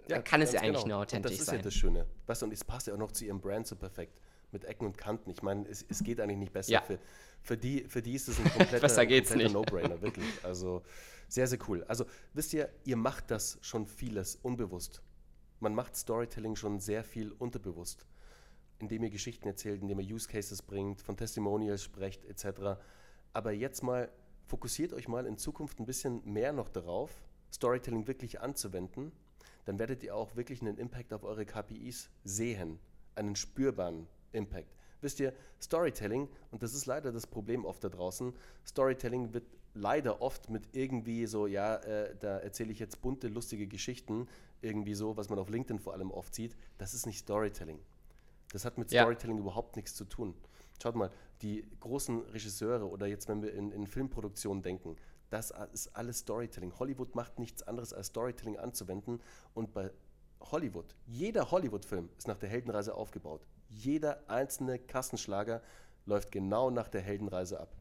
ja, 0.09 0.17
dann 0.17 0.25
kann 0.25 0.41
es 0.41 0.53
ja 0.53 0.61
eigentlich 0.61 0.83
genau. 0.83 0.97
nur 0.97 1.03
authentisch 1.03 1.33
sein. 1.33 1.37
Das 1.37 1.41
ist 1.41 1.47
sein. 1.47 1.57
ja 1.57 1.63
das 1.63 1.75
Schöne. 1.75 2.07
Weißt 2.27 2.43
du, 2.43 2.47
und 2.47 2.53
es 2.53 2.65
passt 2.65 2.87
ja 2.87 2.95
auch 2.95 2.99
noch 2.99 3.13
zu 3.13 3.25
ihrem 3.25 3.41
Brand 3.41 3.67
so 3.67 3.77
perfekt. 3.77 4.21
Mit 4.51 4.65
Ecken 4.65 4.87
und 4.87 4.97
Kanten. 4.97 5.31
Ich 5.31 5.43
meine, 5.43 5.69
es, 5.69 5.85
es 5.87 6.03
geht 6.03 6.21
eigentlich 6.21 6.39
nicht 6.39 6.53
besser. 6.53 6.73
Ja. 6.73 6.81
Für, 6.81 6.99
für, 7.43 7.59
die, 7.59 7.85
für 7.85 8.01
die 8.01 8.15
ist 8.15 8.29
es 8.29 8.39
ein 8.39 8.45
kompletter, 8.57 8.89
kompletter 8.89 9.49
No-Brainer, 9.51 10.01
wirklich. 10.01 10.27
Also 10.43 10.83
sehr, 11.29 11.47
sehr 11.47 11.59
cool. 11.69 11.85
Also 11.85 12.07
wisst 12.33 12.55
ihr, 12.55 12.71
ihr 12.85 12.97
macht 12.97 13.31
das 13.31 13.59
schon 13.61 13.87
vieles 13.87 14.37
unbewusst. 14.37 15.03
Man 15.61 15.75
macht 15.75 15.97
Storytelling 15.97 16.57
schon 16.57 16.81
sehr 16.81 17.05
viel 17.05 17.33
unterbewusst. 17.33 18.07
Indem 18.79 19.03
ihr 19.03 19.11
Geschichten 19.11 19.47
erzählt, 19.47 19.83
indem 19.83 20.01
ihr 20.01 20.15
Use 20.15 20.29
Cases 20.29 20.63
bringt, 20.63 21.03
von 21.03 21.17
Testimonials 21.17 21.83
sprecht, 21.83 22.25
etc. 22.25 22.81
Aber 23.35 23.53
jetzt 23.53 23.83
mal, 23.83 24.11
fokussiert 24.47 24.95
euch 24.95 25.09
mal 25.09 25.27
in 25.27 25.37
Zukunft 25.37 25.79
ein 25.81 25.85
bisschen 25.85 26.23
mehr 26.25 26.53
noch 26.53 26.71
darauf, 26.71 27.11
Storytelling 27.53 28.07
wirklich 28.07 28.41
anzuwenden 28.41 29.13
dann 29.69 29.79
werdet 29.79 30.03
ihr 30.03 30.17
auch 30.17 30.35
wirklich 30.35 30.63
einen 30.63 30.79
Impact 30.79 31.13
auf 31.13 31.25
eure 31.25 31.45
KPIs 31.45 32.09
sehen, 32.25 32.79
einen 33.15 33.37
spürbaren 33.37 34.07
Impact. 34.33 34.75
Wisst 35.03 35.21
ihr, 35.21 35.35
Storytelling, 35.61 36.27
und 36.51 36.63
das 36.63 36.73
ist 36.73 36.87
leider 36.87 37.13
das 37.13 37.27
Problem 37.27 37.67
oft 37.67 37.85
da 37.85 37.91
draußen, 37.91 38.33
Storytelling 38.67 39.35
wird 39.35 39.45
leider 39.75 40.23
oft 40.23 40.49
mit 40.49 40.75
irgendwie 40.75 41.27
so, 41.27 41.47
ja, 41.47 41.77
äh, 41.77 42.17
da 42.19 42.39
erzähle 42.39 42.73
ich 42.73 42.79
jetzt 42.79 43.03
bunte, 43.03 43.29
lustige 43.29 43.67
Geschichten, 43.67 44.27
irgendwie 44.63 44.95
so, 44.95 45.19
was 45.19 45.29
man 45.29 45.39
auf 45.39 45.51
LinkedIn 45.51 45.79
vor 45.81 45.93
allem 45.93 46.13
oft 46.13 46.35
sieht. 46.35 46.57
Das 46.79 46.95
ist 46.95 47.05
nicht 47.05 47.19
Storytelling. 47.19 47.79
Das 48.53 48.65
hat 48.65 48.79
mit 48.79 48.89
Storytelling 48.89 49.37
ja. 49.37 49.43
überhaupt 49.43 49.77
nichts 49.77 49.95
zu 49.95 50.07
tun. 50.07 50.35
Schaut 50.83 50.95
mal, 50.95 51.11
die 51.43 51.65
großen 51.81 52.23
Regisseure 52.27 52.89
oder 52.89 53.07
jetzt, 53.07 53.29
wenn 53.29 53.43
wir 53.43 53.53
in, 53.53 53.73
in 53.73 53.87
Filmproduktionen 53.87 54.63
denken, 54.63 54.97
das 55.31 55.53
ist 55.73 55.95
alles 55.95 56.21
Storytelling. 56.21 56.73
Hollywood 56.79 57.15
macht 57.15 57.39
nichts 57.39 57.63
anderes 57.63 57.93
als 57.93 58.09
Storytelling 58.09 58.59
anzuwenden. 58.59 59.21
Und 59.55 59.75
bei 59.75 59.91
Hollywood, 60.41 60.95
jeder 61.07 61.51
Hollywood-Film 61.51 62.09
ist 62.17 62.29
nach 62.29 62.39
der 62.39 62.49
Heldenreise 62.49 62.95
aufgebaut. 62.95 63.47
Jeder 63.69 64.23
einzelne 64.29 64.79
Kassenschlager 64.79 65.63
läuft 66.07 66.33
genau 66.33 66.71
nach 66.71 66.89
der 66.89 67.03
Heldenreise 67.03 67.61
ab. 67.61 67.77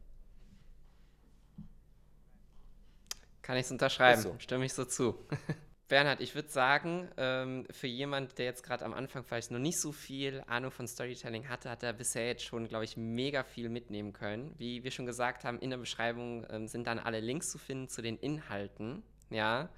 Kann 3.40 3.56
ich 3.56 3.64
es 3.64 3.70
unterschreiben, 3.70 4.20
so. 4.20 4.34
stimme 4.38 4.66
ich 4.66 4.74
so 4.74 4.84
zu. 4.84 5.14
Bernhard, 5.88 6.20
ich 6.20 6.34
würde 6.34 6.50
sagen, 6.50 7.08
ähm, 7.16 7.66
für 7.70 7.86
jemand, 7.86 8.36
der 8.36 8.44
jetzt 8.44 8.62
gerade 8.62 8.84
am 8.84 8.92
Anfang 8.92 9.24
vielleicht 9.24 9.50
noch 9.50 9.58
nicht 9.58 9.80
so 9.80 9.90
viel 9.90 10.44
Ahnung 10.46 10.70
von 10.70 10.86
Storytelling 10.86 11.48
hatte, 11.48 11.70
hat 11.70 11.82
er 11.82 11.94
bisher 11.94 12.26
jetzt 12.26 12.44
schon, 12.44 12.68
glaube 12.68 12.84
ich, 12.84 12.98
mega 12.98 13.42
viel 13.42 13.70
mitnehmen 13.70 14.12
können. 14.12 14.54
Wie 14.58 14.84
wir 14.84 14.90
schon 14.90 15.06
gesagt 15.06 15.44
haben, 15.44 15.58
in 15.58 15.70
der 15.70 15.78
Beschreibung 15.78 16.46
ähm, 16.50 16.68
sind 16.68 16.86
dann 16.86 16.98
alle 16.98 17.20
Links 17.20 17.50
zu 17.50 17.56
finden 17.56 17.88
zu 17.88 18.02
den 18.02 18.18
Inhalten. 18.18 19.02
Ja. 19.30 19.70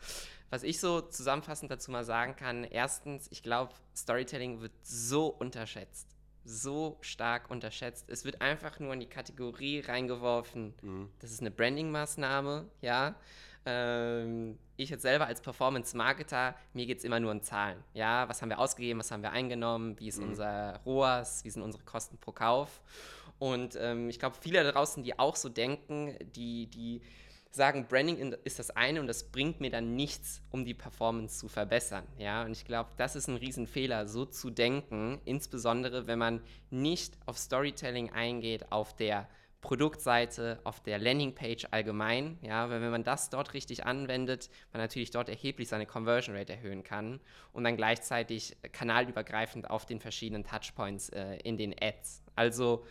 Was 0.51 0.64
ich 0.64 0.81
so 0.81 1.01
zusammenfassend 1.01 1.70
dazu 1.70 1.92
mal 1.92 2.05
sagen 2.05 2.35
kann, 2.35 2.64
erstens, 2.64 3.29
ich 3.31 3.44
glaube, 3.44 3.73
Storytelling 3.94 4.61
wird 4.61 4.73
so 4.83 5.29
unterschätzt. 5.29 6.09
So 6.42 6.99
stark 7.03 7.51
unterschätzt. 7.51 8.11
Es 8.11 8.25
wird 8.25 8.42
einfach 8.42 8.81
nur 8.81 8.94
in 8.94 9.01
die 9.01 9.07
Kategorie 9.07 9.79
reingeworfen. 9.79 10.75
Mhm. 10.83 11.11
Das 11.20 11.31
ist 11.31 11.40
eine 11.40 11.53
Branding-Maßnahme, 11.53 12.68
ja. 12.81 13.14
Ähm, 13.66 14.59
ich 14.77 14.90
jetzt 14.90 15.03
selber 15.03 15.27
als 15.27 15.40
Performance-Marketer, 15.40 16.55
mir 16.73 16.87
geht 16.87 16.99
es 16.99 17.05
immer 17.05 17.20
nur 17.20 17.31
um 17.31 17.42
Zahlen. 17.42 17.83
Ja, 17.92 18.29
was 18.29 18.40
haben 18.40 18.49
wir 18.49 18.59
ausgegeben, 18.59 19.01
was 19.01 19.11
haben 19.11 19.23
wir 19.23 19.33
eingenommen, 19.33 19.99
wie 19.99 20.09
ist 20.09 20.18
mhm. 20.18 20.31
unser 20.31 20.81
ROAS, 20.87 21.44
wie 21.44 21.51
sind 21.51 21.62
unsere 21.62 21.85
Kosten 21.85 22.16
pro 22.18 22.33
Kauf. 22.33 22.81
Und 23.38 23.77
ähm, 23.81 24.09
ich 24.09 24.18
glaube, 24.18 24.37
viele 24.40 24.62
da 24.62 24.73
draußen, 24.73 25.03
die 25.03 25.18
auch 25.18 25.37
so 25.37 25.49
denken, 25.49 26.16
die, 26.35 26.66
die 26.66 27.03
sagen, 27.51 27.87
Branding 27.88 28.35
ist 28.44 28.59
das 28.59 28.70
eine 28.70 29.01
und 29.01 29.07
das 29.07 29.25
bringt 29.25 29.61
mir 29.61 29.70
dann 29.70 29.96
nichts, 29.96 30.40
um 30.51 30.64
die 30.64 30.75
Performance 30.75 31.38
zu 31.38 31.49
verbessern. 31.49 32.05
Ja, 32.16 32.44
und 32.44 32.53
ich 32.53 32.64
glaube, 32.64 32.90
das 32.96 33.16
ist 33.16 33.29
ein 33.29 33.37
Riesenfehler, 33.37 34.07
so 34.07 34.25
zu 34.25 34.51
denken, 34.51 35.20
insbesondere 35.25 36.07
wenn 36.07 36.18
man 36.18 36.42
nicht 36.70 37.18
auf 37.27 37.38
Storytelling 37.38 38.12
eingeht, 38.12 38.70
auf 38.70 38.94
der 38.94 39.29
Produktseite, 39.61 40.59
auf 40.64 40.81
der 40.81 40.99
Landingpage 40.99 41.66
allgemein. 41.70 42.38
Ja, 42.42 42.70
weil 42.70 42.81
wenn 42.81 42.90
man 42.90 43.05
das 43.05 43.31
dort 43.31 43.53
richtig 43.53 43.85
anwendet, 43.85 44.49
man 44.73 44.81
natürlich 44.81 45.11
dort 45.11 45.29
erheblich 45.29 45.68
seine 45.68 45.87
Conversion 45.87 46.35
Rate 46.35 46.55
erhöhen 46.55 46.83
kann 46.83 47.20
und 47.53 47.64
dann 47.64 47.77
gleichzeitig 47.77 48.57
kanalübergreifend 48.73 49.68
auf 49.68 49.85
den 49.85 50.01
verschiedenen 50.01 50.44
Touchpoints 50.44 51.11
äh, 51.11 51.37
in 51.44 51.57
den 51.59 51.75
Ads. 51.79 52.23
Also 52.37 52.87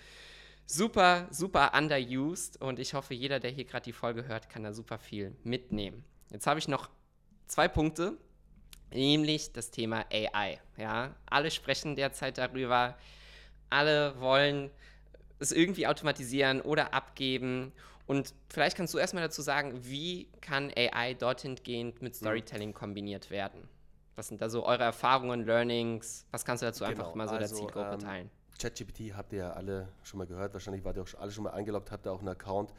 super, 0.67 1.27
super 1.32 1.71
underused 1.75 2.62
und 2.62 2.79
ich 2.79 2.93
hoffe, 2.93 3.15
jeder, 3.15 3.39
der 3.39 3.49
hier 3.49 3.65
gerade 3.65 3.86
die 3.86 3.93
Folge 3.93 4.27
hört, 4.27 4.49
kann 4.49 4.63
da 4.63 4.71
super 4.71 4.99
viel 4.99 5.36
mitnehmen. 5.43 6.03
Jetzt 6.32 6.45
habe 6.45 6.60
ich 6.60 6.67
noch 6.67 6.89
zwei 7.47 7.67
Punkte, 7.67 8.17
nämlich 8.91 9.51
das 9.53 9.71
Thema 9.71 10.05
AI. 10.12 10.60
Ja, 10.77 11.15
alle 11.25 11.49
sprechen 11.49 11.95
derzeit 11.95 12.38
darüber, 12.38 12.95
alle 13.71 14.19
wollen 14.21 14.69
es 15.39 15.52
irgendwie 15.52 15.88
automatisieren 15.88 16.62
oder 16.62 16.93
abgeben. 16.93 17.71
Und 18.08 18.34
vielleicht 18.49 18.75
kannst 18.75 18.93
du 18.93 18.97
erstmal 18.97 19.23
dazu 19.23 19.41
sagen, 19.41 19.80
wie 19.84 20.28
kann 20.41 20.71
AI 20.75 21.13
dorthin 21.13 21.56
gehend 21.56 22.02
mit 22.02 22.15
Storytelling 22.15 22.73
kombiniert 22.73 23.30
werden? 23.30 23.67
Was 24.15 24.28
sind 24.28 24.41
da 24.41 24.49
so 24.49 24.65
eure 24.65 24.84
Erfahrungen, 24.84 25.45
Learnings? 25.45 26.25
Was 26.32 26.43
kannst 26.43 26.62
du 26.62 26.65
dazu 26.65 26.84
genau, 26.84 26.89
einfach 26.89 27.15
mal 27.15 27.28
so 27.28 27.36
also, 27.36 27.56
der 27.56 27.58
Zielgruppe 27.58 27.93
ähm, 27.93 27.99
teilen? 27.99 28.30
ChatGPT 28.60 29.15
habt 29.15 29.32
ihr 29.32 29.39
ja 29.39 29.52
alle 29.54 29.88
schon 30.04 30.17
mal 30.17 30.28
gehört, 30.28 30.54
wahrscheinlich 30.54 30.84
wart 30.84 30.97
ihr 30.97 31.04
auch 31.04 31.19
alle 31.19 31.32
schon 31.32 31.45
mal 31.45 31.52
eingeloggt, 31.52 31.91
habt 31.91 32.06
ihr 32.06 32.12
auch 32.12 32.19
einen 32.19 32.28
Account, 32.28 32.73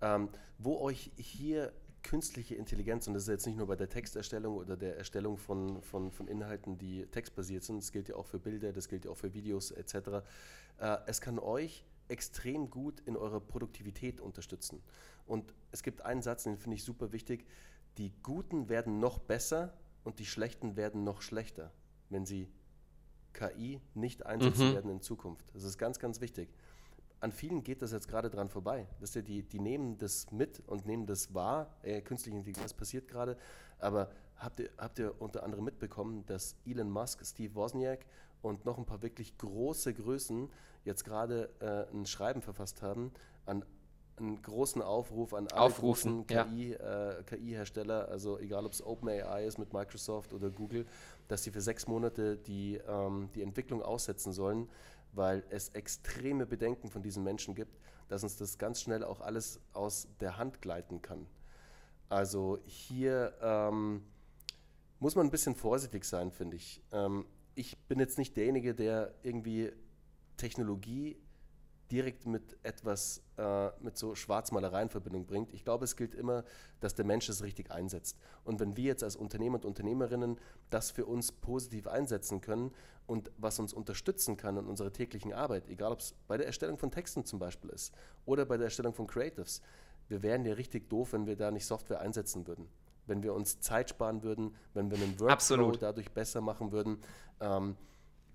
ähm, 0.00 0.30
wo 0.58 0.80
euch 0.80 1.10
hier 1.16 1.72
künstliche 2.02 2.54
Intelligenz, 2.54 3.06
und 3.08 3.14
das 3.14 3.24
ist 3.24 3.28
jetzt 3.28 3.46
nicht 3.46 3.58
nur 3.58 3.66
bei 3.66 3.76
der 3.76 3.88
Texterstellung 3.88 4.56
oder 4.56 4.76
der 4.76 4.96
Erstellung 4.96 5.36
von, 5.36 5.82
von, 5.82 6.10
von 6.10 6.28
Inhalten, 6.28 6.78
die 6.78 7.04
textbasiert 7.06 7.64
sind, 7.64 7.82
das 7.82 7.92
gilt 7.92 8.08
ja 8.08 8.14
auch 8.14 8.26
für 8.26 8.38
Bilder, 8.38 8.72
das 8.72 8.88
gilt 8.88 9.04
ja 9.04 9.10
auch 9.10 9.16
für 9.16 9.34
Videos 9.34 9.72
etc., 9.72 9.94
äh, 10.78 10.96
es 11.06 11.20
kann 11.20 11.38
euch 11.38 11.84
extrem 12.08 12.70
gut 12.70 13.00
in 13.00 13.16
eurer 13.16 13.40
Produktivität 13.40 14.20
unterstützen. 14.20 14.82
Und 15.26 15.54
es 15.72 15.82
gibt 15.82 16.02
einen 16.02 16.22
Satz, 16.22 16.44
den 16.44 16.58
finde 16.58 16.76
ich 16.76 16.84
super 16.84 17.12
wichtig. 17.12 17.46
Die 17.98 18.12
Guten 18.22 18.68
werden 18.68 19.00
noch 19.00 19.18
besser 19.18 19.74
und 20.04 20.18
die 20.18 20.26
Schlechten 20.26 20.76
werden 20.76 21.04
noch 21.04 21.22
schlechter, 21.22 21.72
wenn 22.10 22.26
sie 22.26 22.48
KI 23.32 23.80
nicht 23.94 24.24
einsetzen 24.24 24.70
mhm. 24.70 24.74
werden 24.74 24.90
in 24.90 25.00
Zukunft. 25.00 25.46
Das 25.52 25.64
ist 25.64 25.78
ganz, 25.78 25.98
ganz 25.98 26.20
wichtig. 26.20 26.48
An 27.20 27.32
vielen 27.32 27.64
geht 27.64 27.82
das 27.82 27.92
jetzt 27.92 28.08
gerade 28.08 28.30
dran 28.30 28.48
vorbei. 28.48 28.86
Dass 29.00 29.12
die, 29.12 29.42
die 29.42 29.58
nehmen 29.58 29.98
das 29.98 30.30
mit 30.30 30.60
und 30.66 30.86
nehmen 30.86 31.06
das 31.06 31.34
wahr. 31.34 31.74
Äh, 31.82 32.02
künstliche 32.02 32.36
Intelligenz 32.36 32.74
passiert 32.74 33.08
gerade. 33.08 33.36
Aber 33.78 34.10
habt 34.36 34.60
ihr, 34.60 34.70
habt 34.76 34.98
ihr 34.98 35.20
unter 35.20 35.42
anderem 35.42 35.64
mitbekommen, 35.64 36.24
dass 36.26 36.56
Elon 36.64 36.90
Musk, 36.90 37.24
Steve 37.24 37.54
Wozniak 37.54 38.06
und 38.42 38.64
noch 38.64 38.78
ein 38.78 38.86
paar 38.86 39.02
wirklich 39.02 39.36
große 39.38 39.94
Größen 39.94 40.50
jetzt 40.84 41.04
gerade 41.04 41.50
äh, 41.60 41.94
ein 41.94 42.06
Schreiben 42.06 42.42
verfasst 42.42 42.82
haben 42.82 43.12
an 43.44 43.64
einen 44.18 44.40
großen 44.40 44.82
Aufruf 44.82 45.34
an 45.34 45.46
alle 45.48 45.60
Aufrufen, 45.60 46.26
KI, 46.26 46.70
ja. 46.72 47.10
äh, 47.18 47.22
KI-Hersteller, 47.24 48.08
also 48.08 48.38
egal 48.38 48.64
ob 48.64 48.72
es 48.72 48.84
OpenAI 48.84 49.44
ist 49.44 49.58
mit 49.58 49.72
Microsoft 49.72 50.32
oder 50.32 50.50
Google, 50.50 50.86
dass 51.28 51.42
sie 51.44 51.50
für 51.50 51.60
sechs 51.60 51.86
Monate 51.86 52.36
die, 52.36 52.80
ähm, 52.88 53.28
die 53.34 53.42
Entwicklung 53.42 53.82
aussetzen 53.82 54.32
sollen, 54.32 54.70
weil 55.12 55.44
es 55.50 55.70
extreme 55.70 56.46
Bedenken 56.46 56.88
von 56.88 57.02
diesen 57.02 57.24
Menschen 57.24 57.54
gibt, 57.54 57.78
dass 58.08 58.22
uns 58.22 58.36
das 58.36 58.58
ganz 58.58 58.80
schnell 58.80 59.04
auch 59.04 59.20
alles 59.20 59.60
aus 59.72 60.08
der 60.20 60.38
Hand 60.38 60.62
gleiten 60.62 61.02
kann. 61.02 61.26
Also 62.08 62.58
hier 62.64 63.34
ähm, 63.42 64.02
muss 65.00 65.16
man 65.16 65.26
ein 65.26 65.30
bisschen 65.30 65.54
vorsichtig 65.54 66.04
sein, 66.04 66.30
finde 66.30 66.56
ich. 66.56 66.80
Ähm, 66.92 67.26
ich 67.56 67.76
bin 67.88 67.98
jetzt 67.98 68.18
nicht 68.18 68.36
derjenige, 68.36 68.74
der 68.74 69.14
irgendwie 69.22 69.72
Technologie 70.36 71.16
direkt 71.90 72.26
mit 72.26 72.56
etwas, 72.62 73.22
äh, 73.38 73.70
mit 73.80 73.96
so 73.96 74.14
Schwarzmalerei 74.14 74.82
in 74.82 74.88
Verbindung 74.88 75.24
bringt. 75.24 75.52
Ich 75.52 75.64
glaube, 75.64 75.84
es 75.84 75.96
gilt 75.96 76.14
immer, 76.14 76.44
dass 76.80 76.94
der 76.94 77.04
Mensch 77.04 77.28
es 77.28 77.42
richtig 77.42 77.70
einsetzt. 77.70 78.18
Und 78.44 78.60
wenn 78.60 78.76
wir 78.76 78.84
jetzt 78.84 79.02
als 79.02 79.16
Unternehmer 79.16 79.54
und 79.54 79.64
Unternehmerinnen 79.64 80.38
das 80.68 80.90
für 80.90 81.06
uns 81.06 81.32
positiv 81.32 81.86
einsetzen 81.86 82.40
können 82.40 82.72
und 83.06 83.30
was 83.38 83.58
uns 83.58 83.72
unterstützen 83.72 84.36
kann 84.36 84.56
in 84.56 84.66
unserer 84.66 84.92
täglichen 84.92 85.32
Arbeit, 85.32 85.68
egal 85.68 85.92
ob 85.92 86.00
es 86.00 86.14
bei 86.26 86.36
der 86.36 86.46
Erstellung 86.46 86.76
von 86.76 86.90
Texten 86.90 87.24
zum 87.24 87.38
Beispiel 87.38 87.70
ist 87.70 87.94
oder 88.26 88.44
bei 88.44 88.56
der 88.56 88.64
Erstellung 88.66 88.92
von 88.92 89.06
Creatives, 89.06 89.62
wir 90.08 90.22
wären 90.22 90.44
ja 90.44 90.54
richtig 90.54 90.90
doof, 90.90 91.12
wenn 91.12 91.26
wir 91.26 91.36
da 91.36 91.50
nicht 91.50 91.66
Software 91.66 92.00
einsetzen 92.00 92.46
würden. 92.46 92.68
Wenn 93.06 93.22
wir 93.22 93.34
uns 93.34 93.60
Zeit 93.60 93.90
sparen 93.90 94.22
würden, 94.22 94.54
wenn 94.74 94.90
wir 94.90 94.98
einen 94.98 95.18
Workflow 95.20 95.32
Absolut. 95.32 95.82
dadurch 95.82 96.10
besser 96.12 96.40
machen 96.40 96.72
würden. 96.72 96.98
Ähm, 97.40 97.76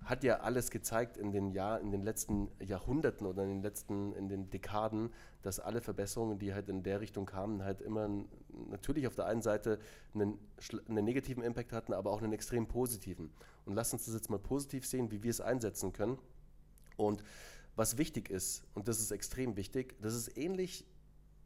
hat 0.04 0.24
ja 0.24 0.40
alles 0.40 0.72
gezeigt 0.72 1.18
in 1.18 1.32
den 1.32 1.52
Jahr, 1.52 1.80
in 1.80 1.92
den 1.92 2.02
letzten 2.02 2.50
Jahrhunderten 2.60 3.28
oder 3.28 3.44
in 3.44 3.50
den 3.50 3.62
letzten, 3.62 4.14
in 4.14 4.30
den 4.30 4.50
Dekaden, 4.50 5.12
dass 5.44 5.60
alle 5.60 5.80
Verbesserungen, 5.80 6.40
die 6.40 6.54
halt 6.54 6.70
in 6.70 6.82
der 6.82 7.02
Richtung 7.02 7.26
kamen, 7.28 7.64
halt 7.64 7.82
immer 7.82 8.10
natürlich 8.70 9.06
auf 9.06 9.16
der 9.16 9.28
einen 9.28 9.44
Seite 9.44 9.80
einen, 10.14 10.40
einen 10.88 11.06
negativen 11.06 11.44
Impact 11.44 11.72
hatten, 11.72 11.94
aber 11.94 12.12
auch 12.12 12.22
einen 12.22 12.34
extrem 12.34 12.68
positiven. 12.68 13.32
Und 13.66 13.76
lass 13.76 13.94
uns 13.94 14.06
das 14.06 14.16
jetzt 14.16 14.30
mal 14.30 14.40
positiv 14.40 14.88
sehen, 14.88 15.12
wie 15.12 15.22
wir 15.22 15.30
es 15.30 15.40
einsetzen 15.40 15.94
können. 15.94 16.18
Und 16.98 17.24
was 17.76 17.98
wichtig 17.98 18.30
ist, 18.30 18.64
und 18.74 18.88
das 18.88 19.00
ist 19.00 19.12
extrem 19.12 19.56
wichtig, 19.56 19.96
das 20.02 20.16
ist 20.16 20.36
ähnlich 20.36 20.86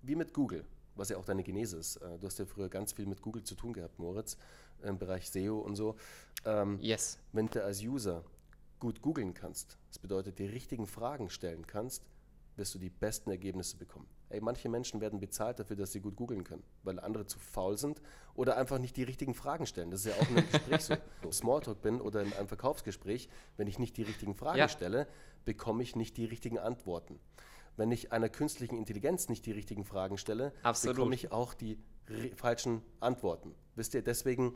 wie 0.01 0.15
mit 0.15 0.33
Google, 0.33 0.65
was 0.95 1.09
ja 1.09 1.17
auch 1.17 1.25
deine 1.25 1.43
Genese 1.43 1.77
ist. 1.77 1.97
Äh, 1.97 2.17
Du 2.19 2.27
hast 2.27 2.39
ja 2.39 2.45
früher 2.45 2.69
ganz 2.69 2.93
viel 2.93 3.05
mit 3.05 3.21
Google 3.21 3.43
zu 3.43 3.55
tun 3.55 3.73
gehabt, 3.73 3.99
Moritz, 3.99 4.37
im 4.83 4.97
Bereich 4.97 5.29
SEO 5.29 5.59
und 5.59 5.75
so. 5.75 5.95
Ähm, 6.45 6.79
Yes. 6.81 7.17
wenn 7.31 7.47
du 7.47 7.63
als 7.63 7.81
User 7.81 8.23
gut 8.79 9.01
googeln 9.01 9.33
kannst, 9.33 9.77
das 9.89 9.99
bedeutet, 9.99 10.37
die 10.39 10.45
richtigen 10.45 10.85
Fragen 10.87 11.29
stellen 11.29 11.65
kannst, 11.65 12.03
wirst 12.57 12.73
du 12.73 12.79
die 12.79 12.89
besten 12.89 13.31
Ergebnisse 13.31 13.75
bekommen. 13.77 14.07
Ey, 14.29 14.39
manche 14.41 14.69
Menschen 14.69 15.01
werden 15.01 15.19
bezahlt 15.19 15.59
dafür, 15.59 15.75
dass 15.75 15.91
sie 15.91 15.99
gut 15.99 16.15
googeln 16.15 16.43
können, 16.43 16.63
weil 16.83 16.99
andere 16.99 17.25
zu 17.25 17.37
faul 17.37 17.77
sind 17.77 18.01
oder 18.33 18.57
einfach 18.57 18.79
nicht 18.79 18.95
die 18.97 19.03
richtigen 19.03 19.33
Fragen 19.33 19.65
stellen. 19.65 19.91
Das 19.91 20.05
ist 20.05 20.07
ja 20.07 20.13
auch 20.21 20.29
in 20.29 20.37
einem 20.37 20.49
Gespräch 20.49 20.81
so. 20.81 20.93
Wenn 21.21 21.29
ich 21.29 21.35
Smalltalk 21.35 21.81
bin 21.81 21.99
oder 22.01 22.21
in 22.21 22.31
einem 22.33 22.47
Verkaufsgespräch, 22.47 23.29
wenn 23.57 23.67
ich 23.67 23.77
nicht 23.77 23.97
die 23.97 24.03
richtigen 24.03 24.33
Fragen 24.35 24.57
Ja. 24.57 24.67
stelle, 24.69 25.07
bekomme 25.43 25.83
ich 25.83 25.95
nicht 25.95 26.17
die 26.17 26.25
richtigen 26.25 26.57
Antworten. 26.57 27.19
Wenn 27.77 27.91
ich 27.91 28.11
einer 28.11 28.29
künstlichen 28.29 28.77
Intelligenz 28.77 29.27
nicht 29.29 29.45
die 29.45 29.51
richtigen 29.51 29.83
Fragen 29.83 30.17
stelle, 30.17 30.53
Absolut. 30.63 30.95
bekomme 30.95 31.15
ich 31.15 31.31
auch 31.31 31.53
die 31.53 31.77
falschen 32.35 32.81
Antworten. 32.99 33.53
Wisst 33.75 33.93
ihr, 33.95 34.01
deswegen 34.03 34.55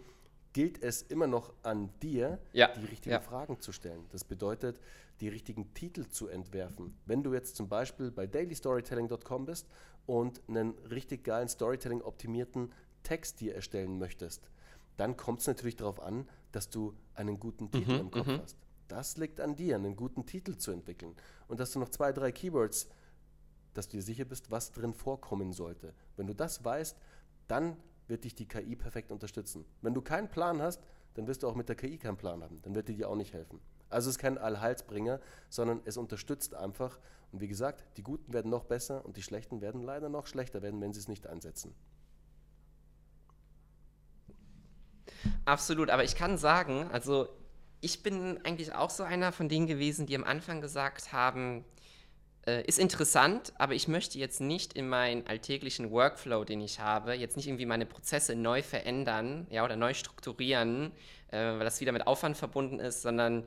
gilt 0.53 0.81
es 0.81 1.01
immer 1.03 1.27
noch 1.27 1.53
an 1.63 1.89
dir, 2.01 2.39
Ja, 2.53 2.69
die 2.73 2.85
richtigen 2.85 3.11
ja. 3.13 3.19
Fragen 3.19 3.59
zu 3.59 3.71
stellen. 3.71 4.05
Das 4.11 4.23
bedeutet, 4.23 4.79
die 5.19 5.27
richtigen 5.27 5.73
Titel 5.73 6.07
zu 6.07 6.27
entwerfen. 6.27 6.97
Wenn 7.05 7.23
du 7.23 7.33
jetzt 7.33 7.55
zum 7.55 7.67
Beispiel 7.67 8.09
bei 8.11 8.25
dailystorytelling.com 8.25 9.45
bist 9.45 9.67
und 10.05 10.41
einen 10.47 10.71
richtig 10.89 11.23
geilen 11.23 11.49
Storytelling-optimierten 11.49 12.71
Text 13.03 13.41
dir 13.41 13.55
erstellen 13.55 13.97
möchtest, 13.99 14.49
dann 14.97 15.17
kommt 15.17 15.41
es 15.41 15.47
natürlich 15.47 15.75
darauf 15.75 15.99
an, 16.01 16.27
dass 16.51 16.69
du 16.69 16.93
einen 17.15 17.39
guten 17.39 17.71
Titel 17.71 17.93
Mhm, 17.93 17.99
im 17.99 18.11
Kopf 18.11 18.27
hast. 18.27 18.57
Das 18.87 19.17
liegt 19.17 19.39
an 19.39 19.55
dir, 19.55 19.75
einen 19.75 19.95
guten 19.95 20.25
Titel 20.25 20.57
zu 20.57 20.71
entwickeln. 20.71 21.15
Und 21.47 21.59
dass 21.59 21.71
du 21.71 21.79
noch 21.79 21.89
zwei, 21.89 22.11
drei 22.11 22.31
Keywords, 22.31 22.89
dass 23.73 23.87
du 23.87 23.97
dir 23.97 24.03
sicher 24.03 24.25
bist, 24.25 24.51
was 24.51 24.71
drin 24.71 24.93
vorkommen 24.93 25.53
sollte. 25.53 25.93
Wenn 26.15 26.27
du 26.27 26.33
das 26.33 26.63
weißt, 26.63 26.97
dann 27.47 27.77
wird 28.07 28.23
dich 28.23 28.35
die 28.35 28.47
KI 28.47 28.75
perfekt 28.75 29.11
unterstützen. 29.11 29.65
Wenn 29.81 29.93
du 29.93 30.01
keinen 30.01 30.29
Plan 30.29 30.61
hast, 30.61 30.81
dann 31.13 31.27
wirst 31.27 31.43
du 31.43 31.47
auch 31.47 31.55
mit 31.55 31.69
der 31.69 31.75
KI 31.75 31.97
keinen 31.97 32.17
Plan 32.17 32.43
haben. 32.43 32.61
Dann 32.61 32.75
wird 32.75 32.87
die 32.87 32.95
dir 32.95 33.09
auch 33.09 33.15
nicht 33.15 33.33
helfen. 33.33 33.59
Also 33.89 34.09
es 34.09 34.15
ist 34.15 34.21
kein 34.21 34.37
Allheilsbringer, 34.37 35.19
sondern 35.49 35.81
es 35.85 35.97
unterstützt 35.97 36.53
einfach. 36.53 36.99
Und 37.31 37.41
wie 37.41 37.47
gesagt, 37.47 37.83
die 37.97 38.03
Guten 38.03 38.33
werden 38.33 38.49
noch 38.49 38.65
besser 38.65 39.05
und 39.05 39.17
die 39.17 39.23
Schlechten 39.23 39.61
werden 39.61 39.81
leider 39.81 40.09
noch 40.09 40.27
schlechter 40.27 40.61
werden, 40.61 40.81
wenn 40.81 40.93
sie 40.93 40.99
es 40.99 41.07
nicht 41.07 41.27
einsetzen. 41.27 41.73
Absolut, 45.45 45.89
aber 45.89 46.03
ich 46.03 46.15
kann 46.15 46.37
sagen, 46.37 46.89
also 46.91 47.27
ich 47.81 48.03
bin 48.03 48.39
eigentlich 48.45 48.73
auch 48.73 48.89
so 48.89 49.03
einer 49.03 49.31
von 49.31 49.49
denen 49.49 49.67
gewesen, 49.67 50.05
die 50.05 50.15
am 50.15 50.23
Anfang 50.23 50.61
gesagt 50.61 51.11
haben, 51.13 51.65
äh, 52.49 52.61
ist 52.63 52.79
interessant, 52.79 53.53
aber 53.57 53.73
ich 53.73 53.87
möchte 53.87 54.17
jetzt 54.17 54.41
nicht 54.41 54.73
in 54.73 54.89
meinen 54.89 55.27
alltäglichen 55.27 55.91
Workflow, 55.91 56.43
den 56.43 56.61
ich 56.61 56.79
habe, 56.79 57.13
jetzt 57.13 57.37
nicht 57.37 57.47
irgendwie 57.47 57.65
meine 57.65 57.85
Prozesse 57.85 58.35
neu 58.35 58.63
verändern, 58.63 59.45
ja, 59.49 59.63
oder 59.63 59.75
neu 59.75 59.93
strukturieren, 59.93 60.91
äh, 61.31 61.37
weil 61.37 61.59
das 61.59 61.79
wieder 61.79 61.91
mit 61.91 62.07
Aufwand 62.07 62.37
verbunden 62.37 62.79
ist, 62.79 63.01
sondern 63.01 63.43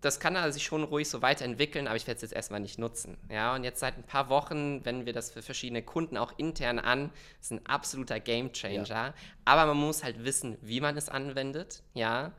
das 0.00 0.18
kann 0.18 0.36
also 0.36 0.54
sich 0.54 0.64
schon 0.64 0.82
ruhig 0.84 1.08
so 1.10 1.20
weiterentwickeln, 1.20 1.86
aber 1.86 1.96
ich 1.96 2.06
werde 2.06 2.16
es 2.16 2.22
jetzt 2.22 2.32
erstmal 2.32 2.60
nicht 2.60 2.78
nutzen. 2.78 3.18
Ja, 3.28 3.54
und 3.54 3.64
jetzt 3.64 3.80
seit 3.80 3.98
ein 3.98 4.04
paar 4.04 4.30
Wochen 4.30 4.82
wenden 4.84 5.04
wir 5.04 5.12
das 5.12 5.30
für 5.30 5.42
verschiedene 5.42 5.82
Kunden 5.82 6.16
auch 6.16 6.32
intern 6.38 6.78
an. 6.78 7.10
Das 7.38 7.46
ist 7.46 7.50
ein 7.50 7.66
absoluter 7.66 8.18
Game 8.18 8.52
Changer. 8.52 9.12
Aber 9.44 9.66
man 9.66 9.76
muss 9.76 10.02
halt 10.02 10.24
wissen, 10.24 10.56
wie 10.62 10.80
man 10.80 10.96
es 10.96 11.10
anwendet, 11.10 11.82
ja, 11.92 12.32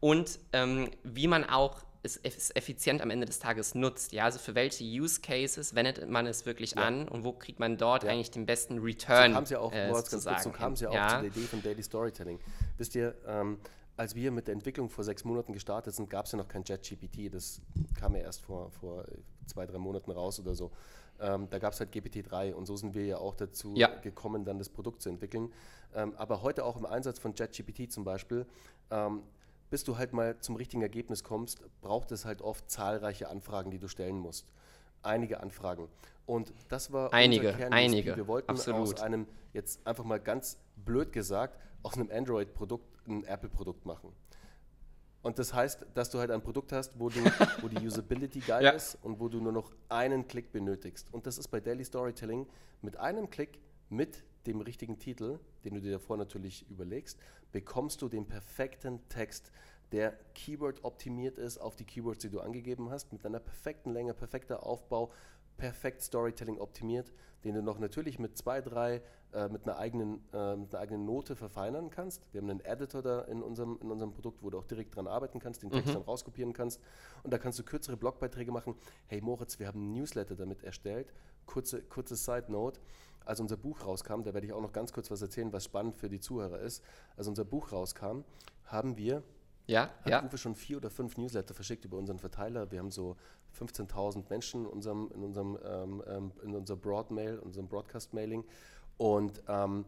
und 0.00 0.38
ähm, 0.52 0.90
wie 1.02 1.26
man 1.26 1.44
auch 1.44 1.82
es 2.02 2.22
eff- 2.24 2.54
effizient 2.54 3.02
am 3.02 3.10
Ende 3.10 3.26
des 3.26 3.38
Tages 3.38 3.74
nutzt. 3.74 4.12
Ja, 4.12 4.24
also 4.24 4.38
für 4.38 4.54
welche 4.54 4.84
Use 4.84 5.20
Cases 5.20 5.74
wendet 5.74 6.08
man 6.08 6.26
es 6.26 6.46
wirklich 6.46 6.72
Ja. 6.72 6.82
an 6.82 7.08
und 7.08 7.24
wo 7.24 7.32
kriegt 7.32 7.58
man 7.58 7.76
dort 7.76 8.04
Ja. 8.04 8.10
eigentlich 8.10 8.30
den 8.30 8.46
besten 8.46 8.76
So 8.78 8.82
Return? 8.84 9.32
kam 9.32 9.42
es 9.44 9.50
ja 9.50 9.58
auch, 9.58 9.72
äh, 9.72 9.88
kurz, 9.90 10.10
so 10.10 10.50
kam 10.50 10.72
es 10.74 10.80
ja 10.80 10.88
auch 10.90 11.08
zu 11.08 11.20
der 11.22 11.24
Idee 11.24 11.40
von 11.46 11.62
Daily 11.62 11.82
Storytelling. 11.82 12.38
Wisst 12.76 12.94
ihr, 12.94 13.14
ähm, 13.26 13.58
als 13.96 14.14
wir 14.14 14.30
mit 14.30 14.46
der 14.46 14.54
Entwicklung 14.54 14.88
vor 14.88 15.02
sechs 15.02 15.24
Monaten 15.24 15.52
gestartet 15.52 15.94
sind, 15.94 16.08
gab 16.08 16.26
es 16.26 16.32
ja 16.32 16.38
noch 16.38 16.46
kein 16.46 16.62
JetGPT. 16.64 17.28
Das 17.34 17.60
kam 17.98 18.14
ja 18.14 18.20
erst 18.22 18.42
vor, 18.42 18.70
vor 18.70 19.04
zwei, 19.46 19.66
drei 19.66 19.78
Monaten 19.78 20.12
raus 20.12 20.38
oder 20.38 20.54
so. 20.54 20.70
Ähm, 21.20 21.48
da 21.50 21.58
gab 21.58 21.72
es 21.72 21.80
halt 21.80 21.90
GPT-3 21.90 22.52
und 22.54 22.66
so 22.66 22.76
sind 22.76 22.94
wir 22.94 23.04
ja 23.04 23.18
auch 23.18 23.34
dazu 23.34 23.74
Ja. 23.74 23.88
gekommen, 23.88 24.44
dann 24.44 24.56
das 24.58 24.68
Produkt 24.68 25.02
zu 25.02 25.08
entwickeln. 25.08 25.52
Ähm, 25.96 26.14
aber 26.16 26.42
heute 26.42 26.64
auch 26.64 26.76
im 26.76 26.86
Einsatz 26.86 27.18
von 27.18 27.34
JetGPT 27.34 27.90
zum 27.90 28.04
Beispiel, 28.04 28.46
ähm, 28.92 29.24
bis 29.70 29.84
du 29.84 29.98
halt 29.98 30.12
mal 30.12 30.38
zum 30.40 30.56
richtigen 30.56 30.82
Ergebnis 30.82 31.22
kommst, 31.24 31.60
braucht 31.80 32.12
es 32.12 32.24
halt 32.24 32.42
oft 32.42 32.70
zahlreiche 32.70 33.28
Anfragen, 33.28 33.70
die 33.70 33.78
du 33.78 33.88
stellen 33.88 34.18
musst. 34.18 34.46
Einige 35.02 35.40
Anfragen. 35.40 35.88
Und 36.26 36.52
das 36.68 36.92
war 36.92 37.12
Einige, 37.12 37.46
unser 37.48 37.58
Kern 37.58 37.72
einige, 37.72 38.16
Wir 38.16 38.26
wollten 38.26 38.50
aus 38.50 38.68
absolut. 38.68 39.00
einem, 39.00 39.26
jetzt 39.52 39.86
einfach 39.86 40.04
mal 40.04 40.20
ganz 40.20 40.58
blöd 40.76 41.12
gesagt, 41.12 41.58
aus 41.82 41.94
einem 41.94 42.10
Android-Produkt 42.10 43.06
ein 43.06 43.24
Apple-Produkt 43.24 43.86
machen. 43.86 44.12
Und 45.22 45.38
das 45.38 45.52
heißt, 45.52 45.86
dass 45.94 46.10
du 46.10 46.18
halt 46.18 46.30
ein 46.30 46.42
Produkt 46.42 46.72
hast, 46.72 46.98
wo, 46.98 47.08
du, 47.08 47.20
wo 47.60 47.68
die 47.68 47.84
Usability 47.86 48.40
geil 48.40 48.62
Ja. 48.64 48.70
ist 48.70 48.98
und 49.02 49.18
wo 49.20 49.28
du 49.28 49.40
nur 49.40 49.52
noch 49.52 49.72
einen 49.88 50.26
Klick 50.28 50.52
benötigst. 50.52 51.12
Und 51.12 51.26
das 51.26 51.38
ist 51.38 51.48
bei 51.48 51.60
Daily 51.60 51.84
Storytelling 51.84 52.46
mit 52.82 52.96
einem 52.98 53.28
Klick, 53.28 53.58
mit 53.88 54.22
dem 54.48 54.60
richtigen 54.60 54.98
Titel, 54.98 55.38
den 55.64 55.74
du 55.74 55.80
dir 55.80 55.92
davor 55.92 56.16
natürlich 56.16 56.68
überlegst, 56.70 57.18
bekommst 57.52 58.02
du 58.02 58.08
den 58.08 58.26
perfekten 58.26 59.06
Text, 59.08 59.52
der 59.92 60.18
Keyword 60.34 60.84
optimiert 60.84 61.38
ist 61.38 61.58
auf 61.58 61.76
die 61.76 61.84
Keywords, 61.84 62.18
die 62.20 62.30
du 62.30 62.40
angegeben 62.40 62.90
hast, 62.90 63.12
mit 63.12 63.24
einer 63.24 63.40
perfekten 63.40 63.90
Länge, 63.90 64.12
perfekter 64.12 64.64
Aufbau, 64.66 65.10
perfekt 65.56 66.02
Storytelling 66.02 66.58
optimiert, 66.58 67.12
den 67.44 67.54
du 67.54 67.62
noch 67.62 67.78
natürlich 67.78 68.18
mit 68.18 68.36
zwei, 68.36 68.60
drei, 68.60 69.02
äh, 69.32 69.48
mit, 69.48 69.66
einer 69.66 69.78
eigenen, 69.78 70.20
äh, 70.32 70.56
mit 70.56 70.74
einer 70.74 70.82
eigenen 70.82 71.04
Note 71.04 71.36
verfeinern 71.36 71.90
kannst. 71.90 72.22
Wir 72.32 72.40
haben 72.40 72.50
einen 72.50 72.60
Editor 72.60 73.02
da 73.02 73.22
in 73.22 73.42
unserem, 73.42 73.78
in 73.82 73.90
unserem 73.90 74.12
Produkt, 74.12 74.42
wo 74.42 74.50
du 74.50 74.58
auch 74.58 74.64
direkt 74.64 74.94
dran 74.94 75.06
arbeiten 75.06 75.38
kannst, 75.38 75.62
den 75.62 75.70
Text 75.70 75.94
dann 75.94 76.02
rauskopieren 76.02 76.52
kannst. 76.52 76.80
Und 77.22 77.32
da 77.32 77.38
kannst 77.38 77.58
du 77.58 77.64
kürzere 77.64 77.96
Blogbeiträge 77.96 78.52
machen. 78.52 78.74
Hey 79.06 79.20
Moritz, 79.20 79.58
wir 79.58 79.66
haben 79.66 79.80
einen 79.80 79.92
Newsletter 79.92 80.36
damit 80.36 80.62
erstellt. 80.62 81.12
Kurze, 81.46 81.82
kurze 81.82 82.16
Side 82.16 82.46
Note. 82.48 82.80
Als 83.28 83.40
unser 83.40 83.58
Buch 83.58 83.84
rauskam, 83.84 84.22
da 84.22 84.32
werde 84.32 84.46
ich 84.46 84.54
auch 84.54 84.60
noch 84.62 84.72
ganz 84.72 84.90
kurz 84.90 85.10
was 85.10 85.20
erzählen, 85.20 85.52
was 85.52 85.64
spannend 85.64 85.96
für 85.96 86.08
die 86.08 86.18
Zuhörer 86.18 86.60
ist. 86.60 86.82
Als 87.14 87.28
unser 87.28 87.44
Buch 87.44 87.72
rauskam, 87.72 88.22
haben 88.64 88.96
wir 88.96 89.22
Ja, 89.66 89.90
hat 90.00 90.08
ja. 90.08 90.24
Uwe 90.24 90.38
schon 90.38 90.54
vier 90.54 90.78
oder 90.78 90.88
fünf 90.88 91.18
Newsletter 91.18 91.52
verschickt 91.52 91.84
über 91.84 91.98
unseren 91.98 92.18
Verteiler. 92.18 92.70
Wir 92.70 92.78
haben 92.78 92.90
so 92.90 93.16
15.000 93.58 94.24
Menschen 94.30 94.62
in 94.62 94.66
unserem, 94.66 95.10
in 95.14 95.22
unserem, 95.22 95.58
ähm, 95.62 96.02
ähm, 96.06 96.32
in 96.42 96.54
unserem 96.54 96.80
Broadmail, 96.80 97.38
unserem 97.38 97.68
Broadcast-Mailing. 97.68 98.44
Und 98.96 99.42
ähm, 99.46 99.84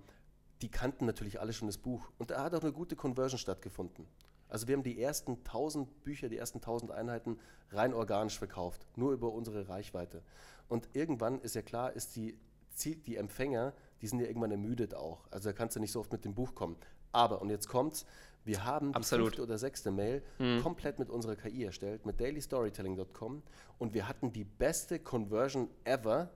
die 0.61 0.71
kannten 0.71 1.07
natürlich 1.07 1.41
alle 1.41 1.55
schon 1.55 1.67
das 1.67 1.79
Buch. 1.79 2.11
Und 2.19 2.31
da 2.31 2.45
hat 2.45 2.55
auch 2.55 2.61
eine 2.63 2.73
gute 2.73 2.95
Conversion 2.95 3.39
stattgefunden. 3.39 4.07
Also 4.51 4.69
wir 4.69 4.77
haben 4.77 4.83
die 4.83 5.01
ersten 5.01 5.39
1000 5.39 6.03
Bücher, 6.03 6.29
die 6.29 6.37
ersten 6.37 6.59
1000 6.59 6.91
Einheiten 6.91 7.39
rein 7.71 7.95
organisch 7.95 8.37
verkauft, 8.37 8.87
nur 8.97 9.13
über 9.13 9.33
unsere 9.33 9.69
Reichweite. 9.69 10.23
Und 10.69 10.91
irgendwann 10.93 11.41
ist 11.41 11.55
ja 11.55 11.63
klar, 11.63 11.93
ist 11.95 12.17
die, 12.17 12.37
die 12.85 13.17
Empfänger, 13.17 13.73
die 14.01 14.07
sind 14.07 14.21
ja 14.21 14.27
irgendwann 14.27 14.51
ermüdet 14.51 14.95
auch. 14.95 15.27
Also 15.31 15.51
da 15.51 15.53
kannst 15.53 15.77
du 15.77 15.81
nicht 15.81 15.93
so 15.93 16.01
oft 16.01 16.13
mit 16.13 16.25
dem 16.25 16.35
Buch 16.35 16.55
kommen. 16.55 16.77
Aber, 17.13 17.43
und 17.43 17.51
jetzt 17.51 17.69
kommt's, 17.69 18.07
wir 18.45 18.65
haben 18.65 18.93
die 18.93 18.97
Absolut. 18.97 19.27
fünfte 19.29 19.43
oder 19.43 19.59
sechste 19.59 19.91
Mail 19.91 20.23
komplett 20.63 20.99
mit 20.99 21.11
unserer 21.11 21.37
KI 21.37 21.65
erstellt, 21.65 22.07
mit 22.07 22.21
dailystorytelling.com 22.21 23.43
und 23.79 23.95
wir 23.95 24.09
hatten 24.09 24.33
die 24.33 24.45
beste 24.45 24.99
Conversion 24.99 25.69
ever 25.85 26.31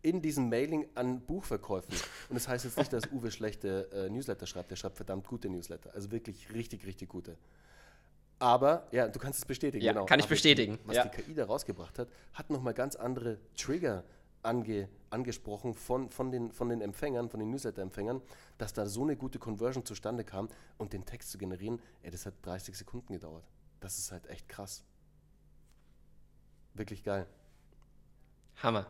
in 0.00 0.22
diesem 0.22 0.48
Mailing 0.48 0.86
an 0.94 1.20
Buchverkäufen. 1.20 1.92
Und 2.28 2.34
das 2.34 2.48
heißt 2.48 2.64
jetzt 2.64 2.78
nicht, 2.78 2.92
dass 2.92 3.10
Uwe 3.12 3.30
schlechte 3.30 3.90
äh, 3.92 4.08
Newsletter 4.08 4.46
schreibt, 4.46 4.70
der 4.70 4.76
schreibt 4.76 4.96
verdammt 4.96 5.26
gute 5.26 5.48
Newsletter. 5.50 5.92
Also 5.94 6.10
wirklich 6.12 6.52
richtig, 6.54 6.86
richtig 6.86 7.08
gute. 7.08 7.36
Aber, 8.38 8.86
ja, 8.92 9.08
du 9.08 9.18
kannst 9.18 9.40
es 9.40 9.44
bestätigen. 9.44 9.84
Ja, 9.84 9.92
kann 10.04 10.20
ich 10.20 10.26
Aber 10.26 10.30
bestätigen, 10.30 10.78
was 10.84 10.96
ja. 10.96 11.04
die 11.06 11.22
KI 11.22 11.34
da 11.34 11.44
rausgebracht 11.46 11.98
hat, 11.98 12.08
hat 12.32 12.50
nochmal 12.50 12.72
ganz 12.72 12.94
andere 12.94 13.38
Trigger 13.56 14.04
ange, 14.42 14.88
angesprochen 15.10 15.74
von, 15.74 16.10
von, 16.10 16.30
den, 16.30 16.52
von 16.52 16.68
den 16.68 16.80
Empfängern, 16.80 17.28
von 17.28 17.40
den 17.40 17.50
Newsletter-Empfängern, 17.50 18.22
dass 18.58 18.72
da 18.72 18.86
so 18.86 19.02
eine 19.02 19.16
gute 19.16 19.38
Conversion 19.38 19.84
zustande 19.84 20.24
kam 20.24 20.48
und 20.76 20.92
den 20.92 21.04
Text 21.04 21.30
zu 21.30 21.38
generieren, 21.38 21.80
ey, 22.02 22.10
das 22.10 22.26
hat 22.26 22.34
30 22.42 22.76
Sekunden 22.76 23.12
gedauert. 23.12 23.44
Das 23.80 23.98
ist 23.98 24.12
halt 24.12 24.26
echt 24.28 24.48
krass. 24.48 24.84
Wirklich 26.74 27.02
geil. 27.02 27.26
Hammer. 28.62 28.86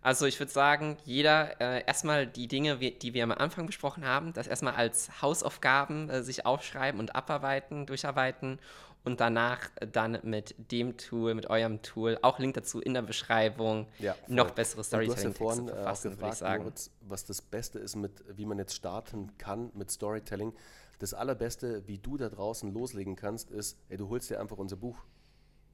Also 0.00 0.26
ich 0.26 0.38
würde 0.38 0.52
sagen, 0.52 0.96
jeder 1.04 1.60
äh, 1.60 1.84
erstmal 1.84 2.26
die 2.26 2.46
Dinge, 2.46 2.76
die 2.78 3.14
wir 3.14 3.24
am 3.24 3.32
Anfang 3.32 3.66
besprochen 3.66 4.06
haben, 4.06 4.32
das 4.32 4.46
erstmal 4.46 4.74
als 4.74 5.22
Hausaufgaben 5.22 6.08
äh, 6.08 6.22
sich 6.22 6.46
aufschreiben 6.46 7.00
und 7.00 7.16
abarbeiten, 7.16 7.86
durcharbeiten 7.86 8.60
und 9.04 9.20
danach 9.20 9.70
dann 9.92 10.18
mit 10.22 10.54
dem 10.70 10.96
Tool, 10.96 11.34
mit 11.34 11.48
eurem 11.48 11.82
Tool, 11.82 12.18
auch 12.22 12.38
Link 12.38 12.54
dazu 12.54 12.80
in 12.80 12.94
der 12.94 13.02
Beschreibung, 13.02 13.86
Ja, 13.98 14.14
noch 14.26 14.50
bessere 14.50 14.80
ja 14.80 14.84
Storytelling-Texte 14.84 15.32
vorhin 15.32 15.68
äh, 15.68 15.72
verfassen, 15.72 16.04
würde 16.04 16.14
ich 16.14 16.20
gefragt, 16.20 16.36
sagen. 16.38 16.62
Moritz, 16.64 16.90
was 17.00 17.24
das 17.24 17.40
Beste 17.42 17.78
ist, 17.78 17.96
mit, 17.96 18.24
wie 18.36 18.44
man 18.44 18.58
jetzt 18.58 18.74
starten 18.74 19.36
kann 19.38 19.70
mit 19.74 19.90
Storytelling. 19.90 20.52
Das 20.98 21.14
Allerbeste, 21.14 21.86
wie 21.86 21.98
du 21.98 22.16
da 22.16 22.28
draußen 22.28 22.72
loslegen 22.72 23.14
kannst, 23.14 23.50
ist, 23.50 23.78
ey, 23.88 23.96
du 23.96 24.08
holst 24.08 24.30
dir 24.30 24.40
einfach 24.40 24.58
unser 24.58 24.76
Buch. 24.76 24.98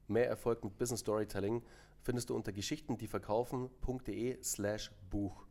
Mehr 0.06 0.28
Erfolg 0.28 0.62
mit 0.62 0.76
Business 0.76 1.00
Storytelling 1.00 1.62
findest 2.02 2.28
du 2.28 2.36
unter 2.36 2.52
geschichtendieverkaufen.de 2.52 4.42
slash 4.42 4.92
Buch. 5.08 5.46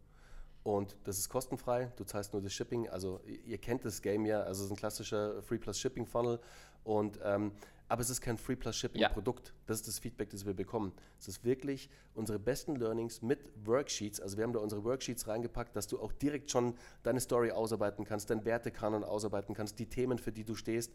Und 0.61 0.95
das 1.03 1.17
ist 1.17 1.28
kostenfrei, 1.28 1.91
du 1.97 2.05
zahlst 2.05 2.32
nur 2.32 2.41
das 2.41 2.53
Shipping. 2.53 2.88
Also 2.88 3.19
ihr 3.26 3.39
ihr 3.43 3.57
kennt 3.57 3.84
das 3.84 4.01
Game 4.01 4.26
ja, 4.26 4.41
also 4.41 4.61
es 4.61 4.65
ist 4.67 4.71
ein 4.71 4.78
klassischer 4.78 5.41
Free 5.43 5.57
Plus 5.57 5.80
Shipping 5.80 6.05
Funnel. 6.05 6.39
Und, 6.84 7.19
ähm, 7.23 7.51
aber 7.89 8.01
es 8.01 8.09
ist 8.09 8.21
kein 8.21 8.38
Free 8.38 8.55
Plus 8.55 8.75
Shipping 8.75 9.01
Ja. 9.01 9.09
Produkt. 9.09 9.53
Das 9.67 9.77
ist 9.79 9.88
das 9.88 9.99
Feedback, 9.99 10.29
das 10.31 10.45
wir 10.45 10.53
bekommen. 10.53 10.93
Es 11.19 11.27
ist 11.27 11.43
wirklich 11.43 11.89
unsere 12.15 12.39
besten 12.39 12.75
Learnings 12.75 13.21
mit 13.21 13.39
Worksheets. 13.65 14.19
Also 14.19 14.38
wir 14.38 14.43
haben 14.45 14.53
da 14.53 14.59
unsere 14.59 14.84
Worksheets 14.84 15.27
reingepackt, 15.27 15.75
dass 15.75 15.88
du 15.88 15.99
auch 15.99 16.11
direkt 16.11 16.49
schon 16.49 16.75
deine 17.03 17.19
Story 17.19 17.51
ausarbeiten 17.51 18.03
kannst, 18.05 18.29
deinen 18.29 18.45
Wertekanon 18.45 19.03
ausarbeiten 19.03 19.53
kannst, 19.53 19.77
die 19.79 19.86
Themen, 19.86 20.17
für 20.17 20.31
die 20.31 20.43
du 20.43 20.55
stehst. 20.55 20.91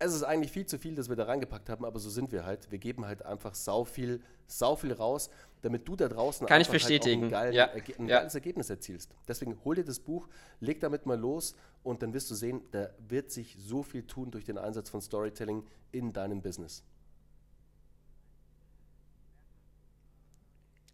Es 0.00 0.12
ist 0.12 0.24
eigentlich 0.24 0.50
viel 0.50 0.66
zu 0.66 0.76
viel, 0.78 0.94
dass 0.96 1.08
wir 1.08 1.14
da 1.16 1.24
reingepackt 1.24 1.68
haben, 1.70 1.84
aber 1.84 2.00
so 2.00 2.10
sind 2.10 2.32
wir 2.32 2.44
halt. 2.44 2.70
Wir 2.70 2.78
geben 2.78 3.06
halt 3.06 3.24
einfach 3.24 3.54
sau 3.54 3.84
viel, 3.84 4.20
sau 4.46 4.74
viel 4.74 4.92
raus, 4.92 5.30
damit 5.62 5.86
du 5.86 5.94
da 5.94 6.08
draußen 6.08 6.46
Kann 6.48 6.60
ich 6.60 6.68
einfach 6.68 6.88
Halt 6.88 7.06
ein, 7.06 7.28
geilen, 7.30 7.54
Ja. 7.54 7.70
Ein 7.70 8.08
Ja. 8.08 8.18
geiles 8.18 8.34
Ergebnis 8.34 8.70
erzielst. 8.70 9.14
Deswegen 9.28 9.56
hol 9.64 9.76
dir 9.76 9.84
das 9.84 10.00
Buch, 10.00 10.28
leg 10.60 10.80
damit 10.80 11.06
mal 11.06 11.18
los 11.18 11.54
und 11.84 12.02
dann 12.02 12.12
wirst 12.14 12.30
du 12.30 12.34
sehen, 12.34 12.62
da 12.72 12.88
wird 12.98 13.30
sich 13.30 13.56
so 13.58 13.82
viel 13.82 14.06
tun 14.06 14.30
durch 14.30 14.44
den 14.44 14.58
Einsatz 14.58 14.90
von 14.90 15.00
Storytelling 15.00 15.64
in 15.92 16.12
deinem 16.12 16.42
Business. 16.42 16.82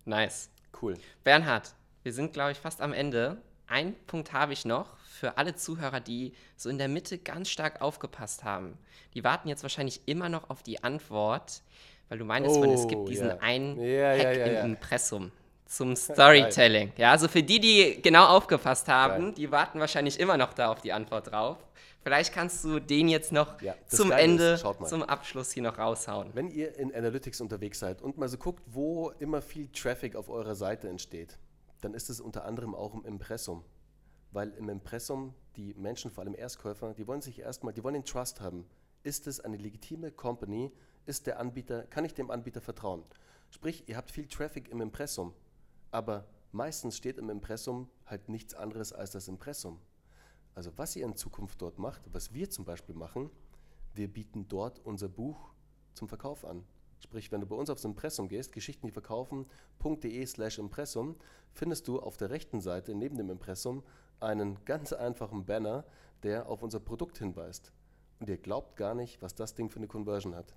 Nice. 0.05 0.51
Cool. 0.80 0.97
Bernhard, 1.24 1.74
wir 2.03 2.12
sind, 2.12 2.32
glaube 2.32 2.53
ich, 2.53 2.59
fast 2.59 2.80
am 2.80 2.93
Ende. 2.93 3.41
Einen 3.66 3.95
Punkt 4.07 4.32
habe 4.32 4.53
ich 4.53 4.64
noch 4.64 4.97
für 4.99 5.38
alle 5.38 5.55
Zuhörer, 5.55 6.01
die 6.01 6.32
so 6.57 6.68
in 6.68 6.78
der 6.78 6.88
Mitte 6.88 7.18
ganz 7.18 7.49
stark 7.51 7.80
aufgepasst 7.80 8.43
haben. 8.43 8.76
Die 9.14 9.22
warten 9.22 9.49
jetzt 9.49 9.62
wahrscheinlich 9.62 10.03
immer 10.07 10.28
noch 10.28 10.51
auf 10.51 10.64
die 10.64 10.82
Antwort, 10.82 11.62
weil 12.09 12.18
du 12.18 12.24
meintest, 12.24 12.57
vorhin, 12.57 12.74
es 12.74 12.84
Oh, 12.84 12.88
gibt 12.88 13.09
diesen 13.09 13.28
ja. 13.28 13.36
einen 13.38 13.78
ja, 13.80 14.11
Hack 14.11 14.36
ja, 14.36 14.47
im 14.47 14.55
ja. 14.55 14.61
Impressum 14.62 15.30
zum 15.71 15.95
Storytelling. 15.95 16.93
Ja, 16.97 17.12
also 17.12 17.29
für 17.29 17.45
die, 17.45 17.61
die 17.61 18.03
genau 18.03 18.27
aufgepasst 18.27 18.89
haben, 18.89 19.27
Geil. 19.27 19.35
die 19.35 19.51
warten 19.53 19.79
wahrscheinlich 19.79 20.18
immer 20.18 20.37
noch 20.37 20.53
da 20.53 20.73
auf 20.73 20.81
die 20.81 20.93
Antwort 20.93 21.31
drauf. 21.31 21.59
Vielleicht 22.03 22.35
kannst 22.35 22.64
du 22.64 22.81
den 22.81 23.09
jetzt 23.09 23.31
noch 23.31 23.61
Ja, 23.62 23.75
zum 23.87 24.09
Geile 24.09 24.23
Ende, 24.23 24.45
ist, 24.55 24.89
zum 24.89 25.03
Abschluss 25.05 25.53
hier 25.53 25.62
noch 25.62 25.79
raushauen. 25.79 26.31
Wenn 26.35 26.51
ihr 26.51 26.77
in 26.77 26.93
Analytics 26.93 27.41
unterwegs 27.41 27.79
seid 27.79 28.03
und 28.03 28.18
mal 28.18 28.29
so 28.29 28.37
guckt, 28.37 28.64
wo 28.66 29.11
immer 29.21 29.41
viel 29.43 29.68
Traffic 29.68 30.16
auf 30.16 30.29
eurer 30.29 30.57
Seite 30.57 30.89
entsteht, 30.89 31.39
dann 31.83 31.95
ist 31.95 32.11
es 32.11 32.21
unter 32.21 32.47
anderem 32.47 32.75
auch 32.75 32.95
im 32.95 33.05
Impressum. 33.05 33.64
Weil 34.33 34.51
im 34.51 34.68
Impressum 34.68 35.35
die 35.57 35.75
Menschen, 35.75 36.11
vor 36.11 36.25
allem 36.25 36.35
Erstkäufer, 36.35 36.95
die 36.95 37.07
wollen 37.07 37.23
sich 37.23 37.39
erstmal, 37.39 37.73
die 37.73 37.85
wollen 37.85 37.95
den 37.95 38.05
Trust 38.05 38.41
haben. 38.41 38.66
Ist 39.05 39.29
es 39.29 39.39
eine 39.41 39.57
legitime 39.57 40.11
Company? 40.11 40.73
Ist 41.07 41.29
der 41.29 41.39
Anbieter, 41.39 41.85
kann 41.85 42.05
ich 42.05 42.14
dem 42.14 42.31
Anbieter 42.31 42.61
vertrauen? 42.61 43.05
Sprich, 43.51 43.85
ihr 43.89 43.97
habt 43.97 44.11
viel 44.11 44.27
Traffic 44.27 44.68
im 44.68 44.81
Impressum, 44.81 45.35
aber 45.91 46.26
meistens 46.53 46.97
steht 46.97 47.18
im 47.18 47.30
Impressum 47.30 47.88
halt 48.07 48.28
nichts 48.28 48.55
anderes 48.55 48.93
als 48.93 49.11
das 49.11 49.28
Impressum. 49.28 49.80
Also 50.55 50.70
was 50.76 50.97
ihr 50.97 51.05
in 51.05 51.16
Zukunft 51.16 51.62
dort 51.62 51.78
macht, 51.78 52.03
was 52.12 52.34
wir 52.34 52.51
zum 52.51 52.64
Beispiel 52.64 52.95
machen, 52.95 53.30
wir 53.95 54.09
bieten 54.09 54.49
dort 54.49 54.78
unser 54.84 55.09
Buch 55.09 55.53
zum 55.95 56.09
Verkauf 56.09 56.45
an. 56.45 56.64
Sprich, 57.01 57.32
wenn 57.32 57.41
du 57.41 57.47
bei 57.47 57.57
uns 57.57 57.70
aufs 57.70 57.84
Impressum 57.84 58.28
gehst, 58.28 58.53
Geschichten, 58.53 58.86
die 58.86 58.93
verkaufen.de 58.93 60.26
slash 60.26 60.59
Impressum, 60.59 61.16
findest 61.53 61.88
du 61.88 61.99
auf 61.99 62.16
der 62.16 62.30
rechten 62.30 62.61
Seite 62.61 62.95
neben 62.95 63.16
dem 63.16 63.30
Impressum 63.30 63.82
einen 64.20 64.62
ganz 64.66 64.93
einfachen 64.93 65.47
Banner, 65.47 65.84
der 66.22 66.49
auf 66.49 66.62
unser 66.62 66.78
Produkt 66.78 67.18
hinweist. 67.18 67.72
Und 68.18 68.28
ihr 68.28 68.36
glaubt 68.36 68.76
gar 68.76 68.95
nicht, 68.95 69.22
was 69.22 69.34
das 69.34 69.55
Ding 69.55 69.70
für 69.70 69.78
eine 69.78 69.88
Conversion 69.88 70.34
hat. 70.34 70.55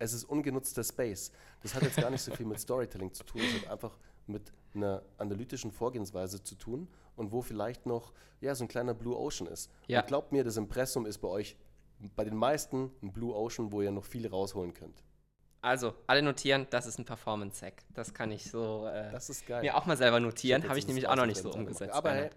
Es 0.00 0.12
ist 0.14 0.24
ungenutzter 0.24 0.82
Space. 0.82 1.30
Das 1.62 1.74
hat 1.74 1.82
jetzt 1.82 1.96
gar 1.96 2.10
nicht 2.10 2.22
so 2.22 2.32
viel 2.34 2.46
mit 2.46 2.58
Storytelling 2.58 3.12
zu 3.12 3.22
tun, 3.22 3.42
es 3.42 3.62
hat 3.62 3.70
einfach 3.70 3.98
mit 4.26 4.52
einer 4.74 5.02
analytischen 5.18 5.70
Vorgehensweise 5.70 6.42
zu 6.42 6.54
tun 6.54 6.88
und 7.16 7.32
wo 7.32 7.42
vielleicht 7.42 7.86
noch 7.86 8.12
ja, 8.40 8.54
so 8.54 8.64
ein 8.64 8.68
kleiner 8.68 8.94
Blue 8.94 9.16
Ocean 9.16 9.46
ist. 9.46 9.70
Ja. 9.86 10.00
Und 10.00 10.06
glaubt 10.06 10.32
mir, 10.32 10.42
das 10.42 10.56
Impressum 10.56 11.04
ist 11.04 11.18
bei 11.18 11.28
euch, 11.28 11.56
bei 12.16 12.24
den 12.24 12.36
meisten, 12.36 12.90
ein 13.02 13.12
Blue 13.12 13.34
Ocean, 13.34 13.70
wo 13.72 13.82
ihr 13.82 13.90
noch 13.90 14.04
viel 14.04 14.26
rausholen 14.26 14.72
könnt. 14.72 15.02
Also, 15.60 15.92
alle 16.06 16.22
notieren, 16.22 16.66
das 16.70 16.86
ist 16.86 16.98
ein 16.98 17.04
Performance-Hack. 17.04 17.82
Das 17.92 18.14
kann 18.14 18.32
ich 18.32 18.50
so 18.50 18.86
äh, 18.86 19.12
Das 19.12 19.28
ist 19.28 19.46
geil. 19.46 19.60
mir 19.60 19.76
auch 19.76 19.84
mal 19.84 19.98
selber 19.98 20.18
notieren. 20.18 20.62
hab 20.62 20.70
Habe 20.70 20.78
ich 20.78 20.86
nämlich 20.86 21.06
auch 21.06 21.16
noch 21.16 21.26
nicht 21.26 21.42
so 21.42 21.52
umgesetzt. 21.52 21.92
Aber 21.92 22.12
hey, 22.12 22.30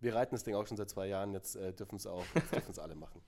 wir 0.00 0.16
reiten 0.16 0.34
das 0.34 0.42
Ding 0.42 0.56
auch 0.56 0.66
schon 0.66 0.76
seit 0.76 0.90
zwei 0.90 1.06
Jahren, 1.06 1.32
jetzt 1.32 1.54
äh, 1.54 1.72
dürfen 1.72 1.96
es 1.96 2.06
auch, 2.08 2.24
jetzt 2.34 2.52
dürfen 2.52 2.72
es 2.72 2.78
alle 2.80 2.96
machen. 2.96 3.22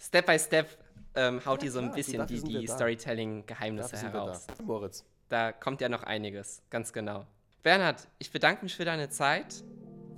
Step 0.00 0.26
by 0.26 0.38
Step 0.38 0.66
ähm, 1.14 1.44
haut 1.44 1.60
Ja, 1.62 1.66
ihr 1.66 1.72
so 1.72 1.78
ein 1.80 1.86
klar, 1.86 1.96
bisschen 1.96 2.18
dafür 2.18 2.40
die, 2.42 2.58
die. 2.60 2.66
Storytelling-Geheimnisse 2.68 3.96
heraus. 3.98 4.46
da. 4.46 4.64
Moritz, 4.64 5.04
Da 5.28 5.52
kommt 5.52 5.80
ja 5.80 5.88
noch 5.88 6.02
einiges, 6.04 6.62
ganz 6.70 6.92
genau. 6.92 7.26
Bernhard, 7.62 8.08
ich 8.18 8.30
bedanke 8.32 8.62
mich 8.64 8.74
für 8.74 8.84
deine 8.84 9.10
Zeit. 9.10 9.62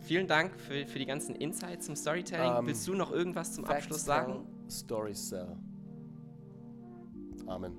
Vielen 0.01 0.27
Dank 0.27 0.59
für, 0.61 0.87
für 0.87 0.99
die 0.99 1.07
ganzen 1.07 1.35
Insights 1.35 1.87
zum 1.87 1.97
Storytelling. 1.97 2.57
Ähm, 2.59 2.67
Willst 2.67 2.87
du 2.87 2.95
noch 2.95 3.11
irgendwas 3.13 3.53
zum 3.55 3.65
Facts 3.65 3.85
Abschluss 3.85 4.05
sagen? 4.05 4.47
Stories 4.71 5.29
sell. 5.29 5.57
Amen. 7.47 7.77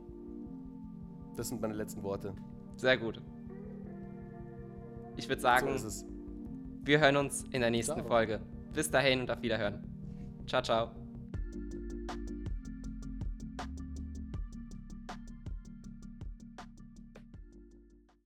Das 1.36 1.48
sind 1.50 1.62
meine 1.62 1.74
letzten 1.74 2.04
Worte. 2.04 2.34
Sehr 2.76 2.98
gut. 2.98 3.22
Ich 5.16 5.28
würde 5.30 5.42
So 5.42 5.48
sagen, 5.48 5.68
es. 5.70 6.06
wir 6.84 7.00
hören 7.00 7.18
uns 7.18 7.44
in 7.52 7.62
der 7.62 7.70
nächsten 7.72 7.96
Ciao. 7.96 8.08
Folge. 8.08 8.40
Bis 8.74 8.90
dahin 8.90 9.22
und 9.22 9.32
auf 9.32 9.42
Wiederhören. 9.42 9.84
Ciao, 10.48 10.62
ciao. 10.62 11.03